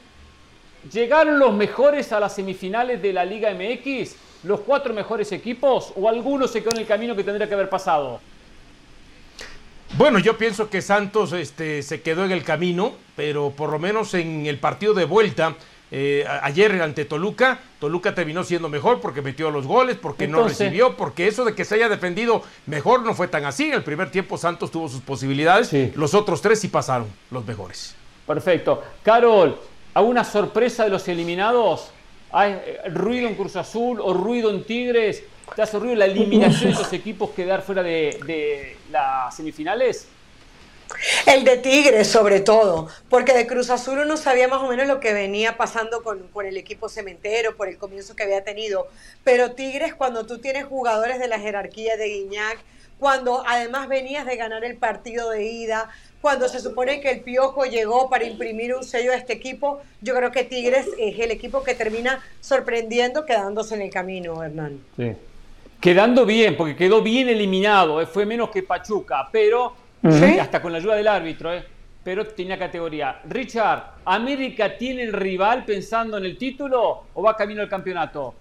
¿Llegaron 0.91 1.39
los 1.39 1.53
mejores 1.53 2.11
a 2.13 2.19
las 2.19 2.36
semifinales 2.36 3.01
de 3.01 3.11
la 3.13 3.25
Liga 3.25 3.49
MX? 3.51 4.15
¿Los 4.43 4.61
cuatro 4.61 4.93
mejores 4.93 5.31
equipos? 5.31 5.91
¿O 5.95 6.07
alguno 6.07 6.47
se 6.47 6.61
quedó 6.61 6.71
en 6.71 6.77
el 6.77 6.88
camino 6.88 7.15
que 7.15 7.23
tendría 7.23 7.47
que 7.47 7.53
haber 7.53 7.69
pasado? 7.69 8.19
Bueno, 9.97 10.19
yo 10.19 10.38
pienso 10.38 10.69
que 10.69 10.81
Santos 10.81 11.31
este, 11.33 11.81
se 11.81 12.01
quedó 12.01 12.25
en 12.25 12.31
el 12.31 12.43
camino, 12.43 12.93
pero 13.15 13.51
por 13.51 13.71
lo 13.71 13.79
menos 13.79 14.13
en 14.13 14.45
el 14.45 14.59
partido 14.59 14.93
de 14.93 15.05
vuelta, 15.05 15.55
eh, 15.89 16.25
ayer 16.41 16.81
ante 16.81 17.05
Toluca, 17.05 17.59
Toluca 17.79 18.13
terminó 18.13 18.43
siendo 18.43 18.67
mejor 18.67 18.99
porque 18.99 19.21
metió 19.21 19.49
los 19.49 19.65
goles, 19.65 19.95
porque 19.95 20.27
no 20.27 20.43
recibió, 20.45 20.97
porque 20.97 21.27
eso 21.27 21.45
de 21.45 21.55
que 21.55 21.63
se 21.63 21.75
haya 21.75 21.88
defendido 21.88 22.43
mejor 22.65 23.03
no 23.03 23.13
fue 23.15 23.29
tan 23.29 23.45
así. 23.45 23.67
En 23.69 23.75
el 23.75 23.83
primer 23.83 24.11
tiempo 24.11 24.38
Santos 24.38 24.69
tuvo 24.71 24.89
sus 24.89 25.01
posibilidades, 25.01 25.69
Sí. 25.69 25.91
los 25.95 26.13
otros 26.13 26.41
tres 26.41 26.59
sí 26.59 26.67
pasaron, 26.67 27.07
los 27.31 27.45
mejores. 27.45 27.95
Perfecto. 28.27 28.83
Carol, 29.03 29.57
¿alguna 29.93 30.25
sorpresa 30.25 30.83
de 30.83 30.89
los 30.89 31.07
eliminados? 31.07 31.91
¿Hay 32.32 32.51
eh, 32.53 32.82
ruido 32.88 33.28
en 33.28 33.36
Cruz 33.36 33.55
Azul 33.55 33.99
o 34.01 34.13
ruido 34.13 34.49
en 34.49 34.63
Tigres? 34.65 35.23
¿Te 35.55 35.61
hace 35.61 35.80
ruido 35.80 35.95
la 35.95 36.05
eliminación 36.05 36.71
de 36.71 36.75
esos 36.75 36.91
equipos 36.93 37.32
quedar 37.32 37.61
fuera 37.61 37.82
de, 37.82 38.19
de 38.25 38.78
las 38.91 39.36
semifinales? 39.36 40.07
El 41.25 41.43
de 41.43 41.57
Tigres, 41.57 42.07
sobre 42.07 42.39
todo, 42.39 42.88
porque 43.09 43.34
de 43.34 43.45
Cruz 43.45 43.69
Azul 43.69 43.99
uno 43.99 44.17
sabía 44.17 44.47
más 44.47 44.61
o 44.61 44.67
menos 44.67 44.88
lo 44.88 44.99
que 44.99 45.13
venía 45.13 45.57
pasando 45.57 46.01
con, 46.01 46.28
con 46.30 46.45
el 46.45 46.57
equipo 46.57 46.89
cementero, 46.89 47.55
por 47.55 47.67
el 47.67 47.78
comienzo 47.78 48.15
que 48.15 48.23
había 48.23 48.43
tenido. 48.43 48.88
Pero 49.23 49.51
Tigres, 49.51 49.93
cuando 49.95 50.25
tú 50.25 50.39
tienes 50.39 50.65
jugadores 50.65 51.19
de 51.19 51.28
la 51.28 51.39
jerarquía 51.39 51.97
de 51.97 52.07
Guiñac, 52.07 52.59
cuando 52.99 53.43
además 53.45 53.88
venías 53.88 54.25
de 54.25 54.38
ganar 54.38 54.63
el 54.63 54.78
partido 54.78 55.30
de 55.30 55.43
ida, 55.45 55.89
cuando 56.22 56.47
se 56.49 56.59
supone 56.59 56.99
que 56.99 57.11
el 57.11 57.22
Piojo 57.22 57.65
llegó 57.65 58.09
para 58.09 58.26
imprimir 58.26 58.74
un 58.76 58.84
sello 58.84 59.11
a 59.11 59.15
este 59.15 59.34
equipo, 59.34 59.82
yo 60.01 60.15
creo 60.15 60.32
que 60.32 60.43
Tigres 60.43 60.88
es 60.97 61.20
el 61.20 61.32
equipo 61.32 61.63
que 61.63 61.76
termina 61.76 62.24
sorprendiendo, 62.41 63.26
quedándose 63.26 63.76
en 63.76 63.84
el 63.84 63.89
camino, 63.89 64.43
Hernán. 64.43 64.80
Sí. 64.95 65.13
Quedando 65.80 66.26
bien, 66.26 66.57
porque 66.57 66.76
quedó 66.76 67.01
bien 67.01 67.30
eliminado, 67.30 68.01
eh, 68.01 68.07
fue 68.07 68.26
menos 68.26 68.49
que 68.49 68.63
Pachuca, 68.63 69.30
pero 69.32 69.74
Sí. 70.09 70.39
hasta 70.39 70.61
con 70.61 70.72
la 70.72 70.78
ayuda 70.80 70.95
del 70.95 71.07
árbitro, 71.07 71.53
eh, 71.53 71.63
pero 72.03 72.26
tenía 72.28 72.57
categoría. 72.57 73.20
Richard, 73.28 73.84
¿América 74.05 74.78
tiene 74.78 75.03
el 75.03 75.13
rival 75.13 75.65
pensando 75.65 76.18
en 76.18 76.26
el 76.26 76.38
título 76.38 77.03
o 77.13 77.22
va 77.22 77.36
camino 77.36 77.61
al 77.61 77.70
campeonato? 77.70 78.34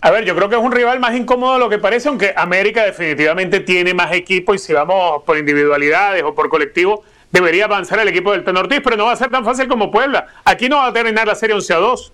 A 0.00 0.10
ver, 0.10 0.24
yo 0.24 0.34
creo 0.34 0.48
que 0.48 0.56
es 0.56 0.62
un 0.62 0.72
rival 0.72 1.00
más 1.00 1.14
incómodo 1.14 1.54
de 1.54 1.58
lo 1.60 1.68
que 1.68 1.78
parece, 1.78 2.08
aunque 2.08 2.34
América 2.36 2.84
definitivamente 2.84 3.60
tiene 3.60 3.94
más 3.94 4.12
equipo 4.12 4.54
y 4.54 4.58
si 4.58 4.72
vamos 4.72 5.22
por 5.24 5.38
individualidades 5.38 6.22
o 6.22 6.34
por 6.34 6.48
colectivo, 6.48 7.04
debería 7.30 7.64
avanzar 7.64 7.98
el 7.98 8.08
equipo 8.08 8.32
del 8.32 8.44
Teno 8.44 8.60
Ortiz, 8.60 8.80
pero 8.84 8.96
no 8.96 9.06
va 9.06 9.12
a 9.12 9.16
ser 9.16 9.30
tan 9.30 9.44
fácil 9.44 9.66
como 9.66 9.90
Puebla. 9.90 10.26
Aquí 10.44 10.68
no 10.68 10.76
va 10.76 10.86
a 10.86 10.92
terminar 10.92 11.26
la 11.26 11.34
serie 11.34 11.54
11 11.54 11.74
a 11.74 11.78
2. 11.78 12.12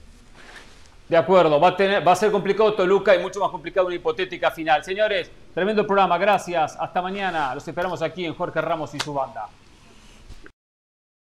De 1.08 1.16
acuerdo, 1.16 1.58
va 1.58 1.70
a, 1.70 1.76
tener, 1.76 2.06
va 2.06 2.12
a 2.12 2.16
ser 2.16 2.30
complicado 2.30 2.72
Toluca 2.74 3.14
y 3.16 3.18
mucho 3.18 3.40
más 3.40 3.50
complicado 3.50 3.88
una 3.88 3.96
hipotética 3.96 4.52
final. 4.52 4.84
Señores, 4.84 5.28
tremendo 5.52 5.84
programa, 5.84 6.16
gracias. 6.18 6.76
Hasta 6.78 7.02
mañana. 7.02 7.52
Los 7.52 7.66
esperamos 7.66 8.00
aquí 8.00 8.24
en 8.24 8.34
Jorge 8.34 8.60
Ramos 8.60 8.94
y 8.94 9.00
su 9.00 9.12
banda. 9.12 9.48